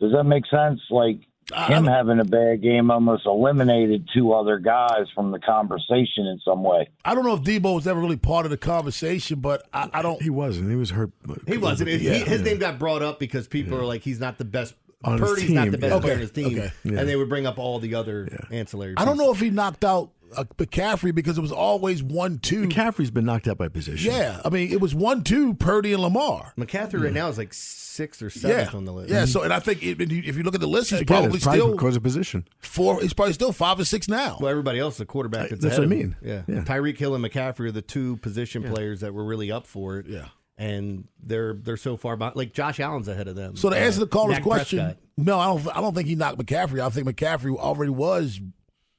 Does 0.00 0.12
that 0.12 0.24
make 0.24 0.46
sense? 0.46 0.80
Like 0.90 1.20
him 1.52 1.84
having 1.84 2.20
a 2.20 2.24
bad 2.24 2.62
game 2.62 2.90
almost 2.90 3.26
eliminated 3.26 4.08
two 4.14 4.32
other 4.32 4.58
guys 4.58 5.06
from 5.14 5.30
the 5.30 5.38
conversation 5.38 6.26
in 6.26 6.40
some 6.44 6.62
way. 6.62 6.88
I 7.04 7.14
don't 7.14 7.24
know 7.24 7.34
if 7.34 7.42
Deebo 7.42 7.74
was 7.74 7.86
ever 7.86 8.00
really 8.00 8.16
part 8.16 8.46
of 8.46 8.50
the 8.50 8.56
conversation, 8.56 9.40
but 9.40 9.68
I, 9.72 9.90
I 9.92 10.02
don't. 10.02 10.22
He 10.22 10.30
wasn't. 10.30 10.70
He 10.70 10.76
was 10.76 10.90
hurt. 10.90 11.10
He 11.46 11.58
wasn't. 11.58 11.90
He- 11.90 11.96
Yeah. 12.08 12.12
his 12.24 12.42
name 12.42 12.58
got 12.58 12.78
brought 12.78 13.02
up 13.02 13.18
because 13.18 13.46
people 13.48 13.78
are 13.78 13.84
like, 13.84 14.02
he's 14.02 14.20
not 14.20 14.38
the 14.38 14.44
best. 14.44 14.74
On 15.06 15.18
Purdy's 15.18 15.50
not 15.50 15.70
the 15.70 15.76
best 15.76 15.92
yeah. 15.92 16.00
player 16.00 16.14
on 16.14 16.20
his 16.20 16.30
team, 16.30 16.46
okay. 16.58 16.72
Yeah. 16.82 16.98
and 17.00 17.06
they 17.06 17.14
would 17.14 17.28
bring 17.28 17.46
up 17.46 17.58
all 17.58 17.78
the 17.78 17.94
other 17.94 18.26
ancillary. 18.50 18.94
I 18.96 19.04
don't 19.04 19.18
know 19.18 19.30
if 19.32 19.38
he 19.38 19.50
knocked 19.50 19.84
out 19.84 20.08
uh, 20.36 20.44
McCaffrey 20.58 21.14
because 21.14 21.38
it 21.38 21.40
was 21.40 21.52
always 21.52 22.02
one 22.02 22.38
two. 22.38 22.66
McCaffrey's 22.68 23.10
been 23.10 23.24
knocked 23.24 23.48
out 23.48 23.58
by 23.58 23.68
position. 23.68 24.12
Yeah, 24.12 24.40
I 24.44 24.48
mean 24.50 24.70
it 24.72 24.80
was 24.80 24.94
one 24.94 25.22
two 25.24 25.54
Purdy 25.54 25.92
and 25.92 26.02
Lamar. 26.02 26.52
McCaffrey 26.58 27.02
right 27.02 27.12
now 27.12 27.28
is 27.28 27.38
like 27.38 27.52
sixth 27.54 28.20
or 28.22 28.30
seventh 28.30 28.72
Yeah, 28.72 28.76
on 28.76 28.84
the 28.84 28.92
list. 28.92 29.10
yeah. 29.10 29.24
So 29.24 29.42
and 29.42 29.52
I 29.52 29.60
think 29.60 29.82
if 29.82 29.98
you, 30.10 30.22
if 30.24 30.36
you 30.36 30.42
look 30.42 30.54
at 30.54 30.60
the 30.60 30.66
list, 30.66 30.90
he's 30.90 31.00
Again, 31.00 31.22
probably 31.22 31.36
it's 31.36 31.44
probably 31.44 31.60
still 31.60 31.72
because 31.72 31.96
of 31.96 32.02
position. 32.02 32.46
four. 32.58 33.00
He's 33.00 33.12
probably 33.14 33.34
still 33.34 33.52
five 33.52 33.78
or 33.78 33.84
six 33.84 34.08
now. 34.08 34.38
Well, 34.40 34.50
everybody 34.50 34.78
else 34.80 34.96
the 34.96 35.06
quarterback 35.06 35.50
that's, 35.50 35.62
That's 35.62 35.78
ahead 35.78 35.88
what 35.88 35.94
I 35.94 35.98
mean. 35.98 36.12
him. 36.12 36.16
Yeah. 36.22 36.42
Yeah. 36.48 36.60
Tyreek 36.64 36.98
Hill 36.98 37.14
and 37.14 37.24
McCaffrey 37.24 37.66
are 37.68 37.72
the 37.72 37.82
two 37.82 38.16
position 38.18 38.62
players 38.64 39.00
that 39.00 39.14
were 39.14 39.24
really 39.24 39.50
up 39.52 39.66
for 39.66 39.98
it. 39.98 40.06
Yeah. 40.08 40.26
And 40.56 41.08
they're 41.20 41.54
they're 41.54 41.76
so 41.76 41.96
far 41.96 42.16
behind. 42.16 42.36
Like 42.36 42.52
Josh 42.52 42.78
Allen's 42.78 43.08
ahead 43.08 43.26
of 43.26 43.34
them. 43.34 43.56
So 43.56 43.70
to 43.70 43.76
Uh, 43.76 43.80
answer 43.80 43.98
the 44.00 44.06
caller's 44.06 44.36
Dak 44.36 44.42
question, 44.44 44.78
Prescott. 44.78 44.98
no, 45.16 45.38
I 45.40 45.46
don't. 45.46 45.76
I 45.76 45.80
don't 45.80 45.94
think 45.96 46.06
he 46.06 46.14
knocked 46.14 46.38
McCaffrey. 46.38 46.78
I 46.80 46.88
think 46.90 47.08
McCaffrey 47.08 47.56
already 47.56 47.90
was 47.90 48.40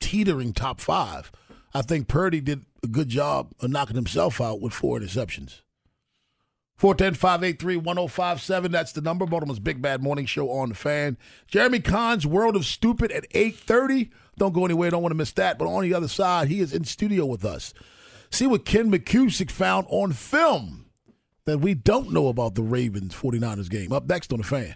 teetering 0.05 0.53
top 0.53 0.79
five. 0.79 1.31
I 1.73 1.81
think 1.81 2.07
Purdy 2.07 2.39
did 2.39 2.63
a 2.83 2.87
good 2.87 3.09
job 3.09 3.53
of 3.59 3.71
knocking 3.71 3.95
himself 3.95 4.39
out 4.39 4.61
with 4.61 4.71
four 4.71 4.99
interceptions. 4.99 5.61
410-583-1057. 6.79 8.71
That's 8.71 8.91
the 8.91 9.01
number. 9.01 9.25
Baltimore's 9.25 9.59
Big 9.59 9.81
Bad 9.81 10.03
Morning 10.03 10.27
Show 10.27 10.51
on 10.51 10.69
the 10.69 10.75
fan. 10.75 11.17
Jeremy 11.47 11.79
Conn's 11.79 12.27
World 12.27 12.55
of 12.55 12.65
Stupid 12.65 13.11
at 13.11 13.27
8.30. 13.31 14.11
Don't 14.37 14.53
go 14.53 14.65
anywhere. 14.65 14.91
Don't 14.91 15.01
want 15.01 15.11
to 15.11 15.17
miss 15.17 15.31
that. 15.33 15.57
But 15.57 15.67
on 15.67 15.81
the 15.81 15.93
other 15.93 16.07
side, 16.07 16.49
he 16.49 16.59
is 16.59 16.71
in 16.73 16.83
studio 16.83 17.25
with 17.25 17.43
us. 17.43 17.73
See 18.29 18.45
what 18.45 18.65
Ken 18.65 18.91
McKusick 18.91 19.49
found 19.49 19.87
on 19.89 20.11
film 20.11 20.85
that 21.45 21.59
we 21.59 21.73
don't 21.73 22.11
know 22.11 22.27
about 22.27 22.55
the 22.55 22.63
Ravens 22.63 23.15
49ers 23.15 23.69
game. 23.69 23.91
Up 23.91 24.07
next 24.07 24.31
on 24.31 24.39
the 24.39 24.43
fan. 24.43 24.75